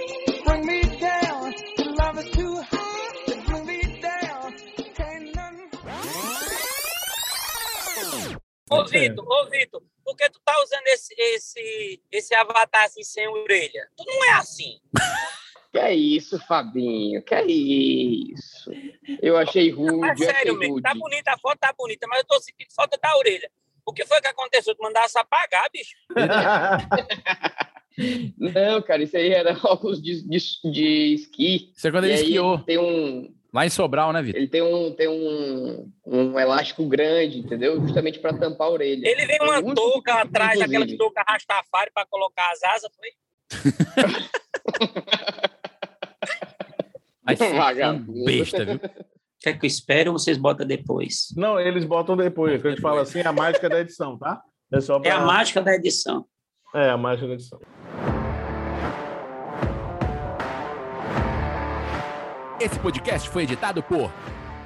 Ô, 8.70 8.84
Vitor, 8.84 9.26
ô, 9.26 9.50
Vitor, 9.50 9.82
por 10.04 10.16
que 10.16 10.30
tu 10.30 10.40
tá 10.44 10.54
usando 10.62 10.86
esse, 10.86 11.12
esse, 11.18 12.02
esse 12.12 12.34
avatar 12.34 12.84
assim 12.84 13.02
sem 13.02 13.26
orelha? 13.26 13.88
Tu 13.96 14.04
não 14.06 14.24
é 14.26 14.32
assim. 14.34 14.78
Que 15.72 15.78
é 15.78 15.94
isso, 15.94 16.38
Fabinho? 16.46 17.22
Que 17.22 17.34
é 17.34 17.46
isso? 17.46 18.70
Eu 19.22 19.36
achei 19.36 19.70
rude, 19.70 19.96
Mas 19.98 20.18
sério 20.18 20.58
mesmo, 20.58 20.74
rude. 20.74 20.82
tá 20.82 20.94
bonita, 20.94 21.32
a 21.32 21.38
foto 21.38 21.58
tá 21.58 21.72
bonita, 21.76 22.06
mas 22.08 22.18
eu 22.20 22.26
tô 22.26 22.40
sentindo 22.40 22.72
falta 22.74 22.98
da 23.00 23.16
orelha. 23.16 23.48
O 23.86 23.92
que 23.92 24.04
foi 24.04 24.20
que 24.20 24.28
aconteceu? 24.28 24.74
Tu 24.74 24.82
mandasse 24.82 25.18
apagar, 25.18 25.68
bicho? 25.72 25.94
Não, 28.38 28.80
cara, 28.82 29.02
isso 29.02 29.16
aí 29.16 29.32
era 29.32 29.52
óculos 29.64 30.00
de, 30.02 30.22
de, 30.22 30.38
de 30.72 31.14
esqui. 31.14 31.72
Isso 31.76 31.86
é 31.86 31.90
quando 31.90 32.04
ele 32.04 32.14
esquiou. 32.14 32.58
Tem 32.60 32.78
um, 32.78 33.32
Lá 33.52 33.66
em 33.66 33.70
Sobral, 33.70 34.12
né, 34.12 34.22
Vitor? 34.22 34.40
ele 34.40 34.48
tem 34.48 34.62
um, 34.62 34.94
tem 34.94 35.08
um, 35.08 35.90
um 36.06 36.38
elástico 36.38 36.86
grande, 36.88 37.38
entendeu? 37.40 37.80
Justamente 37.80 38.18
para 38.20 38.32
tampar 38.36 38.68
a 38.68 38.70
orelha. 38.70 39.04
Ele 39.06 39.26
veio 39.26 39.42
uma 39.42 39.60
Muito 39.60 39.74
touca 39.74 40.22
atrás, 40.22 40.60
inclusive. 40.60 40.84
aquela 40.84 40.98
touca 40.98 41.24
Rastafari 41.28 41.90
pra 41.92 42.06
colocar 42.06 42.48
as 42.52 42.62
asas, 42.62 42.90
foi? 42.94 43.10
Mas 47.24 47.38
Vagabundo. 47.38 48.24
besta, 48.24 48.64
viu? 48.64 48.80
Quer 49.40 49.58
que 49.58 49.64
eu 49.64 49.68
espere 49.68 50.08
ou 50.08 50.18
vocês 50.18 50.36
botam 50.36 50.66
depois? 50.66 51.28
Não, 51.36 51.58
eles 51.58 51.84
botam 51.84 52.16
depois, 52.16 52.60
que 52.60 52.66
a 52.68 52.70
gente 52.70 52.82
fala 52.82 53.02
assim, 53.02 53.20
a 53.20 53.32
mágica 53.32 53.68
da 53.68 53.80
edição, 53.80 54.18
tá? 54.18 54.40
É 54.72 54.80
só 54.80 54.96
É 54.98 55.00
pra... 55.00 55.16
a 55.16 55.24
mágica 55.26 55.62
da 55.62 55.74
edição. 55.74 56.26
É, 56.74 56.90
a 56.90 56.96
mágica 56.96 57.26
da 57.28 57.34
edição. 57.34 57.58
Esse 62.60 62.78
podcast 62.78 63.28
foi 63.30 63.44
editado 63.44 63.82
por 63.82 64.12